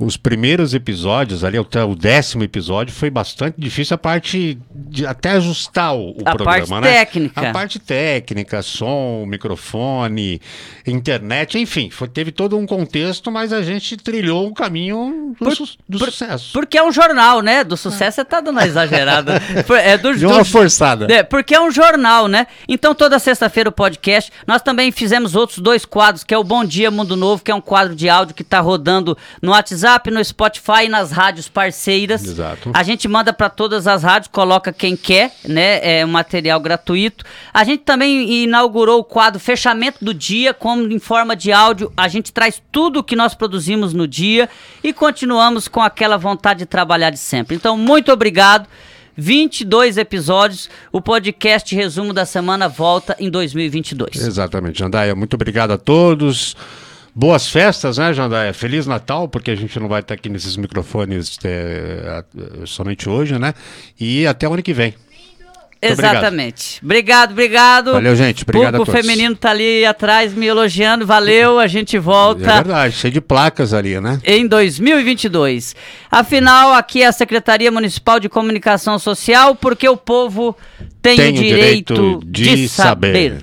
os 0.00 0.16
primeiros 0.16 0.72
episódios, 0.72 1.44
ali 1.44 1.58
até 1.58 1.84
o 1.84 1.94
décimo 1.94 2.42
episódio, 2.42 2.92
foi 2.94 3.10
bastante 3.10 3.56
difícil 3.60 3.94
a 3.94 3.98
parte 3.98 4.58
de 4.72 5.06
até 5.06 5.32
ajustar 5.32 5.94
o, 5.94 6.12
o 6.12 6.22
a 6.24 6.34
programa, 6.34 6.46
parte 6.46 6.70
né? 6.80 6.92
técnica. 7.04 7.48
A 7.50 7.52
parte 7.52 7.78
técnica, 7.78 8.62
som, 8.62 9.26
microfone, 9.28 10.40
internet, 10.86 11.58
enfim, 11.58 11.90
foi, 11.90 12.08
teve 12.08 12.32
todo 12.32 12.56
um 12.56 12.66
contexto, 12.66 13.30
mas 13.30 13.52
a 13.52 13.62
gente 13.62 13.96
trilhou 13.96 14.46
um 14.46 14.54
caminho 14.54 15.34
do, 15.38 15.44
Por- 15.44 15.54
su- 15.54 15.76
do 15.88 15.98
por- 15.98 16.10
sucesso. 16.10 16.50
Porque 16.52 16.78
é 16.78 16.82
um 16.82 16.90
jornal, 16.92 17.42
né? 17.42 17.62
Do 17.62 17.76
sucesso 17.76 18.16
você 18.16 18.24
tá 18.24 18.40
dando 18.40 18.56
uma 18.56 18.66
exagerada. 18.66 19.40
É 19.82 19.96
do, 19.98 20.16
Deu 20.16 20.28
uma 20.30 20.38
do- 20.38 20.44
forçada. 20.44 21.06
É, 21.12 21.22
porque 21.22 21.54
é 21.54 21.60
um 21.60 21.70
jornal, 21.70 22.26
né? 22.26 22.46
Então 22.68 22.94
toda 22.94 23.18
sexta-feira 23.18 23.68
o 23.68 23.72
podcast. 23.72 24.32
Nós 24.46 24.62
também 24.62 24.90
fizemos 24.90 25.34
outros 25.34 25.58
dois 25.58 25.84
quadros, 25.84 26.24
que 26.24 26.32
é 26.34 26.38
o 26.38 26.44
Bom 26.44 26.64
Dia 26.64 26.90
Mundo 26.90 27.16
Novo, 27.16 27.42
que 27.42 27.50
é 27.50 27.54
um 27.54 27.60
quadro 27.60 27.94
de 27.94 28.08
áudio 28.08 28.34
que 28.34 28.42
tá 28.44 28.60
rodando 28.60 29.16
no 29.42 29.50
WhatsApp, 29.52 29.89
no 30.10 30.24
Spotify 30.24 30.84
e 30.84 30.88
nas 30.88 31.10
rádios 31.10 31.48
parceiras. 31.48 32.24
Exato. 32.24 32.70
A 32.74 32.82
gente 32.82 33.08
manda 33.08 33.32
para 33.32 33.48
todas 33.48 33.86
as 33.86 34.02
rádios, 34.02 34.30
coloca 34.30 34.72
quem 34.72 34.96
quer, 34.96 35.32
né? 35.44 35.80
É 35.82 36.04
um 36.04 36.08
material 36.08 36.60
gratuito. 36.60 37.24
A 37.52 37.64
gente 37.64 37.82
também 37.82 38.44
inaugurou 38.44 39.00
o 39.00 39.04
quadro 39.04 39.40
Fechamento 39.40 40.04
do 40.04 40.14
Dia, 40.14 40.54
como 40.54 40.90
em 40.92 40.98
forma 40.98 41.34
de 41.34 41.52
áudio. 41.52 41.92
A 41.96 42.08
gente 42.08 42.32
traz 42.32 42.62
tudo 42.70 43.00
o 43.00 43.02
que 43.02 43.16
nós 43.16 43.34
produzimos 43.34 43.92
no 43.92 44.06
dia 44.06 44.48
e 44.82 44.92
continuamos 44.92 45.66
com 45.68 45.80
aquela 45.80 46.16
vontade 46.16 46.60
de 46.60 46.66
trabalhar 46.66 47.10
de 47.10 47.18
sempre. 47.18 47.56
Então, 47.56 47.76
muito 47.76 48.12
obrigado. 48.12 48.68
22 49.16 49.98
episódios. 49.98 50.70
O 50.90 51.00
podcast 51.00 51.74
Resumo 51.74 52.12
da 52.12 52.24
Semana 52.24 52.68
volta 52.68 53.16
em 53.18 53.28
2022. 53.30 54.16
Exatamente, 54.16 54.78
Jandaia. 54.78 55.14
Muito 55.14 55.34
obrigado 55.34 55.72
a 55.72 55.78
todos. 55.78 56.56
Boas 57.20 57.50
festas, 57.50 57.98
né, 57.98 58.14
Jandaia? 58.14 58.54
Feliz 58.54 58.86
Natal, 58.86 59.28
porque 59.28 59.50
a 59.50 59.54
gente 59.54 59.78
não 59.78 59.88
vai 59.88 60.00
estar 60.00 60.14
aqui 60.14 60.30
nesses 60.30 60.56
microfones 60.56 61.36
é, 61.44 62.02
a- 62.08 62.66
somente 62.66 63.10
hoje, 63.10 63.38
né? 63.38 63.52
E 64.00 64.26
até 64.26 64.48
o 64.48 64.54
ano 64.54 64.62
que 64.62 64.72
vem. 64.72 64.94
Muito. 65.82 66.00
Exatamente. 66.00 66.80
Obrigado, 66.82 67.32
obrigado. 67.32 67.92
Valeu, 67.92 68.16
gente. 68.16 68.42
Obrigado 68.42 68.74
a 68.74 68.78
Público 68.78 68.92
todos. 68.92 69.06
feminino 69.06 69.34
tá 69.36 69.50
ali 69.50 69.84
atrás 69.84 70.32
me 70.32 70.46
elogiando. 70.46 71.06
Valeu, 71.06 71.58
a 71.58 71.66
gente 71.66 71.96
É 71.96 72.00
volta. 72.00 72.40
verdade, 72.54 72.94
cheio 72.94 73.12
de 73.12 73.20
placas 73.20 73.74
ali, 73.74 74.00
né? 74.00 74.18
em 74.24 74.46
2022. 74.46 75.76
Afinal, 76.10 76.72
aqui 76.72 77.02
é 77.02 77.06
a 77.06 77.12
Secretaria 77.12 77.70
Municipal 77.70 78.18
de 78.18 78.30
Comunicação 78.30 78.98
Social, 78.98 79.54
porque 79.54 79.86
o 79.88 79.96
povo 79.96 80.56
tem, 81.02 81.16
Tem 81.16 81.30
o 81.30 81.32
direito, 81.34 82.20
de, 82.24 82.66
saber. 82.68 83.42